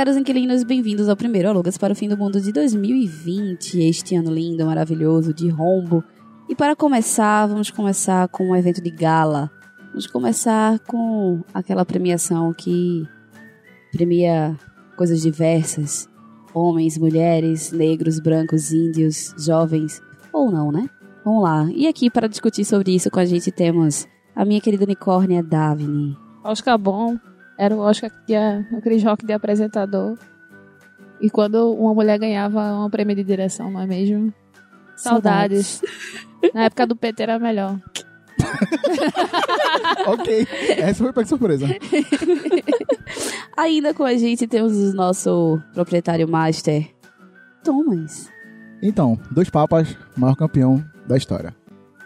[0.00, 4.32] caros inquilinos, bem-vindos ao primeiro Alugas para o Fim do Mundo de 2020, este ano
[4.32, 6.02] lindo, maravilhoso, de rombo.
[6.48, 9.50] E para começar, vamos começar com um evento de gala.
[9.88, 13.06] Vamos começar com aquela premiação que
[13.92, 14.58] premia
[14.96, 16.08] coisas diversas.
[16.54, 20.00] Homens, mulheres, negros, brancos, índios, jovens,
[20.32, 20.88] ou não, né?
[21.22, 21.68] Vamos lá.
[21.74, 26.16] E aqui para discutir sobre isso com a gente temos a minha querida unicórnia Davine.
[26.42, 27.18] Oscar bom
[27.60, 30.16] era o Oscar que tinha aquele jogo de apresentador.
[31.20, 34.32] E quando uma mulher ganhava um prêmio de direção, não é mesmo?
[34.96, 35.82] Saudades.
[36.54, 37.78] Na época do PT era melhor.
[40.06, 41.66] ok, essa foi para surpresa.
[43.54, 46.88] Ainda com a gente temos o nosso proprietário master,
[47.62, 48.30] Thomas.
[48.82, 51.54] Então, dois papas, maior campeão da história.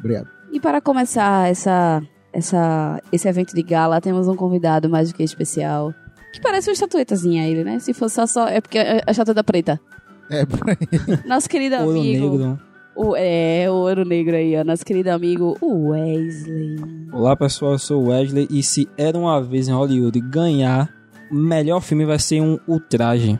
[0.00, 0.28] Obrigado.
[0.50, 2.02] E para começar essa,
[2.34, 5.94] essa, esse evento de gala, temos um convidado mais do que especial.
[6.32, 7.78] Que parece uma estatuetazinha ele, né?
[7.78, 9.80] Se fosse só, só é porque é a estatueta preta.
[10.28, 10.76] É, por aí.
[11.26, 12.38] Nosso querido Ouro amigo.
[12.38, 12.60] negro.
[12.96, 14.64] O, é, o ouro negro aí, ó.
[14.64, 16.76] Nosso querido amigo o Wesley.
[17.12, 20.92] Olá pessoal, eu sou o Wesley e se era uma vez em Hollywood ganhar,
[21.30, 23.38] o melhor filme vai ser um Ultraje.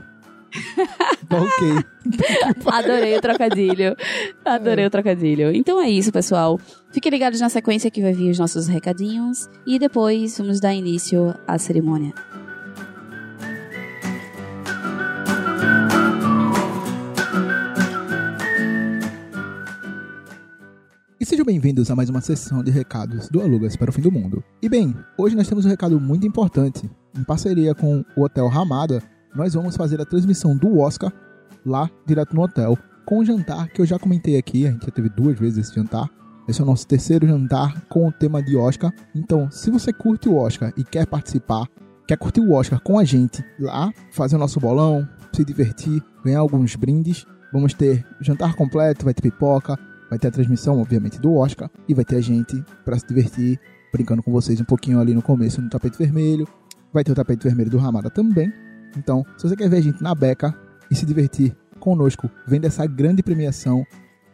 [1.30, 1.84] Ok.
[2.72, 3.97] Adorei o trocadilho.
[4.44, 5.55] Adorei o trocadilho.
[5.55, 6.61] Então é isso, pessoal.
[6.92, 9.48] Fiquem ligados na sequência que vai vir os nossos recadinhos.
[9.66, 12.12] E depois vamos dar início à cerimônia.
[21.24, 24.12] E sejam bem-vindos a mais uma sessão de recados do Alugas para o Fim do
[24.12, 24.44] Mundo.
[24.61, 26.89] E bem, hoje nós temos um recado muito importante.
[27.18, 29.02] Em parceria com o Hotel Ramada,
[29.34, 31.12] nós vamos fazer a transmissão do Oscar
[31.64, 34.92] lá direto no hotel, com um jantar que eu já comentei aqui, a gente já
[34.92, 36.08] teve duas vezes esse jantar.
[36.46, 38.92] Esse é o nosso terceiro jantar com o tema de Oscar.
[39.14, 41.66] Então, se você curte o Oscar e quer participar,
[42.06, 46.40] quer curtir o Oscar com a gente lá, fazer o nosso bolão, se divertir, ganhar
[46.40, 49.78] alguns brindes, vamos ter jantar completo, vai ter pipoca,
[50.11, 53.58] vai ter a transmissão, obviamente, do Oscar e vai ter a gente para se divertir,
[53.92, 56.46] brincando com vocês um pouquinho ali no começo no tapete vermelho.
[56.92, 58.52] Vai ter o tapete vermelho do Ramada também.
[58.96, 60.55] Então, se você quer ver a gente na beca
[60.90, 63.84] e se divertir conosco, vendo essa grande premiação,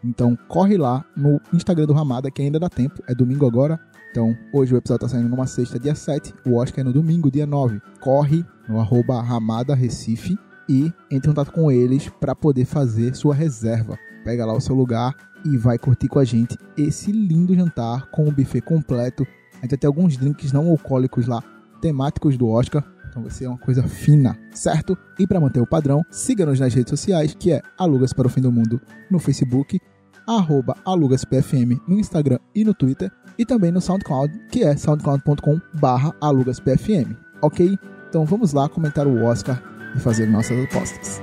[0.04, 3.78] então corre lá no Instagram do Ramada, que ainda dá tempo, é domingo agora.
[4.10, 7.31] Então, hoje o episódio tá saindo numa sexta, dia 7, o Oscar é no domingo,
[7.31, 7.81] dia 9.
[8.00, 10.37] Corre no arroba Ramada Recife
[10.69, 13.99] e entre em contato com eles para poder fazer sua reserva.
[14.25, 18.28] Pega lá o seu lugar e vai curtir com a gente esse lindo jantar com
[18.28, 19.26] o buffet completo.
[19.54, 21.43] A gente vai ter alguns drinks não alcoólicos lá,
[21.81, 22.84] temáticos do Oscar.
[23.10, 24.97] Então vai ser uma coisa fina, certo?
[25.19, 28.41] E para manter o padrão, siga-nos nas redes sociais, que é Alugas para o Fim
[28.41, 29.81] do Mundo no Facebook,
[30.26, 36.15] arroba alugaspfm no Instagram e no Twitter, e também no SoundCloud, que é soundcloud.com barra
[36.20, 37.76] alugaspfm, ok?
[38.09, 39.60] Então vamos lá comentar o Oscar
[39.97, 41.20] e fazer nossas apostas.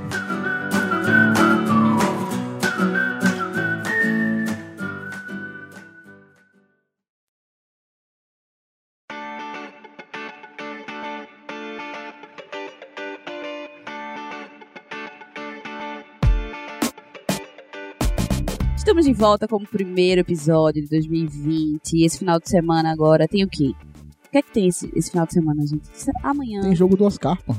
[18.97, 21.93] Estamos de volta com o primeiro episódio de 2020.
[21.93, 23.73] E esse final de semana agora tem o quê?
[24.25, 25.83] O que é que tem esse, esse final de semana, gente?
[26.23, 26.61] Amanhã.
[26.61, 27.55] Tem jogo do Oscar, pô.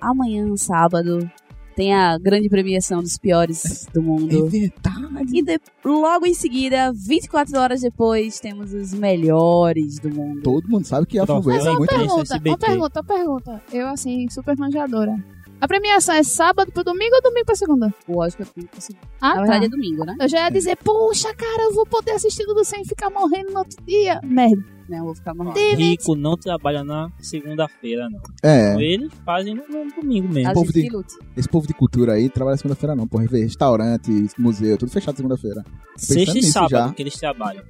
[0.00, 1.30] Amanhã, sábado,
[1.76, 4.46] tem a grande premiação dos piores do mundo.
[4.46, 5.38] É verdade.
[5.38, 10.40] E de- logo em seguida, 24 horas depois, temos os melhores do mundo.
[10.40, 11.92] Todo mundo sabe que a framboesa é Mas muito...
[11.92, 12.48] uma Pergunta, SBT.
[12.48, 13.62] uma pergunta, uma pergunta.
[13.74, 15.22] Eu, assim, super manjadora.
[15.60, 17.92] A premiação é sábado pro domingo ou domingo pra segunda?
[18.06, 19.66] O Oscar tem que ser- Ah, Na verdade tá.
[19.66, 20.16] é domingo, né?
[20.20, 23.58] Eu já ia dizer, puxa, cara, eu vou poder assistir tudo sem ficar morrendo no
[23.58, 24.20] outro dia.
[24.22, 24.64] Merda.
[24.88, 25.56] Não, eu vou ficar marrando.
[25.58, 28.20] Rico não trabalha na segunda-feira, não.
[28.42, 30.50] É, Eles fazem no, no domingo mesmo.
[30.50, 30.88] A povo de-
[31.36, 33.26] esse povo de cultura aí trabalha segunda-feira não, porra.
[33.26, 35.62] Vê Restaurante, museu, tudo fechado segunda-feira.
[35.96, 36.92] Sexta e sábado já.
[36.94, 37.62] que eles trabalham.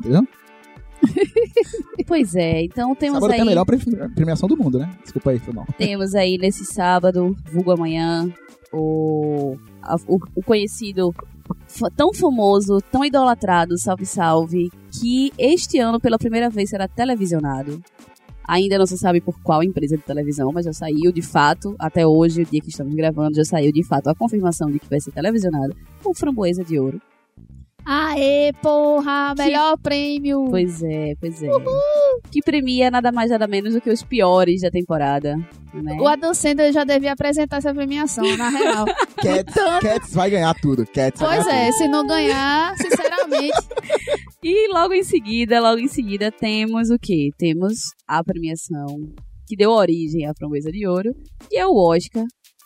[0.00, 0.26] Entendeu?
[2.06, 4.90] Pois é, então temos Sábado aí, tem a melhor pre- premiação do mundo, né?
[5.02, 5.66] Desculpa aí, foi mal.
[5.78, 8.28] temos aí nesse sábado, vulgo amanhã,
[8.72, 11.14] o, a- o, o conhecido,
[11.96, 14.70] tão famoso, tão idolatrado, Salve Salve,
[15.00, 17.80] que este ano pela primeira vez será televisionado.
[18.46, 22.04] Ainda não se sabe por qual empresa de televisão, mas já saiu de fato, até
[22.06, 25.00] hoje, o dia que estamos gravando, já saiu de fato a confirmação de que vai
[25.00, 27.00] ser televisionado com Framboesa de Ouro.
[27.84, 30.44] Aê, porra, melhor prêmio.
[30.48, 31.48] Pois é, pois é.
[32.30, 35.36] Que premia nada mais nada menos do que os piores da temporada.
[35.74, 35.96] Né?
[36.00, 38.84] O Adam Sandler já devia apresentar essa premiação, na real.
[39.16, 40.86] Cats, Cats vai ganhar tudo.
[40.86, 43.58] Cats vai pois é, se não ganhar, sinceramente.
[44.44, 47.30] E logo em seguida, logo em seguida, temos o quê?
[47.38, 47.74] Temos
[48.08, 48.88] a premiação
[49.46, 51.14] que deu origem à Framboesa de Ouro,
[51.48, 52.24] e é o Oscar,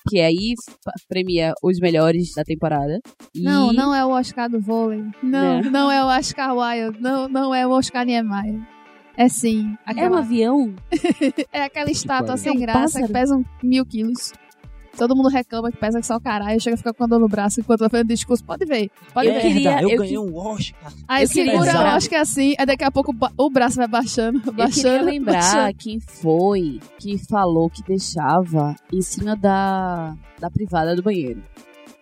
[0.08, 0.76] que aí f-
[1.08, 3.00] premia os melhores da temporada.
[3.34, 5.02] E Não, não é o Oscar do vôlei.
[5.22, 5.70] Não, Né?
[5.70, 7.00] não é o Oscar Wilde.
[7.00, 8.60] Não, não é o Oscar Niemeyer.
[9.16, 9.76] É sim.
[9.86, 10.74] É um Aquela, avião?
[11.52, 13.06] é aquela estátua sem É um graça pássaro?
[13.06, 14.32] que pesa um mil quilos.
[14.96, 16.60] Todo mundo reclama que pesa só o caralho.
[16.60, 18.42] Chega a ficar com a dor no braço enquanto tá fazendo discurso.
[18.44, 18.90] Pode ver.
[19.12, 19.40] Pode Eu ver.
[19.42, 20.92] queria- eu, eu ganhei que- um Oscar.
[21.06, 22.54] Aí eu segura, eu acho que é assim.
[22.58, 24.82] Aí daqui a pouco o braço vai baixando, Eu baixando.
[24.82, 25.74] queria lembrar baixando.
[25.78, 31.42] quem foi que falou que deixava em cima da, da privada do banheiro.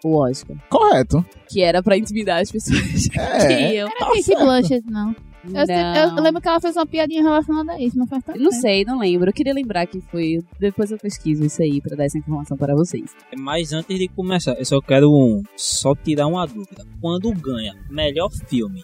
[0.05, 0.57] O Oscar.
[0.69, 1.25] Correto.
[1.49, 3.75] Que era pra intimidar as pessoas que É.
[3.77, 3.89] iam.
[4.01, 5.17] Não é Kate Blanchett, não.
[5.53, 5.77] Eu, sei-
[6.19, 8.61] eu lembro que ela fez uma piadinha relacionada a isso, não faz tanto Não tempo.
[8.63, 9.29] sei, não lembro.
[9.29, 10.43] Eu queria lembrar quem foi.
[10.59, 13.15] Depois eu pesquiso isso aí pra dar essa informação para vocês.
[13.37, 16.85] Mas antes de começar, eu só quero um, só tirar uma dúvida.
[17.01, 18.83] Quando ganha melhor filme,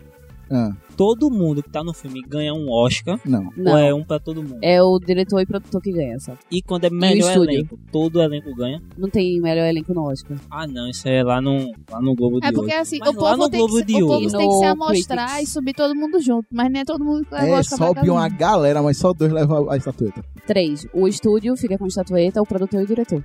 [0.52, 3.48] Ah, todo mundo que tá no filme ganha um Oscar não.
[3.56, 3.72] Não.
[3.72, 4.58] ou é um pra todo mundo?
[4.62, 6.32] É o diretor e produtor que ganha, só.
[6.50, 7.52] E quando é melhor estúdio?
[7.54, 8.82] elenco, todo elenco ganha?
[8.98, 10.36] Não tem melhor elenco no Oscar.
[10.50, 12.82] Ah, não, isso é lá no, lá no Globo de É porque Ouro.
[12.82, 14.30] assim, Mas o lá povo, no tem que, Globo se- de o povo Ouro.
[14.38, 15.48] tem que se No amostrar Critics.
[15.48, 16.46] e subir todo mundo junto.
[16.52, 18.36] Mas nem é todo mundo que leva o É, Oscar pra sobe cada uma um.
[18.36, 20.24] galera, mas só dois levam a estatueta.
[20.46, 20.84] Três.
[20.92, 23.24] O estúdio fica com a estatueta, o produtor e o diretor.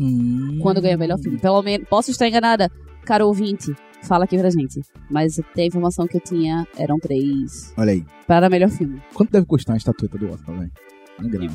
[0.00, 0.58] Hum.
[0.62, 1.38] Quando ganha melhor filme.
[1.38, 1.86] Pelo menos.
[1.88, 2.70] Posso estar enganada,
[3.04, 3.74] caro ouvinte.
[4.06, 4.80] Fala aqui pra gente.
[5.10, 8.04] Mas a informação que eu tinha eram três Olha aí.
[8.26, 9.00] para melhor filme.
[9.14, 10.70] Quanto deve custar a estatueta do Oscar, velho?
[11.22, 11.48] Ele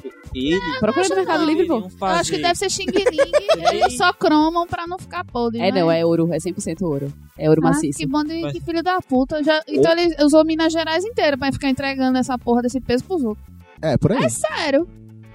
[0.79, 2.05] Procura no Mercado Livre, pô.
[2.05, 3.03] acho que deve ser Xing Ling.
[3.75, 5.59] Eles só cromam pra não ficar podre.
[5.59, 5.81] É, né?
[5.81, 6.31] não, é ouro.
[6.33, 7.11] É 100% ouro.
[7.37, 7.99] É ouro Ah, maciço.
[7.99, 9.43] que bom de Mas- que filho da puta.
[9.43, 13.21] Já, então ele usou Minas Gerais inteira pra ficar entregando essa porra desse peso pros
[13.23, 13.45] outros.
[13.81, 14.29] É, por aí.
[14.29, 14.87] Sério.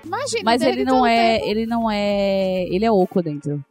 [0.05, 0.43] Imagina.
[0.43, 1.35] Mas ele não é.
[1.39, 1.51] tempo.
[1.51, 2.65] Ele não é.
[2.71, 3.63] Ele é oco dentro.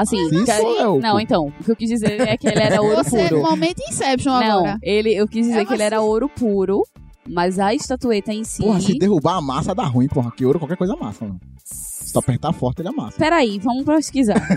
[0.00, 2.80] Assim, Isso ca- é não, então, o que eu quis dizer é que ele era
[2.82, 3.42] ouro Você, puro.
[3.42, 4.78] momento Inception Não, agora.
[4.82, 5.82] ele, eu quis dizer É que ele você.
[5.84, 6.82] era ouro puro,
[7.28, 8.62] mas a estatueta em si.
[8.62, 10.30] Porra, se derrubar a massa dá ruim, porra.
[10.30, 11.40] Que ouro qualquer coisa amassa, mano.
[11.64, 13.18] Se tu apertar forte, ele amassa.
[13.18, 14.36] Peraí, vamos pesquisar.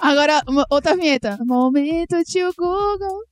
[0.00, 1.38] Agora, outra vinheta.
[1.44, 3.22] Momento tio Google.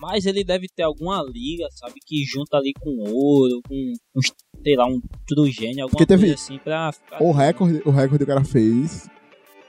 [0.00, 1.94] Mas ele deve ter alguma liga, sabe?
[2.04, 4.20] Que junta ali com ouro, com, um,
[4.62, 7.22] sei lá, um trugênio, alguma Porque teve- coisa assim pra ficar.
[7.22, 9.08] O recorde, o recorde o cara fez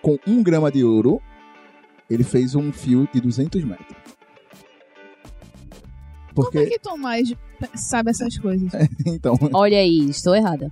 [0.01, 1.21] com um grama de ouro.
[2.09, 3.95] Ele fez um fio de 200 metros.
[6.33, 7.33] Como é Porque, que Tomás
[7.75, 8.71] sabe essas coisas?
[9.06, 10.71] então, Olha aí, estou errada.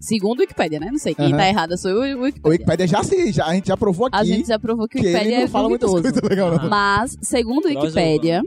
[0.00, 0.88] Segundo o Wikipedia, né?
[0.92, 1.14] Não sei.
[1.14, 1.36] Quem Aham.
[1.36, 2.50] tá errada sou eu o o Wikipedia.
[2.52, 5.00] Wikipedia já se, já, a gente já provou aqui A gente já provou que o
[5.00, 6.20] que ele Wikipedia não é fala muitas duvidoso.
[6.20, 6.70] coisas legais, não.
[6.70, 8.42] Mas, segundo o Nós Wikipedia...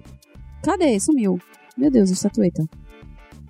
[0.63, 0.99] Cadê?
[0.99, 1.39] Sumiu.
[1.77, 2.63] Meu Deus, a estatueta.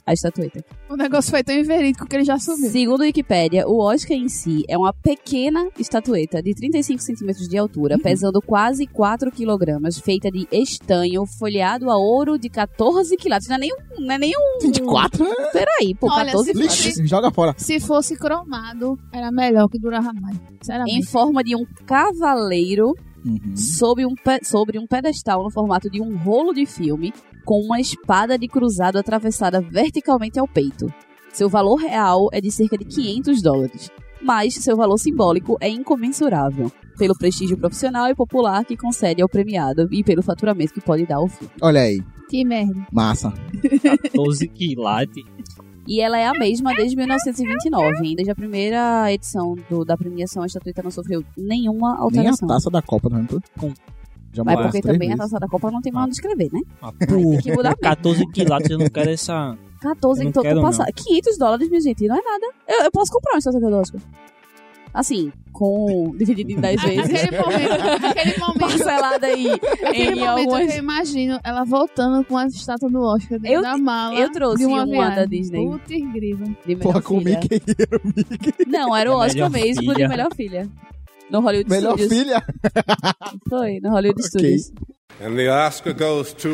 [0.06, 0.66] A estatueta.
[0.90, 2.69] O negócio foi tão inverídico que ele já sumiu.
[2.72, 7.56] Segundo o Wikipedia, o Oscar em si é uma pequena estatueta de 35 centímetros de
[7.58, 8.02] altura, Uhum.
[8.02, 13.48] pesando quase 4 quilogramas, feita de estanho folheado a ouro de 14 quilates.
[13.48, 14.02] Não é nem um...
[14.06, 15.24] Não é nem um 24?
[15.24, 15.36] né?
[15.54, 16.86] Peraí, pô, Olha, 14 se quilates.
[16.86, 17.54] Lixo, joga fora.
[17.58, 20.38] Se fosse cromado, era melhor que durava mais.
[20.88, 23.56] Em forma de um cavaleiro Uhum.
[23.56, 27.13] sobre um, sobre um pedestal no formato de um rolo de filme,
[27.45, 30.91] com uma espada de cruzado atravessada verticalmente ao peito.
[31.31, 33.89] Seu valor real é de cerca de 500 dólares,
[34.21, 39.88] mas seu valor simbólico é incomensurável, pelo prestígio profissional e popular que concede ao premiado
[39.91, 41.53] e pelo faturamento que pode dar ao filme.
[41.62, 42.86] Olha aí, Que merda.
[42.91, 43.34] massa.
[44.13, 45.24] 12 quilates.
[45.88, 48.15] E ela é a mesma desde 1929, hein?
[48.15, 52.47] desde a primeira edição do- da premiação, a estatueta não sofreu nenhuma Nem a alteração.
[52.47, 53.41] taça da Copa, tá vendo?
[53.59, 53.73] Com-
[54.33, 55.17] Já Mas porque também a vezes.
[55.17, 56.61] taça da Copa não tem mais onde escrever, né?
[56.81, 57.81] Ah, Tem que mudar mesmo.
[57.81, 59.57] 14 quilates, eu não quero essa.
[59.81, 60.93] 14 Eu não então quero, tô passado.
[60.93, 62.45] 500 dólares, minha gente, não é nada.
[62.67, 64.00] Eu, eu posso comprar uma estatueta do Oscar.
[64.93, 66.13] Assim, com.
[66.17, 67.24] dividido em 10 vezes.
[67.24, 69.48] Aquele momento, aquele momento, Parcelada aí
[69.86, 70.65] aquele em momento algumas.
[70.67, 74.15] que eu imagino ela voltando com a estátua do Oscar dentro Eu- da mala.
[74.19, 75.15] eu trouxe de uma, uma viagem.
[75.15, 75.65] da Disney.
[75.65, 76.48] Puta incrível.
[76.48, 77.39] De melhor Porra, com o filha.
[77.39, 77.62] Mickey.
[78.67, 80.07] Não, era o Oscar melhor mesmo de filha.
[80.10, 80.69] melhor filha.
[81.29, 82.13] No Hollywood Melhor Studios.
[82.21, 82.43] filha.
[83.50, 84.27] Foi, no Hollywood Ok.
[84.29, 84.71] Studios.
[85.21, 86.50] And the Oscar goes to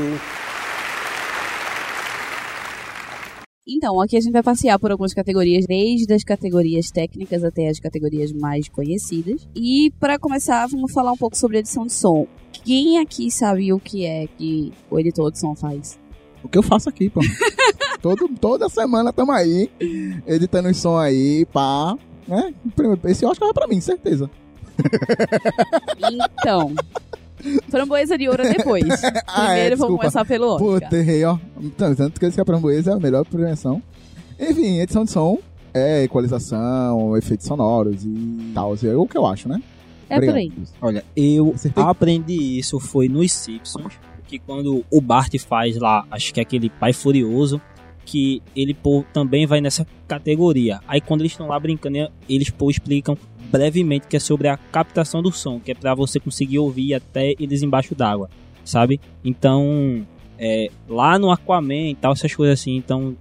[3.69, 7.81] Então, aqui a gente vai passear por algumas categorias, desde as categorias técnicas até as
[7.81, 9.45] categorias mais conhecidas.
[9.53, 12.25] E para começar, vamos falar um pouco sobre edição de som.
[12.63, 15.99] Quem aqui sabe o que é que o editor de som faz?
[16.41, 17.19] O que eu faço aqui, pô.
[18.01, 19.69] Todo, toda semana tamo aí,
[20.25, 21.97] editando os som aí, pá.
[22.27, 22.53] Né?
[23.05, 24.29] Esse Oscar vai pra mim, certeza.
[25.99, 26.75] Então,
[27.69, 28.83] framboesa de ouro é depois.
[28.83, 29.97] Primeiro Ah, é, vamos desculpa.
[29.97, 30.67] começar pelo Oscar.
[30.81, 31.37] Puta, errei, ó.
[31.77, 33.81] Tanto, tanto que esse framboesa é a melhor prevenção.
[34.39, 35.39] Enfim, edição de som
[35.73, 38.75] é equalização, efeitos sonoros e tal.
[38.83, 39.61] É o que eu acho, né?
[40.09, 40.51] É por aí.
[40.81, 41.83] Olha, eu Acertei.
[41.83, 43.93] aprendi isso foi nos Simpsons,
[44.25, 47.61] que quando o Bart faz lá, acho que é aquele pai furioso,
[48.05, 50.79] que ele pô, também vai nessa categoria.
[50.87, 53.17] Aí quando eles estão lá brincando, eles pô, explicam
[53.51, 57.33] brevemente que é sobre a captação do som, que é para você conseguir ouvir até
[57.39, 58.29] eles embaixo d'água,
[58.63, 58.99] sabe?
[59.23, 60.05] Então,
[60.37, 63.15] é, lá no Aquaman e tal, essas coisas assim, então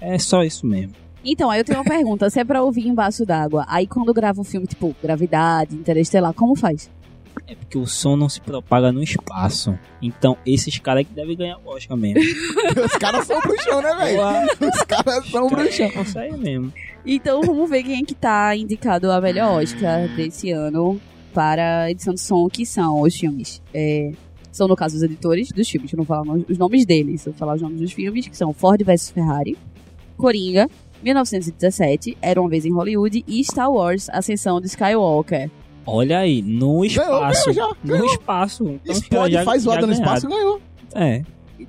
[0.00, 0.94] é só isso mesmo.
[1.24, 2.30] Então, aí eu tenho uma pergunta.
[2.30, 6.54] Se é pra ouvir embaixo d'água, aí quando grava um filme tipo Gravidade, Interestelar, como
[6.54, 6.88] faz?
[7.48, 9.78] É porque o som não se propaga no espaço.
[10.00, 12.20] Então, esses caras que devem ganhar o Oscar mesmo.
[12.84, 14.70] Os caras são bruxão, né, velho?
[14.72, 15.86] Os caras são bruxão.
[15.86, 16.72] É isso aí mesmo.
[17.06, 21.00] Então, vamos ver quem é que tá indicado a melhor Oscar desse ano
[21.32, 23.62] para a edição de som, que são os filmes.
[23.72, 24.10] É,
[24.50, 25.92] são, no caso, os editores dos filmes.
[25.92, 28.36] Eu não vou falar os nomes deles, eu vou falar os nomes dos filmes, que
[28.36, 29.56] são Ford vs Ferrari,
[30.16, 30.68] Coringa,
[31.02, 35.50] 1917, Era Uma Vez em Hollywood e Star Wars, Ascensão de Skywalker.
[35.86, 37.52] Olha aí, no espaço.
[37.52, 38.06] ganhou já, no ganhou.
[38.06, 38.64] espaço.
[38.64, 40.60] Então, os caras Explode, já- faz já zoada no espaço e ganhou.
[40.94, 41.22] É.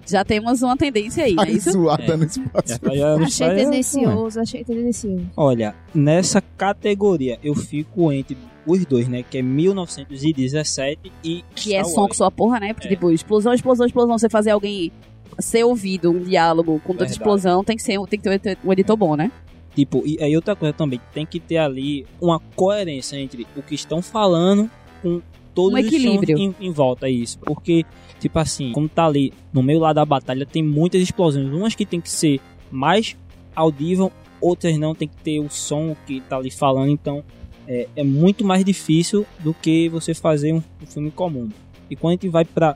[0.05, 1.71] Já temos uma tendência aí, não é isso?
[1.71, 2.15] zoada É.
[2.17, 2.67] no espaço.
[2.67, 5.25] Já, tá- já no Achei espaço, é, tendencioso, achei tendencioso.
[5.35, 9.23] Olha, nessa categoria eu fico entre os dois, né?
[9.23, 11.43] Que é 1917 e.
[11.55, 12.73] Que é som com sua porra, né?
[12.73, 12.91] Porque, É.
[12.91, 14.17] tipo, explosão, explosão, explosão.
[14.17, 14.91] Você fazer alguém
[15.39, 18.97] ser ouvido, um diálogo com tanta explosão, tem que, ser, tem que ter um editor-
[18.97, 19.31] bom, né?
[19.75, 23.75] Tipo, e aí outra coisa também, tem que ter ali uma coerência entre o que
[23.75, 24.69] estão falando
[25.03, 25.21] com
[25.53, 26.37] todos Um os equilíbrio.
[26.39, 27.37] em, em volta a isso.
[27.39, 27.85] Porque,
[28.19, 31.47] tipo assim, como tá ali no meio lá da batalha, tem muitas explosões.
[31.47, 32.39] Umas que tem que ser
[32.71, 33.15] mais
[33.55, 36.91] audível, outras não, tem que ter o som que tá ali falando.
[36.91, 37.23] Então,
[37.67, 41.49] é, é muito mais difícil do que você fazer um, um filme comum.
[41.89, 42.75] E quando a gente vai pra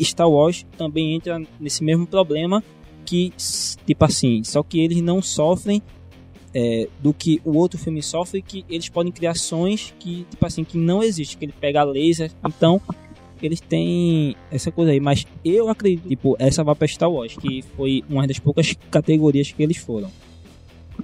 [0.00, 2.62] Star Wars, também entra nesse mesmo problema
[3.04, 3.32] que,
[3.86, 5.82] tipo assim, só que eles não sofrem
[6.54, 10.64] é, do que o outro filme sofre, que eles podem criar sons que, tipo assim,
[10.64, 12.80] que não existe, que ele pega laser, então
[13.46, 17.62] eles têm essa coisa aí, mas eu acredito, tipo, essa vai pra Star Wars, que
[17.76, 20.10] foi uma das poucas categorias que eles foram.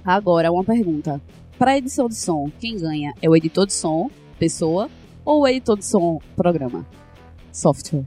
[0.03, 1.21] Agora, uma pergunta.
[1.57, 3.13] Para edição de som, quem ganha?
[3.21, 4.89] É o editor de som, pessoa,
[5.23, 6.85] ou o editor de som, programa?
[7.51, 8.03] Software.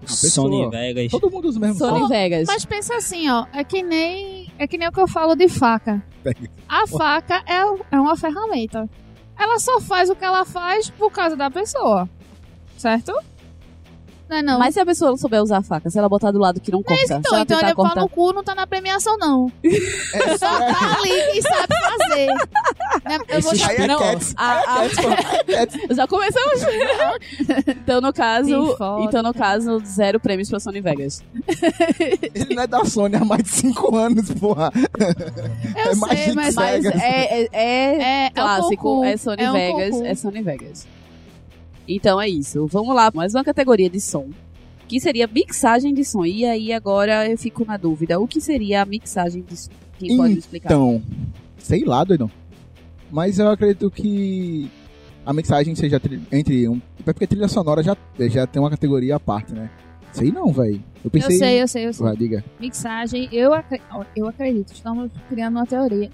[0.00, 0.30] pessoa.
[0.30, 1.10] Sony Vegas.
[1.10, 2.08] Todo mundo usa o mesmo Sony som.
[2.08, 2.46] Vegas.
[2.46, 5.48] Mas pensa assim, ó, é que nem é que nem o que eu falo de
[5.48, 6.02] faca.
[6.68, 8.88] A faca é, é uma ferramenta.
[9.38, 12.08] Ela só faz o que ela faz por causa da pessoa.
[12.76, 13.12] Certo?
[14.28, 14.58] Não é não.
[14.58, 16.70] Mas se a pessoa não souber usar a faca, se ela botar do lado que
[16.70, 18.00] não corta, se então, ela então ele pau cortar...
[18.00, 19.50] no cu não tá na premiação, não.
[19.64, 22.26] É, Só tá ali e sabe fazer.
[23.08, 23.18] Né?
[23.28, 24.34] Eu vou Esse Aí é Não, Cats.
[24.36, 24.88] a- a-
[25.94, 26.60] Já começamos.
[27.68, 31.22] então, no caso, então, no caso, zero prêmios pra Sony Vegas.
[32.34, 34.70] Ele não é da Sony há mais de 5 anos, porra.
[35.76, 39.16] Eu é mais sei, de mas, Mas é, é, é é, é um clássico, é
[39.16, 40.06] Sony é um Vegas, concurso.
[40.06, 40.86] é Sony Vegas.
[41.88, 42.66] Então é isso.
[42.66, 44.28] Vamos lá, mais uma categoria de som.
[44.86, 46.24] Que seria mixagem de som.
[46.24, 48.20] E aí agora eu fico na dúvida.
[48.20, 49.70] O que seria a mixagem de som?
[49.98, 50.68] Quem pode me explicar?
[50.68, 51.02] Então,
[51.58, 52.30] sei lá, doidão.
[53.10, 54.70] Mas eu acredito que
[55.24, 56.80] a mixagem seja entre um.
[57.06, 59.70] É porque trilha sonora já, já tem uma categoria à parte, né?
[60.12, 60.76] Sei não, velho.
[60.76, 61.36] Eu Eu pensei.
[61.38, 62.06] sei, eu sei, eu sei.
[62.06, 62.44] Vai, diga.
[62.60, 66.10] Mixagem, eu, ó, eu acredito, estamos criando uma teoria.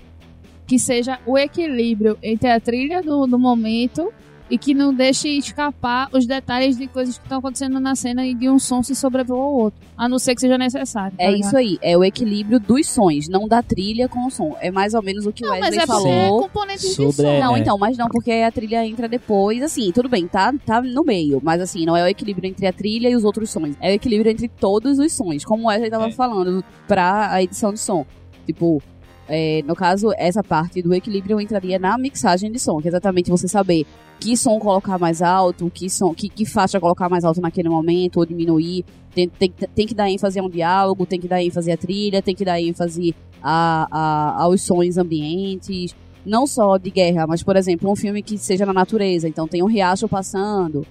[0.67, 4.13] Que seja o equilíbrio entre a trilha do, do momento
[4.55, 8.35] e que não deixe escapar os detalhes de coisas que estão acontecendo na cena e
[8.35, 9.81] de um som se sobrepor ao outro.
[9.97, 11.17] A não ser que seja necessário.
[11.19, 14.57] É isso aí, é o equilíbrio dos sons, não da trilha com o som.
[14.61, 16.43] É mais ou menos o que o Não, mas Wesley é é falou.
[16.43, 17.27] componente de Sobre- som.
[17.27, 17.59] É, Não, é.
[17.59, 21.41] então, mas não, porque a trilha entra depois, assim, tudo bem, tá, tá no meio,
[21.43, 23.95] mas assim, não é o equilíbrio entre a trilha e os outros sons, é o
[23.95, 26.13] equilíbrio entre todos os sons, como o Wesley tava É.
[26.13, 28.07] falando, pra a edição de som.
[28.47, 28.81] Tipo,
[29.29, 33.31] é, no caso, essa parte do equilíbrio entraria na mixagem de som, que é exatamente
[33.31, 33.87] você saber
[34.21, 38.19] que som colocar mais alto, que som, que, que faixa colocar mais alto naquele momento,
[38.19, 38.85] ou diminuir.
[39.15, 42.23] Tem, tem, tem que dar ênfase a um diálogo, tem que dar ênfase à trilha,
[42.23, 45.95] tem que dar ênfase a, a, aos sons ambientes.
[46.25, 49.29] Não só de guerra, mas, por exemplo, um filme que seja na natureza.
[49.29, 50.87] Então tem um riacho passando.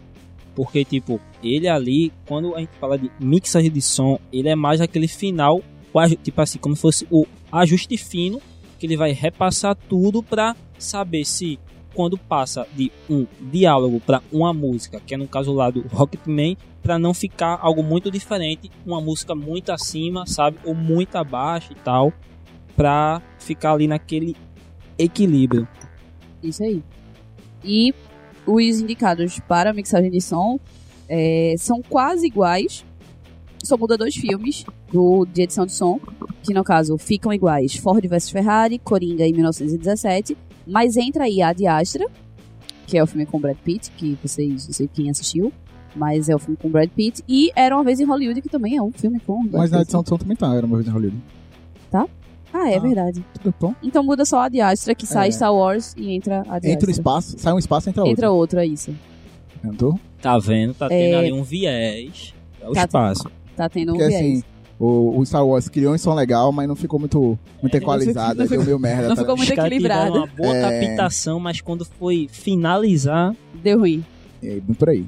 [0.56, 4.80] Porque, tipo, ele ali, quando a gente fala de mixagem de som, ele é mais
[4.80, 5.62] aquele final,
[6.22, 8.40] tipo assim, como se fosse o ajuste fino,
[8.80, 11.60] que ele vai repassar tudo pra saber se
[11.94, 16.58] quando passa de um diálogo pra uma música, que é no caso lá do Rocketman,
[16.82, 21.76] pra não ficar algo muito diferente, uma música muito acima, sabe, ou muito abaixo e
[21.76, 22.12] tal,
[22.76, 24.36] pra ficar ali naquele
[24.98, 25.68] equilíbrio.
[26.42, 26.84] Isso aí.
[27.64, 27.94] E
[28.46, 30.60] os indicados para mixagem de som
[31.08, 32.86] é, são quase iguais.
[33.64, 35.98] Só muda dois filmes do, de edição de som,
[36.44, 40.36] que no caso ficam iguais Ford vs Ferrari, Coringa em 1917,
[40.68, 42.08] mas entra aí a de Astra,
[42.88, 45.52] que é o filme com Brad Pitt, que vocês, não sei quem assistiu,
[45.96, 48.76] mas é o filme com Brad Pitt, e Era Uma Vez em Hollywood, que também
[48.78, 50.88] é um filme com Brad Mas na edição de som também tá, era uma vez
[50.88, 51.22] em Hollywood.
[52.56, 52.80] Ah, é Ah.
[52.80, 53.26] verdade.
[53.42, 53.74] Tudo bom?
[53.82, 55.32] Então muda só a de Astra, que sai É.
[55.32, 58.12] Star Wars e entra a de Entra o espaço, sai um espaço, entra outro.
[58.14, 58.94] Entra outro, é isso.
[59.64, 60.00] Entrou?
[60.22, 60.74] Tá vendo?
[60.76, 61.20] Tá tendo É.
[61.20, 62.34] ali um viés.
[62.62, 63.32] É o Tá- espaço.
[63.56, 64.22] Tá tendo um Porque viés.
[64.40, 64.44] assim,
[64.86, 68.40] o, o Star Wars criou um som legal, mas não ficou muito, muito É, equalizado,
[68.40, 69.08] não deu meio merda.
[69.10, 70.18] não tá ficou muito equilibrado.
[70.18, 70.86] uma boa É.
[70.88, 74.04] captação, mas quando foi finalizar, Deu ruim.
[74.44, 75.06] É, bem por aí.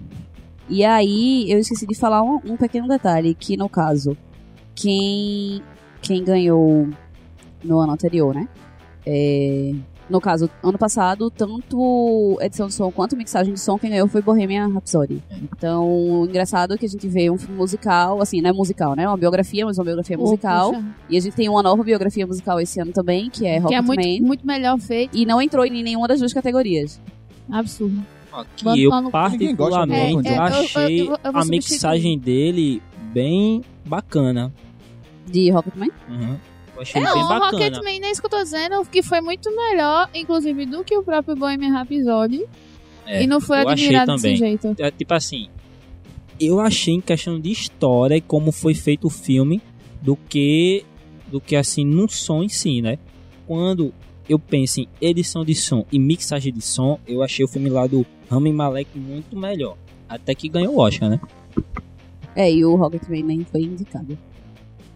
[0.69, 4.15] E aí, eu esqueci de falar um, um pequeno detalhe, que no caso,
[4.73, 5.61] quem,
[6.01, 6.87] quem ganhou
[7.63, 8.47] no ano anterior, né?
[9.05, 9.73] É,
[10.09, 14.21] no caso, ano passado, tanto edição de som quanto mixagem de som, quem ganhou foi
[14.21, 15.21] Bohemian Rhapsody.
[15.41, 19.03] Então, engraçado que a gente vê um filme musical, assim, não é musical, né?
[19.03, 20.71] É uma biografia, mas uma biografia musical.
[20.73, 23.73] Poxa, E a gente tem uma nova biografia musical esse ano também, que é que
[23.73, 24.21] é muito, Rocketman.
[24.21, 25.17] muito melhor feito.
[25.17, 27.01] E não entrou em nenhuma das duas categorias.
[27.51, 28.03] Absurdo.
[28.57, 32.81] que eu particularmente É, é, eu- eu- achei eu eu vou a mixagem dele
[33.13, 34.51] bem bacana.
[35.25, 35.89] De Rocketman.
[36.09, 36.35] Uhum.
[36.75, 37.51] Eu achei É, bem o bacana.
[37.51, 41.03] Rocketman, nem isso que eu tô dizendo, que foi muito melhor, inclusive, do que o
[41.03, 42.45] próprio Bohemian Rhapsody.
[43.05, 44.75] É, e não foi eu achei admirado desse jeito.
[44.79, 45.47] É, tipo assim,
[46.39, 49.61] eu achei em questão de história e como foi feito o filme
[50.01, 50.83] do que
[51.31, 52.97] do que assim num som em si, né?
[53.47, 53.93] Quando
[54.27, 57.85] eu penso em edição de som e mixagem de som, eu achei o filme lá
[57.87, 59.77] do Rami Malek muito melhor.
[60.09, 61.19] Até que ganhou o Oscar, né?
[62.35, 64.17] É, e o Rocketman nem foi indicado.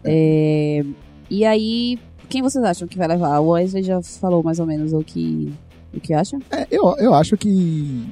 [0.04, 0.84] É,
[1.30, 3.38] e aí, quem vocês acham que vai levar?
[3.38, 5.52] O Wesley já falou mais ou menos o que,
[5.94, 6.36] o que acha?
[6.50, 8.04] É, eu, eu acho que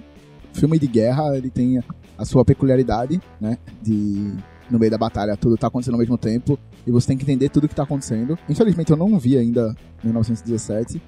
[0.53, 1.83] filme de guerra ele tem
[2.17, 3.59] a sua peculiaridade, né?
[3.83, 4.33] De
[4.71, 7.49] no meio da batalha tudo tá acontecendo ao mesmo tempo e você tem que entender
[7.49, 8.39] tudo que tá acontecendo.
[8.49, 11.01] Infelizmente eu não vi ainda 1917,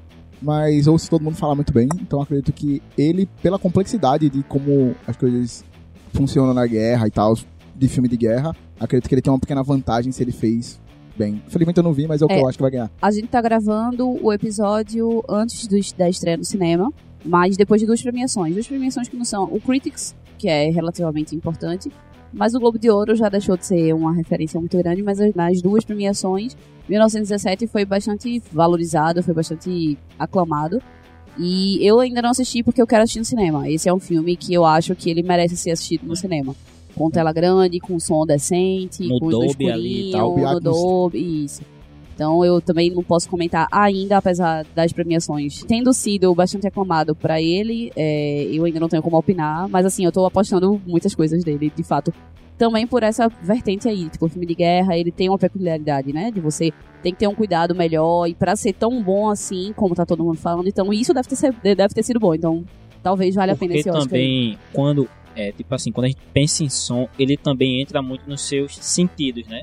[0.42, 4.94] mas ouço todo mundo falar muito bem, então acredito que ele, pela complexidade de como
[5.06, 5.64] as coisas
[6.12, 7.34] funcionam na guerra e tal,
[7.76, 10.80] de filme de guerra, acredito que ele tem uma pequena vantagem se ele fez
[11.20, 11.42] bem.
[11.46, 12.40] Infelizmente eu não vi, mas é o que É.
[12.40, 12.90] eu acho que vai ganhar.
[13.00, 16.92] A gente tá gravando o episódio antes dos- da estreia no cinema,
[17.24, 18.54] mas depois de duas premiações.
[18.54, 21.90] Duas premiações que não são o Critics, que é relativamente importante,
[22.32, 25.60] mas o Globo de Ouro já deixou de ser uma referência muito grande, mas nas
[25.62, 26.56] duas premiações,
[26.88, 30.80] 1917 foi bastante valorizado, foi bastante aclamado.
[31.38, 33.68] E eu ainda não assisti porque eu quero assistir no cinema.
[33.70, 36.54] Esse é um filme que eu acho que ele merece ser assistido no cinema.
[36.94, 40.36] Com tela grande, com som decente, No com luz Dolby ali e tal.
[40.36, 40.60] No.
[40.60, 41.62] Dolby, isso.
[42.14, 47.40] Então eu também não posso comentar ainda, apesar das premiações tendo sido bastante aclamado pra
[47.40, 51.42] ele, é, eu ainda não tenho como opinar, mas assim, eu tô apostando muitas coisas
[51.42, 52.12] dele, de fato.
[52.58, 56.30] Também por essa vertente aí, tipo, o filme de guerra, ele tem uma peculiaridade, né?
[56.30, 56.70] De você
[57.02, 60.22] tem que ter um cuidado melhor e pra ser tão bom assim, como tá todo
[60.22, 62.62] mundo falando, então isso deve ter, ser- deve ter sido bom, então
[63.02, 64.02] talvez valha a pena Porque esse Oscar.
[64.02, 64.08] aí.
[64.08, 68.28] também, quando, é, tipo assim, quando a gente pensa em som, ele também entra muito
[68.28, 69.62] nos seus sentidos, né?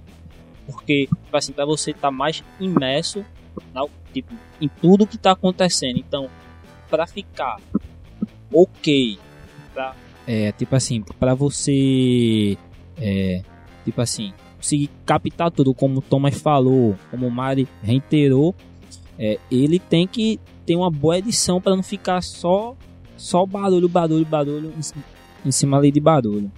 [0.65, 3.25] Porque, tipo assim, pra você estar mais imerso
[3.73, 5.97] na, tipo, em tudo que tá acontecendo.
[5.97, 6.29] Então,
[6.89, 7.57] pra ficar
[8.51, 9.17] ok,
[9.73, 12.57] pra, é, tipo assim, pra você,
[12.97, 13.41] é,
[13.85, 18.55] tipo assim, conseguir captar tudo, como o Thomas falou, como o Mari reiterou,
[19.19, 22.75] é, ele tem que ter uma boa edição pra não ficar só
[23.17, 24.73] só barulho, barulho, barulho
[25.47, 26.51] em, ci- em cima ali de barulho.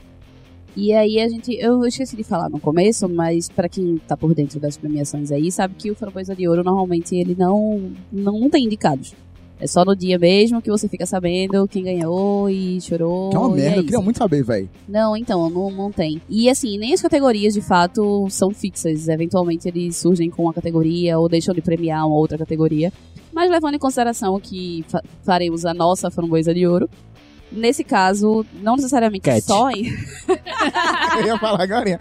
[0.76, 4.34] E aí a gente, eu esqueci de falar no começo, mas pra quem tá por
[4.34, 8.66] dentro das premiações aí, sabe que o Framboesa de Ouro normalmente ele não, não, tem
[8.66, 9.14] indicados.
[9.60, 13.30] É só no dia mesmo que você fica sabendo quem ganhou e chorou.
[13.30, 13.84] Que é uma merda, eu isso.
[13.86, 14.70] queria muito saber, velho.
[14.88, 16.22] Não, então, não, não tem.
[16.30, 19.10] E assim, nem as categorias de fato são fixas.
[19.10, 22.94] Eventualmente eles surgem com uma categoria ou deixam de premiar uma outra categoria.
[23.34, 26.90] Mas levando em consideração que fa- faremos a nossa framboesa de ouro,
[27.52, 29.42] nesse caso, não necessariamente Cat.
[29.42, 29.86] só em.
[31.20, 32.00] Eu ia falar agora.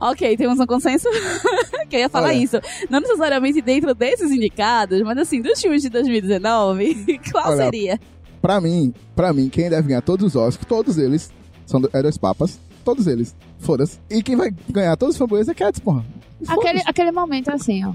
[0.00, 1.08] ok, temos um consenso
[1.88, 2.36] que eu ia falar Olha.
[2.36, 2.60] isso.
[2.88, 8.00] Não necessariamente dentro desses indicados, mas assim, dos filmes de 2019, qual Olha, seria?
[8.40, 11.30] Pra mim, pra mim, quem deve ganhar todos os Oscars, todos eles,
[11.66, 12.58] são do, é dois papas.
[12.84, 13.34] Todos eles.
[13.60, 13.98] Foda-se.
[14.10, 16.04] E quem vai ganhar todos os fanboys é Cats, porra.
[16.48, 17.92] Aquele, aquele momento assim, ó.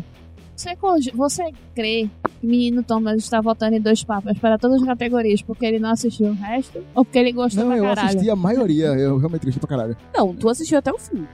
[0.58, 0.76] Você,
[1.13, 1.43] você
[1.76, 5.63] crê que o menino Thomas está votando em dois papas para todas as categorias porque
[5.65, 6.84] ele não assistiu o resto?
[6.96, 8.08] Ou porque ele gostou Não, pra eu caralho?
[8.08, 8.86] assisti a maioria.
[8.88, 9.96] Eu realmente gostei pra caralho.
[10.15, 11.28] Não, tu assistiu até o fim.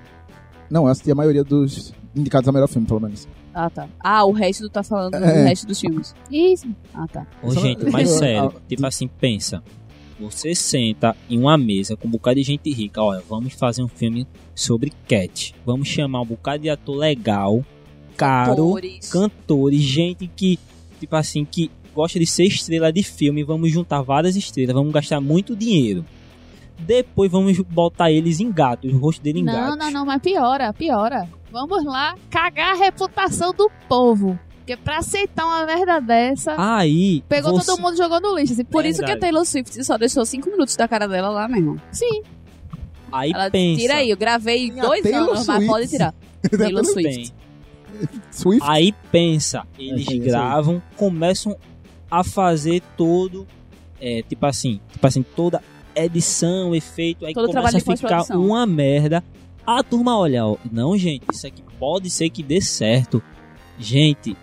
[0.70, 3.26] Não, eu assisti a maioria dos indicados a melhor filme, pelo menos.
[3.54, 3.88] Ah, tá.
[4.00, 5.44] Ah, o resto tu tá falando do É.
[5.46, 6.14] resto dos filmes.
[6.30, 6.68] Isso.
[6.94, 7.26] Ah, tá.
[7.42, 9.64] Ô, gente, mas eu- sério, tipo assim, pensa.
[10.20, 13.88] Você senta em uma mesa com um bocado de gente rica, olha, vamos fazer um
[13.88, 15.56] filme sobre Cat.
[15.66, 17.64] Vamos chamar um bocado de ator legal,
[18.18, 18.76] caro,
[19.12, 20.60] cantores, gente que,
[21.00, 25.20] tipo assim, que gosta de ser estrela de filme, vamos juntar várias estrelas, vamos gastar
[25.22, 26.06] muito dinheiro.
[26.80, 29.78] Depois vamos botar eles em gatos, o rosto dele em Não, gatos.
[29.78, 31.30] não, não, mas piora, piora.
[31.52, 34.38] Vamos lá cagar a reputação do povo.
[34.58, 37.22] Porque pra aceitar uma merda dessa, Aí.
[37.28, 38.54] pegou você- todo mundo e jogou no lixo.
[38.54, 39.20] Assim, Por isso que a.
[39.20, 41.78] Taylor Swift só deixou cinco minutos da cara dela lá, meu irmão.
[41.92, 42.22] Sim,
[43.12, 43.80] Aí Ela pensa.
[43.82, 45.68] tira aí, eu gravei Tem a dois Taylor anos, mas Swift.
[45.68, 46.14] pode tirar.
[46.58, 47.04] Taylor Swift.
[47.04, 47.32] Bem.
[48.32, 48.68] Swift.
[48.70, 51.56] Aí pensa, eles É, gravam, começam
[52.10, 53.48] a fazer todo,
[54.00, 55.62] é, tipo assim, tipo assim, toda
[55.96, 59.24] edição, efeito, aí Todo começa trabalho a ficar uma merda.
[59.66, 63.22] A turma olha, ó, não, gente, isso aqui pode ser que dê certo.
[63.80, 64.36] Gente,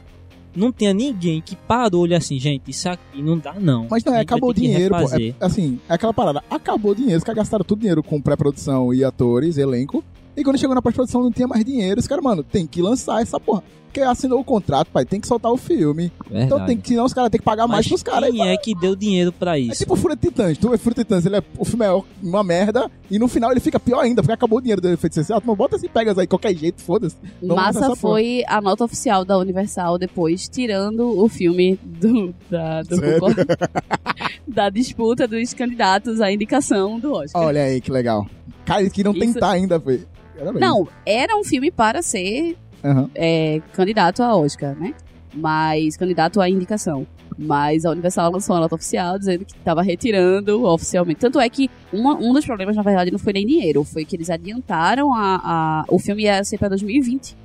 [0.55, 3.87] não tinha ninguém que parou olha assim, gente, isso aqui não dá não.
[3.91, 5.15] Mas não, é, acabou o dinheiro, pô.
[5.15, 6.43] É, assim, é aquela parada.
[6.51, 7.19] Acabou o dinheiro.
[7.19, 10.03] Os caras gastaram todo o dinheiro com pré-produção e atores, elenco.
[10.41, 12.01] E quando chegou na pós-produção não tinha mais dinheiro.
[12.01, 13.63] Os caras, mano, tem que lançar essa porra.
[13.91, 16.13] Porque assinou o contrato, pai, tem que soltar o filme.
[16.27, 16.67] Então Verdade.
[16.67, 18.31] tem que, senão os caras têm que pagar mais Mas pros caras.
[18.31, 19.79] quem é que deu dinheiro pra É isso?
[19.81, 20.57] tipo o de Titãs.
[20.57, 22.89] Tu vê de Titãs, ele é, o filme é uma merda.
[23.11, 25.43] E no final ele fica pior ainda, porque acabou o dinheiro do efeito especial.
[25.45, 27.17] Não bota assim, pegas aí, qualquer jeito, foda-se.
[27.43, 32.97] Massa foi a nota oficial da Universal depois, tirando o filme do, da, do
[34.47, 37.43] da disputa dos candidatos à indicação do Oscar.
[37.43, 38.27] Olha aí, que legal.
[38.65, 40.05] Cara, eles queriam Isso- tentar ainda, foi.
[40.39, 40.61] Parabéns.
[40.61, 43.11] Não, era um filme para ser Aham.
[43.15, 44.95] é, candidato a Oscar, né?
[45.35, 47.07] Mas candidato à indicação.
[47.39, 51.21] Mas a Universal lançou uma nota oficial dizendo que estava retirando oficialmente.
[51.21, 54.17] Tanto é que uma- um dos problemas, na verdade, não foi nem dinheiro, foi que
[54.17, 55.41] eles adiantaram a.
[55.43, 57.37] a- o filme ia ser para 2020.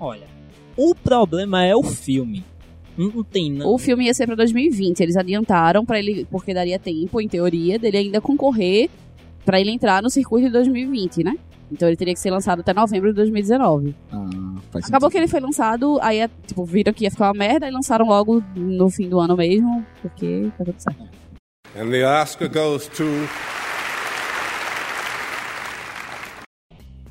[0.00, 0.26] Olha,
[0.76, 2.44] o problema é o filme.
[2.98, 3.72] Não, não tem não.
[3.72, 5.00] O filme ia ser para 2020.
[5.00, 8.90] Eles adiantaram para ele, porque daria tempo, em teoria, dele ainda concorrer
[9.44, 11.36] para ele entrar no circuito de 2020, né?
[11.74, 13.94] Então ele teria que ser lançado até novembro de 2019.
[14.12, 14.28] Ah,
[14.70, 15.24] faz Acabou que sentido.
[15.24, 18.42] ele foi lançado, aí é, tipo, viram que ia ficar uma merda e lançaram logo
[18.54, 21.02] no fim do ano mesmo, porque tá tudo certo.
[21.76, 23.04] And the Oscar goes to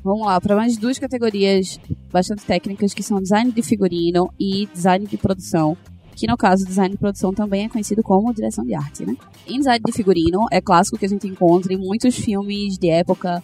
[0.02, 1.78] Vamos lá, para mais duas categorias
[2.12, 5.76] bastante técnicas, que são design de figurino e design de produção.
[6.14, 9.16] Que no caso, design de produção também é conhecido como direção de arte, né?
[9.46, 13.42] Em design de figurino, é clássico que a gente encontra em muitos filmes de época,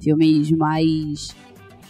[0.00, 1.34] filmes mais.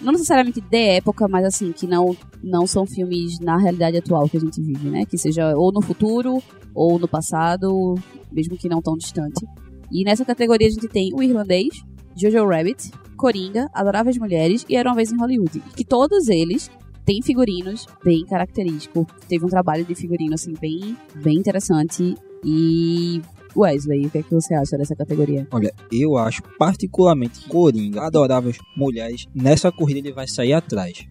[0.00, 4.36] Não necessariamente de época, mas assim, que não, não são filmes na realidade atual que
[4.36, 5.04] a gente vive, né?
[5.04, 6.42] Que seja ou no futuro,
[6.74, 7.94] ou no passado,
[8.32, 9.46] mesmo que não tão distante.
[9.92, 11.68] E nessa categoria a gente tem o irlandês,
[12.16, 15.60] Jojo Rabbit, Coringa, Adoráveis Mulheres e Era Uma Vez em Hollywood.
[15.76, 16.70] Que todos eles
[17.04, 19.04] têm figurinos bem característicos.
[19.28, 22.14] Teve um trabalho de figurino, assim, bem, bem interessante.
[22.44, 23.20] E...
[23.56, 25.46] Wesley, o que é que você acha dessa categoria?
[25.50, 31.06] Olha, eu acho particularmente Coringa, adoráveis mulheres, nessa corrida ele vai sair atrás.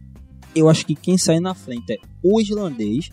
[0.56, 3.10] Eu acho que quem sai na frente é o islandês,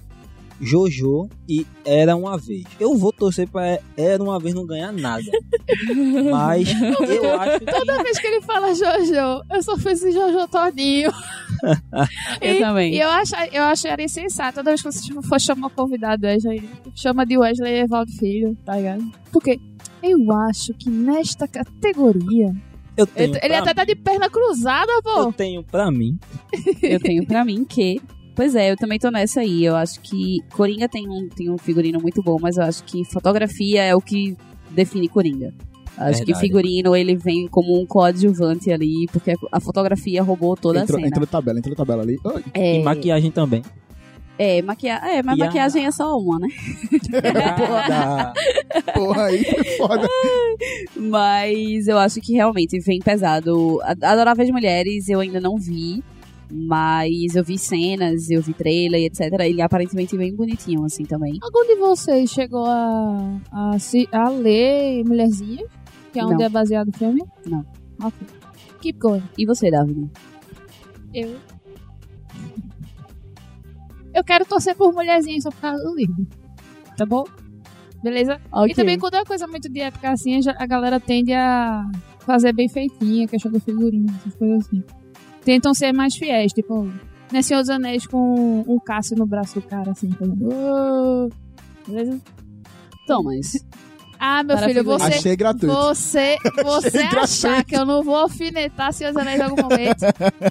[0.60, 2.64] Jojo e Era Uma Vez.
[2.80, 5.24] Eu vou torcer pra Era Uma Vez não ganhar nada.
[6.30, 10.48] Mas eu acho que toda vez que ele fala Jojo, eu só fiz esse Jojo
[10.48, 11.10] todinho.
[12.40, 12.94] Eu e, também.
[12.94, 16.68] E eu, acho, eu acharia sensato, toda vez que você tipo, for chamar convidado Wesley,
[16.94, 19.10] chama de Wesley Evaldo Filho, tá ligado?
[19.32, 19.58] Porque
[20.02, 22.54] eu acho que nesta categoria.
[22.96, 25.20] eu tenho Ele, até tá de perna cruzada, pô.
[25.22, 26.18] eu tenho pra mim.
[26.82, 28.00] Eu tenho pra mim que...
[28.36, 29.64] Pois é, eu também tô nessa aí.
[29.64, 33.02] Eu acho que Coringa tem um, tem um figurino muito bom, mas eu acho que
[33.06, 34.36] fotografia é o que
[34.70, 35.52] define Coringa.
[35.96, 36.40] Acho que Verdade.
[36.40, 41.08] figurino ele vem como um coadjuvante ali, porque a fotografia roubou toda entrou, a cena.
[41.08, 42.18] entrou tabela, entrou tabela ali.
[42.52, 43.62] É, E maquiagem também.
[44.38, 44.96] é, maquia...
[44.96, 46.48] é, mas E a- maquiagem é só uma, né?
[47.88, 48.32] Nada.
[48.92, 50.06] Porra, aí foi foda.
[50.96, 53.80] Mas eu acho que realmente vem pesado.
[53.82, 56.04] A- Adoráveis Mulheres eu ainda não vi.
[56.50, 59.32] Mas eu vi cenas, eu vi trailer e etc.
[59.40, 61.38] Ele aparentemente bem bonitinho, assim, também.
[61.42, 65.66] Algum de vocês chegou a, a, se- a ler Mulherzinha?
[66.12, 66.42] Que é onde Não.
[66.44, 67.22] é baseado o filme?
[67.46, 67.64] Não.
[68.00, 68.26] Ok.
[68.80, 69.22] Keep going.
[69.36, 70.08] E você, Davi?
[71.12, 71.36] Eu.
[74.14, 76.26] Eu quero torcer por mulherzinha só por causa do livro.
[76.96, 77.24] Tá bom?
[78.02, 78.40] Beleza?
[78.52, 78.70] Ok.
[78.70, 81.84] E também quando é uma coisa muito de época assim, a galera tende a
[82.20, 84.82] fazer bem feitinha, questão do figurino, essas coisas assim.
[85.46, 86.90] Tentam ser mais fiéis, tipo,
[87.32, 90.48] nesse Senhor dos Anéis com um Cássio no braço do cara, assim, fazendo.
[90.52, 91.28] "Oh",
[91.88, 92.20] Beleza?
[93.06, 93.64] Thomas.
[94.18, 95.04] Ah, meu Para filho, você.
[95.04, 95.72] Achei gratuito.
[95.72, 97.66] Você, você Achei achar gratuito.
[97.68, 100.04] que eu não vou alfinetar Senhor dos Anéis em algum momento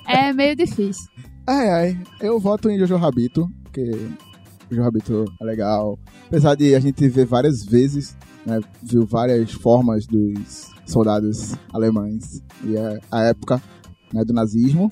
[0.08, 1.10] é meio difícil.
[1.45, 1.99] Ai, ai.
[2.21, 3.91] Eu voto em Jojo Rabito, porque
[4.71, 5.99] Jojo Rabito é legal.
[6.27, 12.77] Apesar de a gente ver várias vezes, né, viu várias formas dos soldados alemães e
[12.77, 13.62] é a época
[14.15, 14.91] né, do nazismo.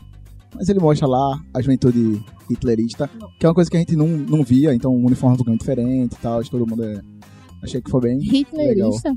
[0.54, 3.10] Mas ele mostra lá a juventude hitlerista,
[3.40, 6.14] que é uma coisa que a gente não, não via, então o uniforme ficou diferente
[6.14, 7.02] e tal, acho que todo mundo é...
[7.64, 8.20] Achei que foi bem...
[8.20, 9.16] Hitlerista?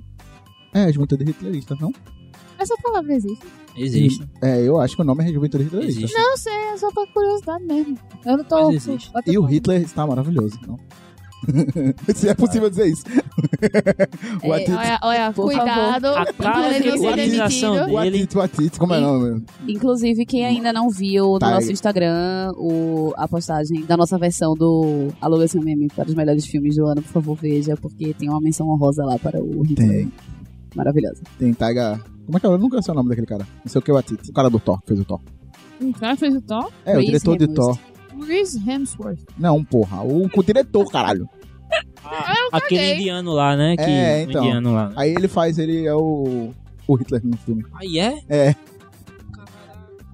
[0.73, 1.93] É, a juventude hitlerista, não?
[2.59, 3.45] Essa palavra existe.
[3.77, 4.27] Existe.
[4.43, 6.01] É, eu acho que o nome é Juventude Hitlerista.
[6.01, 6.17] Existe.
[6.17, 7.99] Não sei, é só pra curiosidade mesmo.
[8.25, 8.67] Eu não tô.
[8.69, 9.13] Mas existe.
[9.27, 10.79] E o Hitler está maravilhoso, não?
[12.15, 13.05] Se é possível dizer isso.
[14.43, 16.07] o É, Olha, olha cuidado.
[16.09, 17.97] A poderia ser caracterização demitido.
[17.97, 18.29] o dele.
[18.75, 19.45] O como é o nome?
[19.69, 21.73] Inclusive, quem ainda não viu no Tá nosso aí.
[21.73, 26.77] Instagram o, a postagem da nossa versão do Aluga Seu Meme para os melhores filmes
[26.77, 29.89] do ano, por favor, veja, porque tem uma menção honrosa lá para o Hitler.
[29.89, 30.13] Tem,
[30.75, 31.23] Maravilhosa.
[31.39, 32.01] tem Taiga...
[32.27, 32.51] Como é que é?
[32.51, 33.47] Eu nunca sei o nome daquele cara.
[33.65, 34.29] Não sei o que, o Atito.
[34.29, 35.21] O cara do Thor, que fez o Thor.
[35.81, 36.71] Um cara fez o Thor?
[36.85, 37.79] É, o Chris diretor de Hemsworth.
[37.79, 38.25] Thor.
[38.27, 39.21] Chris Hemsworth.
[39.39, 40.03] Não, porra.
[40.03, 41.29] O, o diretor, caralho.
[42.53, 42.95] Aquele caguei.
[42.95, 43.77] indiano lá, né?
[43.77, 44.45] Que, É, então.
[44.45, 44.93] indiano lá.
[44.97, 46.51] Aí ele faz, ele é o...
[46.89, 47.65] O Hitler no filme.
[47.75, 48.19] Aí é?
[48.29, 48.55] É.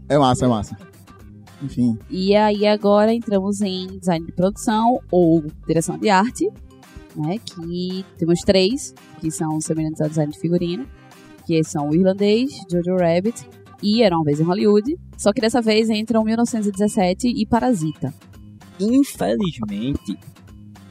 [0.08, 0.76] É massa, é massa.
[1.62, 1.98] Enfim.
[2.10, 6.50] E aí agora entramos em design de produção ou direção de arte,
[7.14, 7.36] né?
[7.38, 10.86] Que temos três, que são semelhantes ao design de figurino,
[11.46, 13.46] que são o irlandês, Jojo Rabbit
[13.82, 14.96] e Era uma vez em Hollywood.
[15.18, 18.14] Só que dessa vez entram 1917 e Parasita.
[18.80, 20.16] Infelizmente,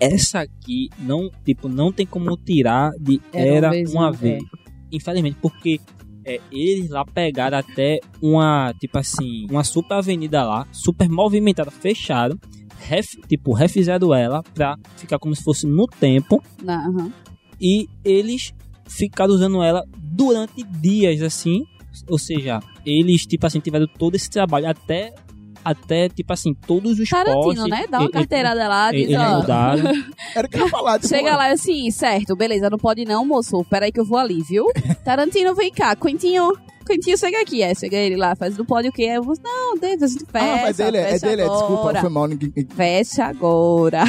[0.02, 4.44] essa aqui não, tipo, não tem como tirar de Era Era, uma vez, vez.
[4.92, 5.80] Infelizmente, porque
[6.26, 12.38] é, eles lá pegaram até uma, tipo assim, uma super avenida lá, super movimentada, fecharam,
[12.80, 17.12] ref- tipo, refizeram ela pra ficar como se fosse no tempo aham.
[17.60, 18.54] e eles
[18.88, 21.64] ficaram usando ela durante dias, assim,
[22.10, 25.14] ou seja, eles, tipo assim, tiveram todo esse trabalho até,
[25.64, 27.86] até tipo assim, todos os Tarantino, postes, né?
[27.90, 29.38] Dá uma e- e- carteirada lá, diz, Eles ó.
[29.38, 29.84] mudaram.
[30.36, 30.96] Era o que eu ia falar.
[31.00, 33.64] Tipo, Chega lá assim, certo, beleza, não pode não, moço.
[33.70, 34.66] Peraí que eu vou ali, viu?
[35.06, 35.96] Tarantino, vem cá.
[35.96, 36.52] Quentinho,
[36.86, 37.62] Quentinho, chega aqui.
[37.62, 39.04] É, chega ele lá, faz, não pode o quê?
[39.04, 40.46] Eu vou, não, David, a gente fecha.
[40.54, 42.02] Ah, mas dele, é dele, é, desculpa, agora.
[42.02, 42.28] foi mal.
[42.28, 42.52] Ninguém...
[42.76, 44.04] Fecha agora.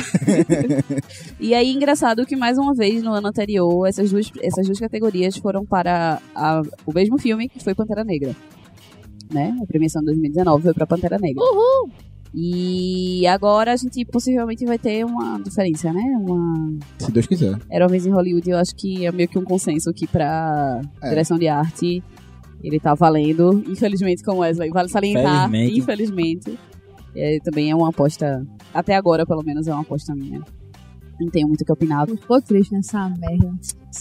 [1.39, 5.37] e aí, engraçado que mais uma vez no ano anterior, essas duas, essas duas categorias
[5.37, 8.35] foram para a- o mesmo filme que foi Pantera Negra.
[9.33, 9.57] Né?
[9.63, 11.43] A premiação de 2019 foi para Pantera Negra.
[11.43, 11.91] Uhul!
[12.35, 16.03] E agora a gente possivelmente vai ter uma diferença, né?
[16.19, 16.79] Uma...
[16.99, 17.59] Se Deus quiser.
[17.71, 20.81] Era uma vez em Hollywood, eu acho que é meio que um consenso aqui pra
[21.03, 21.09] É.
[21.11, 22.03] direção de arte.
[22.65, 24.71] Ele tá valendo, infelizmente, como Wesley.
[24.71, 25.79] Vale salientar, Felizmente.
[25.79, 26.59] infelizmente.
[27.15, 30.41] É, também é uma aposta, até agora, pelo menos, é uma aposta minha.
[31.23, 32.07] Não tenho muito o que opinar.
[32.09, 33.53] Ficou triste nessa merda.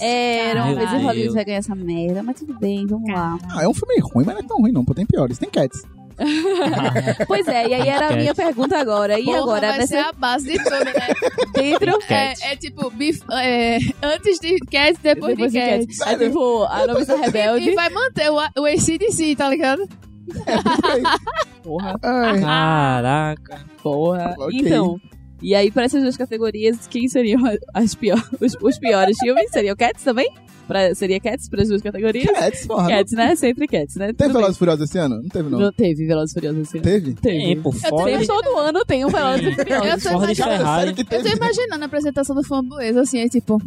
[0.02, 1.04] Era uma vez em Deus.
[1.04, 3.38] Hollywood vai ganhar essa merda, mas tudo bem, vamos lá.
[3.52, 5.38] Ah, é um filme ruim, mas não é tão ruim não, pô, tem piores.
[5.38, 5.82] Tem Cats.
[7.28, 9.20] Pois é, e aí era a minha pergunta agora.
[9.20, 10.94] E Porra, agora, vai ser nessa, a base de tudo, né?
[11.54, 12.00] dentro...
[12.08, 12.42] Cats.
[12.44, 15.98] é, é tipo, bif- é, antes de Cats, depois, Depois de de Cats.
[15.98, 16.14] Cats.
[16.14, 17.70] É tipo, a noviça rebelde.
[17.72, 19.88] E vai manter o, o ACDC, tá ligado?
[21.64, 21.96] Porra.
[22.04, 24.36] Ai, Caraca, porra.
[24.38, 24.60] Ok.
[24.60, 25.00] Então,
[25.42, 27.42] e aí para essas duas categorias, quem seriam
[27.74, 29.50] as pior, os, os piores filmes?
[29.52, 30.30] Seriam Cats também?
[30.68, 32.32] Pra, seria Cats para as duas categorias?
[32.32, 32.88] Cats, porra.
[32.88, 33.36] Cats, né?
[33.36, 34.14] Sempre Cats, né?
[34.14, 34.34] Teve bem.
[34.42, 35.22] Velozes Furiosos esse ano?
[35.22, 35.60] Não teve, não.
[35.60, 36.84] Não teve Velozes Furiosos esse ano.
[36.84, 37.14] Teve?
[37.16, 37.40] Teve.
[37.56, 38.26] Tempo, Sempre fora.
[38.28, 40.06] todo ano tem um Velozes Furiosos.
[40.06, 43.58] Eu tô imaginando- Eu tô imaginando a apresentação do framboesa, assim, é tipo...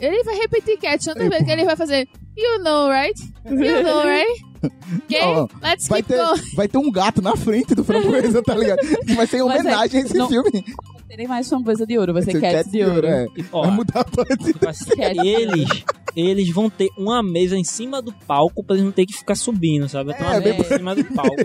[0.00, 3.20] Ele vai repetir Cats tantas vezes que ele vai fazer You know, right?
[3.44, 4.42] You know, right?
[5.04, 5.18] Ok?
[5.22, 6.40] Ó, Let's Vai keep ter, going.
[6.54, 8.78] vai ter um gato na frente do Framboesa, tá ligado?
[9.06, 10.50] Que vai ser é- homenagem a esse não- filme.
[10.52, 13.06] Não terem mais framboesa de ouro, vai ser Cats de ouro.
[13.06, 13.26] É.
[13.36, 14.54] E, ó, Vai mudar a parte.
[15.26, 15.84] eles,
[16.14, 19.34] eles vão ter uma mesa em cima do palco pra eles não ter que ficar
[19.34, 20.12] subindo, sabe?
[20.14, 21.36] Tem uma É, mesa em cima do palco.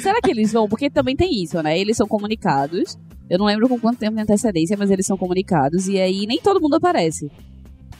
[0.00, 0.68] Será que eles vão?
[0.68, 1.78] Porque também tem isso, né?
[1.78, 2.96] Eles são comunicados.
[3.30, 5.86] Eu não lembro com quanto tempo de antecedência, mas eles são comunicados.
[5.86, 7.30] E aí nem todo mundo aparece.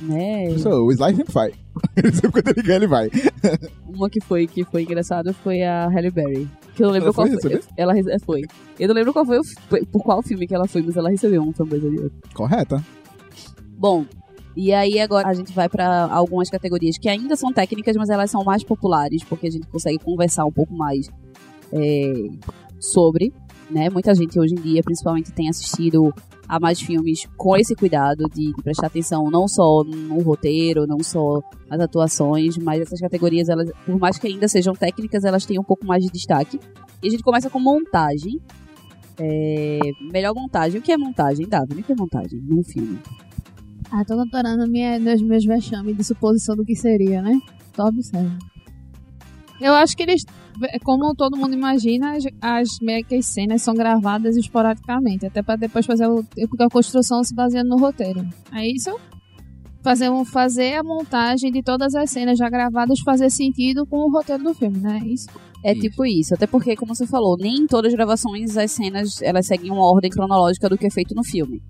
[0.01, 0.59] Né?
[0.59, 1.53] So, o Sly sempre vai.
[2.13, 3.11] Sempre quando ele ganha, ele vai.
[3.87, 6.49] Uma que foi, que foi engraçado foi a Halle Berry.
[6.75, 7.61] Que eu não lembro Ela qual foi foi.
[7.77, 8.43] Ela foi.
[8.79, 11.43] Eu não lembro qual foi, o por qual filme que ela foi, mas ela recebeu
[11.43, 12.13] um de ouro.
[12.35, 12.83] Correta.
[13.77, 14.07] Bom,
[14.57, 18.31] e aí agora a gente vai pra algumas categorias que ainda são técnicas, mas elas
[18.31, 21.09] são mais populares, porque a gente consegue conversar um pouco mais
[21.73, 22.13] é,
[22.79, 23.33] sobre,
[23.71, 23.89] né?
[23.91, 26.13] Muita gente hoje em dia, principalmente, tem assistido
[26.49, 30.99] a mais filmes com esse cuidado de, de prestar atenção não só no roteiro, não
[31.01, 35.59] só nas atuações, mas essas categorias, elas, por mais que ainda sejam técnicas, elas têm
[35.61, 36.59] um pouco mais de destaque.
[37.03, 38.41] E a gente começa com montagem.
[39.19, 39.79] É,
[40.11, 40.81] melhor montagem.
[40.81, 41.81] O que é montagem, Davi?
[41.81, 42.99] O que é montagem num filme?
[43.91, 47.41] Ah, tô doutorando meus, meus vexames de suposição do que seria, né?
[47.75, 48.39] Só observa.
[49.61, 50.25] Eu acho que eles,
[50.85, 52.69] como todo mundo imagina, as, as
[53.27, 56.25] cenas são gravadas esporadicamente, até pra depois fazer o,
[56.61, 58.27] a construção se baseando no roteiro.
[58.53, 58.91] É isso?
[59.83, 64.11] Fazer, um- fazer a montagem de todas as cenas já gravadas fazer sentido com o
[64.13, 65.01] roteiro do filme, né?
[65.03, 65.27] É isso.
[65.63, 65.81] É Isso.
[65.83, 69.47] tipo isso, até porque, como você falou, nem em todas as gravações as cenas elas
[69.47, 71.61] seguem uma ordem cronológica do que é feito no filme.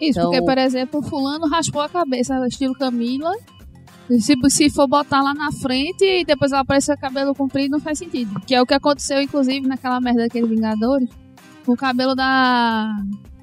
[0.00, 3.32] Isso, Então- porque, por exemplo, fulano raspou a cabeça, estilo Camila,
[4.48, 8.40] Se, for botar lá na frente e depois ela aparecer cabelo comprido, não faz sentido.
[8.40, 11.10] Que é o que aconteceu, inclusive, naquela merda daqueles Vingadores,
[11.66, 12.96] com o cabelo da,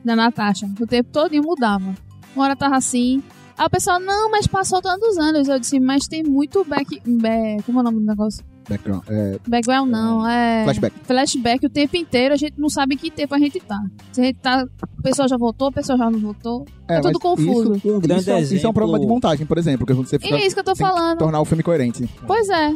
[0.03, 0.67] da Natasha.
[0.79, 1.93] O tempo todo mudava.
[2.35, 3.21] Uma hora tava assim.
[3.57, 5.47] Aí o pessoal, não, mas passou tantos anos.
[5.47, 6.99] Eu disse, mas tem muito back.
[7.05, 8.43] back como é o nome do negócio?
[8.67, 9.03] Background.
[9.07, 10.63] É, Background não, é.
[10.63, 10.95] flashback.
[11.03, 13.79] Flashback o tempo inteiro, a gente não sabe em que tempo a gente tá.
[14.11, 14.65] Se a gente tá.
[14.97, 16.65] A pessoa já voltou, a pessoa já não voltou.
[16.89, 17.75] É, É tudo confuso.
[17.75, 18.55] Isso, Um grande isso, é- exemplo.
[18.57, 20.59] isso é um problema de montagem, por exemplo, que você E fica, é isso que
[20.59, 21.17] eu tô tem que falando.
[21.19, 22.09] tornar o filme coerente.
[22.25, 22.73] Pois é.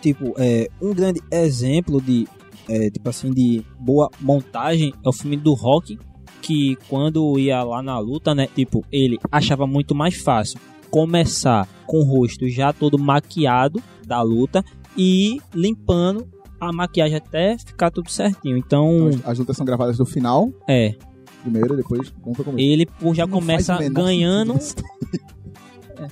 [0.00, 2.28] Tipo, é, um grande exemplo de,
[2.68, 5.98] é, tipo assim, de boa montagem é o filme do Rock,
[6.42, 11.98] que quando ia lá na luta, né, tipo, ele achava muito mais fácil começar com
[11.98, 14.64] o rosto já todo maquiado da luta
[14.96, 16.26] e ir limpando
[16.60, 18.56] a maquiagem até ficar tudo certinho.
[18.56, 20.94] Então, As, as lutas são gravadas do final, é,
[21.42, 22.66] primeiro, e depois vamos pro começo.
[22.66, 24.54] ele pô, já Não começa ganhando.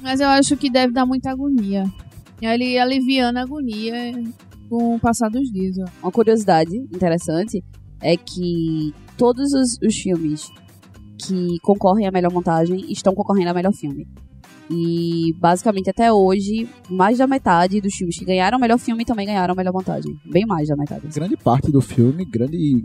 [0.03, 1.85] Mas eu acho que deve dar muita agonia.
[2.41, 4.13] E ele aliviando a agonia
[4.69, 5.77] com o passar dos dias.
[5.79, 5.85] ó.
[6.03, 7.63] Uma curiosidade interessante
[8.01, 10.51] é que todos os, os filmes
[11.19, 14.07] que concorrem à melhor montagem estão concorrendo a melhor filme.
[14.71, 19.27] E basicamente até hoje, mais da metade dos filmes que ganharam o melhor filme também
[19.27, 20.15] ganharam a melhor montagem.
[20.25, 21.07] Bem mais da metade.
[21.09, 22.85] Grande parte do filme, grande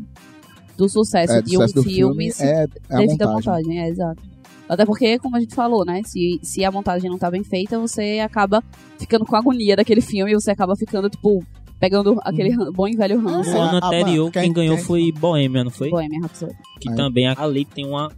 [0.77, 3.27] Do sucesso é, do de um sucesso do filme, filme é, é a devido à
[3.27, 3.63] montagem.
[3.65, 4.21] montagem, é exato.
[4.67, 6.01] Até porque, como a gente falou, né?
[6.05, 8.63] Se, se a montagem não tá bem feita, você acaba
[8.99, 11.43] ficando com a agonia daquele filme e você acaba ficando, tipo,
[11.79, 13.49] pegando aquele ran- bom e velho No ranço.
[13.49, 15.89] É, ano a- a- anterior, quem- quem ganhou quem- foi Bohemian, não foi?
[15.89, 16.53] Bohemian Rhapsody.
[16.79, 16.95] Que Aí.
[16.95, 18.11] também ali tem uma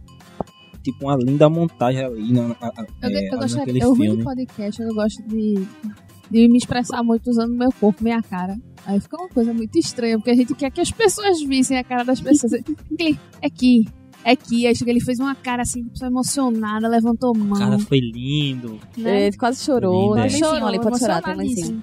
[0.82, 4.16] tipo uma linda montagem ali na, a- a- Eu, é, eu naquele eu ruim filme.
[4.18, 5.54] de podcast, eu gosto de,
[6.30, 8.56] de me expressar muito usando meu corpo, minha cara.
[8.84, 11.84] Aí fica uma coisa muito estranha, porque a gente quer que as pessoas vissem a
[11.84, 12.52] cara das pessoas.
[13.42, 13.86] É aqui,
[14.24, 14.66] é aqui.
[14.66, 17.52] Aí chega, ele fez uma cara assim, pessoa emocionada, levantou a mão.
[17.56, 18.78] O cara foi lindo.
[18.96, 19.26] né?
[19.26, 20.14] Ele quase chorou.
[20.14, 20.22] Lindo, é.
[20.22, 21.56] lencinho ali, pode chorar, tem lencinho.
[21.56, 21.82] emocionadíssimo.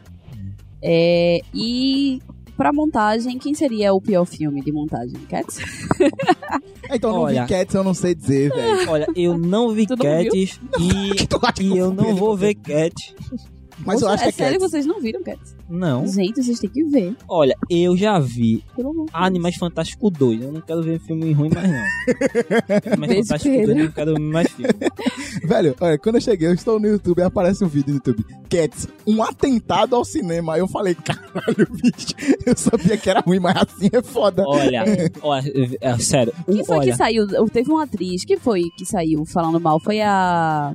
[0.82, 2.20] É, e
[2.60, 5.17] pra montagem, quem seria o pior filme de montagem?
[5.30, 5.60] Cats?
[6.91, 7.43] Então, eu não Olha.
[7.43, 8.89] vi Cats, eu não sei dizer, velho.
[8.89, 10.32] Olha, eu não vi Tu não viu?
[10.32, 13.13] Cats e, e eu não vou ver Cats.
[13.86, 14.72] Mas eu acho que é é sério, Cats.
[14.72, 15.56] vocês não viram Cats?
[15.70, 16.06] Não.
[16.08, 17.15] Gente, vocês têm que ver.
[17.28, 18.63] Olha, eu já vi.
[19.13, 20.42] Animais Fantásticos 2.
[20.44, 21.78] Eu não quero ver filme ruim mais não.
[22.92, 23.80] Animais Beijo, Fantásticos 2 Pedro.
[23.80, 24.74] eu não quero ver mais filme.
[25.44, 28.26] Velho, olha, quando eu cheguei, eu estou no YouTube, aparece um vídeo no YouTube.
[28.50, 30.54] Cats, um atentado ao cinema.
[30.56, 32.15] Aí eu falei, caralho, bicho,
[32.46, 34.44] eu sabia que era ruim, mas assim é foda.
[34.46, 34.84] Olha,
[35.22, 36.34] olha, é, sério.
[36.46, 37.28] Quem foi olha, que saiu?
[37.50, 39.80] Teve uma atriz que foi que saiu falando mal.
[39.80, 40.74] Foi a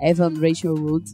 [0.00, 1.12] Evan Rachel Wood.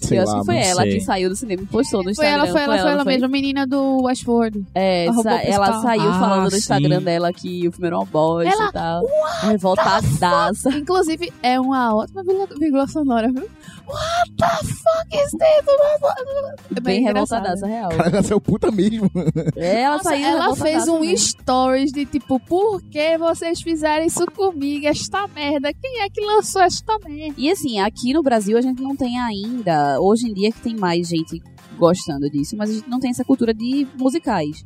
[0.00, 0.92] Sei eu acho lá, que foi ela sei.
[0.94, 2.32] que saiu do cinema e postou no Foi Instagram.
[2.34, 3.12] ela, foi ela, foi ela foi?
[3.12, 4.64] mesmo, a menina do Westworld.
[4.74, 7.04] É, ela saiu Ah, falando no Instagram sim.
[7.04, 9.02] dela que o filme era uma bosta Ela- e tal.
[9.42, 10.70] Revoltadaça.
[10.70, 12.22] Inclusive, é uma ótima
[12.58, 13.46] vírgula sonora, viu?
[13.88, 16.76] What the fuck is this?
[16.76, 17.44] É Bem engraçado.
[17.44, 17.88] revoltadaça, real.
[17.90, 19.10] Cara, nasceu puta mesmo.
[19.56, 21.18] Ela Nossa, saiu ela fez um mesmo.
[21.28, 24.86] stories de tipo, por que vocês fizeram isso comigo?
[24.86, 25.72] Esta merda.
[25.72, 27.34] Quem é que lançou esta merda?
[27.38, 30.76] E assim, aqui no Brasil a gente não tem ainda, hoje em dia que tem
[30.76, 31.42] mais gente
[31.78, 34.64] gostando disso, mas a gente não tem essa cultura de musicais,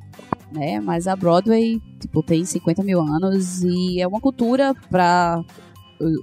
[0.51, 0.81] né?
[0.81, 5.43] Mas a Broadway, tipo, tem 50 mil anos e é uma cultura para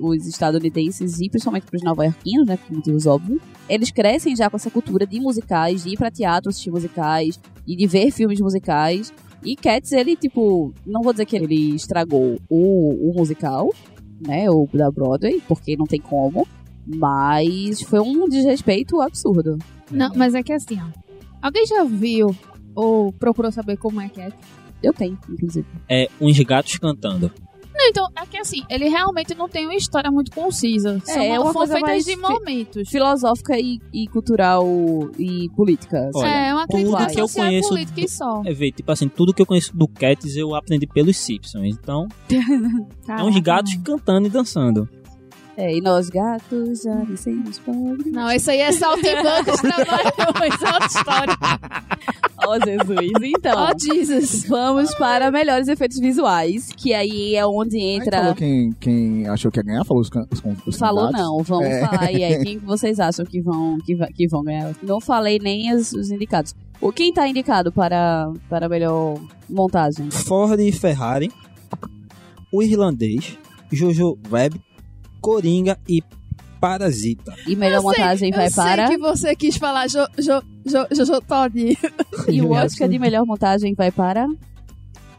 [0.01, 2.57] os estadunidenses e principalmente para os nova-iorquinos, né?
[2.57, 3.41] Por motivos óbvios.
[3.67, 7.75] Eles crescem já com essa cultura de musicais, de ir pra teatro assistir musicais e
[7.75, 9.13] de ver filmes musicais.
[9.43, 13.69] E Cats, ele, tipo, não vou dizer que ele estragou o, o musical,
[14.25, 14.49] né?
[14.49, 16.47] O da Broadway, porque não tem como.
[16.85, 19.57] Mas foi um desrespeito absurdo.
[19.91, 20.87] Não, mas é que assim, ó.
[21.41, 22.35] Alguém já viu
[22.75, 24.31] ou procurou saber como é que é?
[24.81, 25.67] Eu tenho, inclusive.
[25.89, 27.31] é uns gatos cantando.
[27.79, 30.99] Não, então, é que assim, ele realmente não tem uma história muito concisa.
[31.05, 32.89] São, é uma foram coisa feitas mais de fi- momentos.
[32.89, 34.65] Filosófica e, e cultural
[35.17, 36.11] e política.
[36.13, 38.41] Olha, é, uma tudo crítica que eu conheço política e só.
[38.45, 41.63] É ver, tipo assim, tudo que eu conheço do Cats eu aprendi pelos Simpsons.
[41.65, 42.05] Então,
[43.07, 44.89] é uns gatos cantando e dançando.
[45.61, 48.09] É, e nós gatos já nascemos pobres.
[48.13, 51.37] Não, isso aí é saltimbancos trabalhões, é outra história.
[52.47, 53.11] Ó, Jesus.
[53.21, 54.45] Então, Oh, Jesus.
[54.47, 58.19] vamos para melhores efeitos visuais, que aí é onde Aí entra...
[58.19, 61.65] falou quem, quem achou que ia ganhar, falou os, can- os, os Falou não, vamos
[61.65, 61.85] É.
[61.85, 62.39] falar aí, aí.
[62.45, 64.73] Quem que vocês acham que vão, que, que vão ganhar?
[64.81, 66.55] Não falei nem os, os indicados.
[66.79, 70.09] O quem tá indicado para, para melhor montagem?
[70.09, 71.29] Ford e Ferrari,
[72.53, 73.37] O Irlandês,
[73.69, 74.61] Jojo Rabbit,
[75.19, 76.01] Coringa e
[76.59, 77.33] Parasita.
[77.47, 78.87] E melhor montagem vai eu para...
[78.87, 81.77] sei que você quis falar Jo, jo, jo, Jojo Toddy.
[82.27, 84.27] E o Oscar de melhor montagem vai para...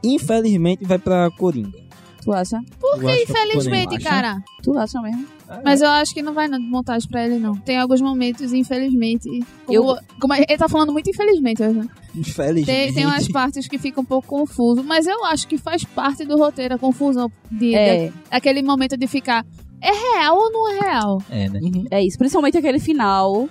[0.03, 1.79] Infelizmente vai pra Coringa.
[2.23, 2.61] Tu acha?
[2.79, 4.43] Por que, Infelizmente, cara.
[4.63, 5.27] Tu acha mesmo?
[5.65, 7.57] Mas eu acho que não vai não, de montagem pra ele, não.
[7.57, 9.29] Tem alguns momentos, infelizmente.
[9.67, 11.89] Como, como ele tá falando muito infelizmente hoje, né?
[12.15, 12.67] Infelizmente.
[12.67, 16.25] Tem, tem umas partes que ficam um pouco confuso, mas eu acho que faz parte
[16.25, 18.09] do roteiro a confusão de, É.
[18.09, 19.45] de- aquele momento de ficar.
[19.83, 21.23] É real ou não é real?
[21.31, 21.61] É, né?
[21.91, 23.49] É isso, principalmente aquele final.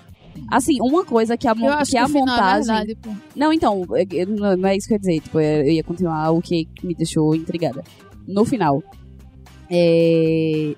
[0.49, 2.65] Assim, uma coisa que a, mon- Eu que que, a é montagem.
[2.67, 3.09] verdade, pô.
[3.35, 5.19] Não, então, é- é- não é isso que eu ia dizer.
[5.21, 7.83] Tipo, eu ia continuar o que me deixou intrigada.
[8.27, 8.81] No final.
[9.69, 10.75] É,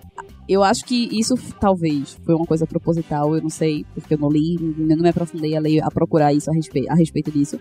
[0.50, 4.28] Eu acho que isso talvez foi uma coisa proposital, eu não sei, porque eu não
[4.30, 7.58] li, eu não me aprofundei a, ler, a procurar isso a respeito, a respeito disso.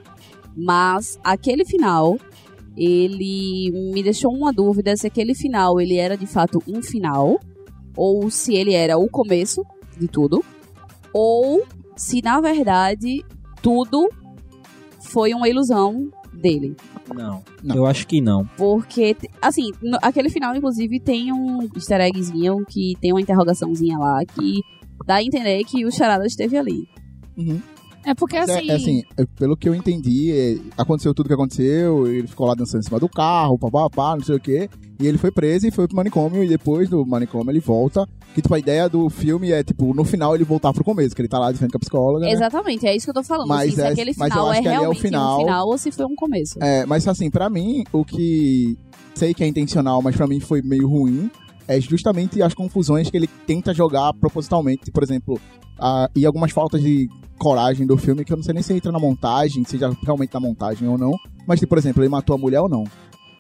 [0.57, 2.19] Mas aquele final,
[2.77, 7.39] ele me deixou uma dúvida se aquele final ele era de fato um final,
[7.97, 9.65] ou se ele era o começo
[9.99, 10.45] de tudo,
[11.13, 11.63] ou
[11.97, 13.25] se na verdade
[13.63, 14.09] tudo
[15.01, 16.77] foi uma ilusão dele.
[17.13, 17.43] Não.
[17.63, 17.77] Não.
[17.77, 18.47] Eu acho que não.
[18.57, 24.25] Porque, assim, no- aquele final, inclusive, tem um easter eggzinho que tem uma interrogaçãozinha lá
[24.25, 24.61] que
[25.05, 26.87] dá a entender que o Charada esteve ali.
[27.37, 27.61] Uhum.
[28.05, 28.71] É porque é- assim.
[28.71, 32.55] é assim, é, pelo que eu entendi, é, aconteceu tudo que aconteceu, ele ficou lá
[32.55, 34.69] dançando em cima do carro, papapá, não sei o quê.
[34.99, 38.07] E ele foi preso e foi pro manicômio, e depois do manicômio ele volta.
[38.35, 41.21] Que, tipo, a ideia do filme é, tipo, no final ele voltar pro começo, que
[41.21, 42.33] ele tá lá de frente com a psicóloga, né?
[42.33, 43.49] Exatamente, é isso que eu tô falando.
[43.49, 45.37] Mas assim, se é- aquele mas eu final acho é é o realmente final.
[45.37, 46.59] um final ou se foi um começo.
[46.63, 48.77] É, mas assim, pra mim, o que
[49.15, 51.31] sei que é intencional, mas pra mim foi meio ruim,
[51.67, 54.91] é justamente as confusões que ele tenta jogar propositalmente.
[54.93, 55.41] Por exemplo,
[55.79, 57.09] a- e algumas faltas de
[57.41, 60.41] coragem do filme, que eu não sei nem se entra na montagem, seja realmente na
[60.41, 61.13] montagem ou não.
[61.47, 62.85] Mas, tipo, por exemplo, ele matou a mulher ou não?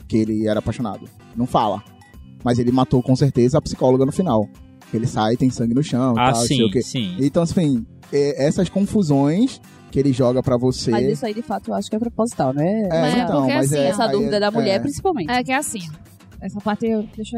[0.08, 1.06] Que ele era apaixonado.
[1.36, 1.82] Não fala.
[2.42, 4.48] Mas ele matou com certeza a psicóloga no final.
[4.92, 6.82] Ele sai, tem sangue no chão Ah, tal, não sei o sim, quê.
[6.82, 7.16] sim.
[7.20, 10.90] Então, assim, é, essas confusões que ele joga pra você.
[10.90, 12.88] Mas isso aí, de fato, eu acho que é proposital, né?
[12.90, 14.78] É, Mas é então, porque, mas assim, é, Essa dúvida é- da mulher, é.
[14.78, 15.30] principalmente.
[15.30, 15.80] É que é assim.
[16.40, 17.36] Essa parte, eu, deixa,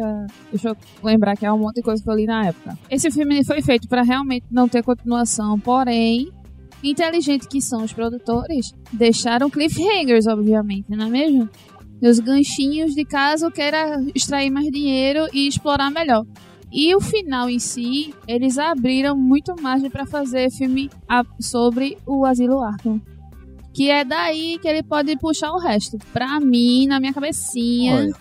[0.50, 2.78] deixa eu lembrar que é um monte de coisa que eu li na época.
[2.88, 6.30] Esse filme foi feito pra realmente não ter continuação, porém,
[6.82, 11.48] inteligente que são os produtores, deixaram cliffhangers, obviamente, não é mesmo?
[12.00, 16.24] E os ganchinhos de caso queira extrair mais dinheiro e explorar melhor.
[16.72, 20.90] E o final em si, eles abriram muito margem pra fazer filme
[21.38, 23.00] sobre o Asilo Arkham.
[23.74, 25.96] Que é daí que ele pode puxar o resto.
[26.12, 27.94] Pra mim, na minha cabecinha.
[27.96, 28.12] Olha,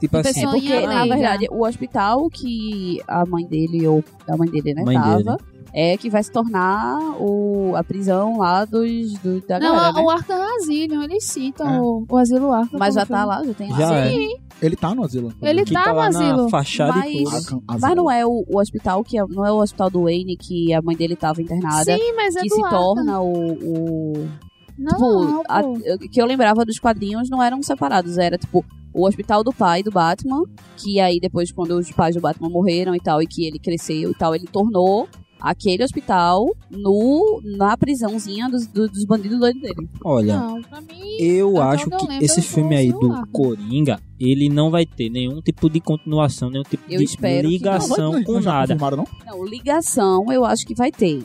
[0.00, 4.48] tipo assim, Pessoa- Porque, na verdade, o hospital que a mãe dele, ou a mãe
[4.50, 5.36] dele, né, Mãe tava,
[5.72, 10.00] é que vai se tornar o, a prisão lá dos, do, da Não, galera, né?
[10.02, 11.80] o Arkham Asylum, eles citam É.
[11.80, 12.78] o, o Asilo Arkham.
[12.78, 13.76] Mas já tá lá, já tem lá.
[13.78, 14.10] Já é.
[14.10, 14.28] Sim,
[14.62, 15.32] Ele tá no asilo.
[15.42, 16.48] ele que tá, tá no asilo.
[16.48, 20.02] fachada Mas- Mas não é o, o hospital que é, não é o hospital do
[20.04, 22.78] Wayne que a mãe dele tava internada, Sim, mas é que do se Arkham.
[22.94, 24.28] torna o, o
[24.78, 25.62] Não, tipo, a-
[26.10, 28.64] que eu lembrava dos quadrinhos não eram separados, era tipo
[28.94, 30.42] o hospital do pai do Batman,
[30.76, 34.10] que aí depois quando os pais do Batman morreram e tal e que ele cresceu
[34.10, 35.06] e tal, ele tornou
[35.40, 39.88] aquele hospital no na prisãozinha dos, do- dos bandidos doidos dele.
[40.04, 41.16] Olha, Não, pra mim...
[41.18, 43.26] eu acho eu que lembro, esse filme aí do Arkham.
[43.32, 48.24] Coringa, ele não vai ter nenhum tipo de continuação, nenhum tipo Eu de ligação Não,
[48.24, 48.74] com não nada.
[48.74, 49.06] confirmaram, não?
[49.26, 51.22] Não, ligação eu acho que vai ter.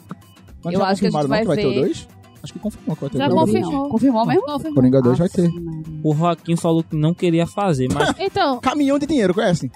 [0.63, 2.07] Mas Eu acho que a gente vai que vai ter o ver- 2?
[2.43, 3.39] Acho que confirmou que vai ter Já o 2.
[3.41, 3.89] confirmou.
[3.89, 4.41] Confirmou mesmo?
[4.43, 4.75] Confirmou.
[4.75, 5.49] Coringa 2 vai ter.
[6.03, 9.71] O Joaquim falou que não queria fazer, mas Então, Caminhão de dinheiro, conhece?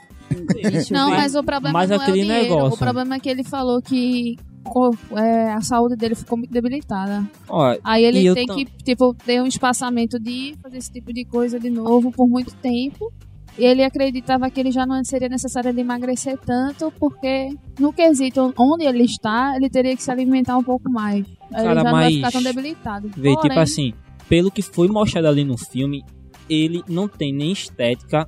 [0.91, 2.43] Não, mas o problema Mas não é o aquele dinheiro.
[2.43, 2.73] negócio.
[2.73, 4.35] O problema é que ele falou que
[5.15, 7.25] é, a saúde dele ficou muito debilitada.
[7.47, 11.23] ó, Aí ele tem tam- que, tipo, ter um espaçamento de fazer esse tipo de
[11.25, 13.11] coisa de novo por muito tempo.
[13.57, 17.49] E ele acreditava que ele já não seria necessário ele emagrecer tanto, porque
[17.79, 21.25] no quesito onde ele está, ele teria que se alimentar um pouco mais.
[21.51, 23.07] Aí Cara, ele já não vai mas ficar tão debilitado.
[23.17, 23.93] vê, tipo Porém, assim,
[24.29, 26.03] pelo que foi mostrado ali no filme,
[26.47, 28.27] ele não tem nem estética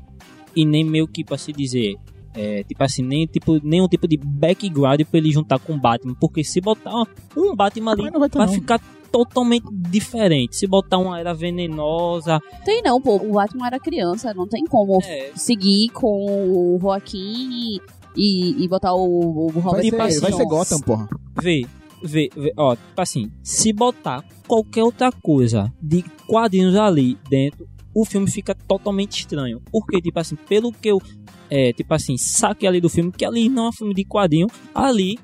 [0.56, 1.96] e nem meio que pra se dizer.
[2.34, 6.16] É, tipo assim, nem tipo, nenhum tipo de background pra ele juntar com o Batman.
[6.20, 7.04] Porque se botar
[7.36, 8.80] um Batman ali, vai vai ficar
[9.12, 10.56] totalmente diferente.
[10.56, 12.40] Se botar uma era venenosa.
[12.64, 13.16] Tem não, pô.
[13.16, 17.80] O Batman era criança, não tem como É, seguir com o Joaquim
[18.16, 20.50] e, e botar o, o Vai Robert ser, tipo assim, vai ser Pattinson.
[20.50, 21.10] Gotham, porra.
[21.42, 21.66] vê,
[22.04, 27.68] vê, vê, ó, tipo assim, se botar qualquer outra coisa de quadrinhos ali dentro,
[28.02, 29.62] o filme fica totalmente estranho.
[29.72, 31.02] Porque, tipo assim, pelo que eu,
[31.50, 34.48] é, tipo assim, saque ali do filme, que ali não é um filme de quadrinho,
[34.74, 35.20] ali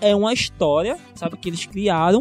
[0.00, 2.20] é uma história, sabe, que eles criaram,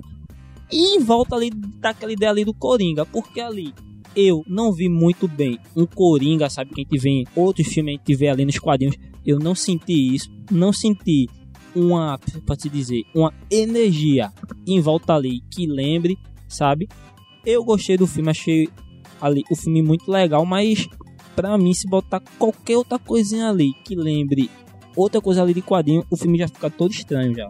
[0.71, 3.73] e em volta ali daquela ideia ali do Coringa, porque ali
[4.15, 7.95] eu não vi muito bem um Coringa, sabe, que a gente vê em outros filmes,
[7.95, 8.95] a gente vê ali nos quadrinhos,
[9.25, 11.27] eu não senti isso, não senti
[11.75, 14.31] uma, pode se dizer, uma energia
[14.67, 16.87] em volta ali que lembre, sabe?
[17.45, 18.69] Eu gostei do filme, achei
[19.21, 20.87] ali o filme muito legal, mas
[21.35, 24.49] pra mim, se botar qualquer outra coisinha ali que lembre
[24.95, 27.49] outra coisa ali de quadrinho, o filme já fica todo estranho já.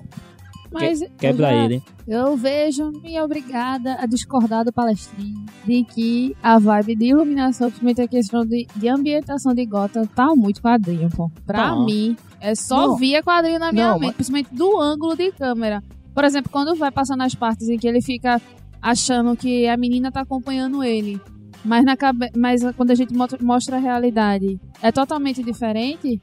[0.72, 1.84] Mas Quebra eu já- ele.
[2.08, 8.08] Eu vejo-me obrigada a discordar do palestrinho de que a vibe de iluminação, principalmente a
[8.08, 11.30] questão de, de ambientação de Gotham, tá muito quadrinho, pô.
[11.46, 11.76] Pra Tá.
[11.86, 12.96] mim, é só Não.
[12.98, 15.82] via quadrinho na minha Não, mente, mas- principalmente do ângulo de câmera.
[16.14, 18.42] Por exemplo, quando vai passando as partes em que ele fica
[18.82, 21.20] achando que a menina tá acompanhando ele,
[21.66, 21.96] mas, na
[22.38, 26.22] mas quando a gente mostra- a realidade é totalmente diferente.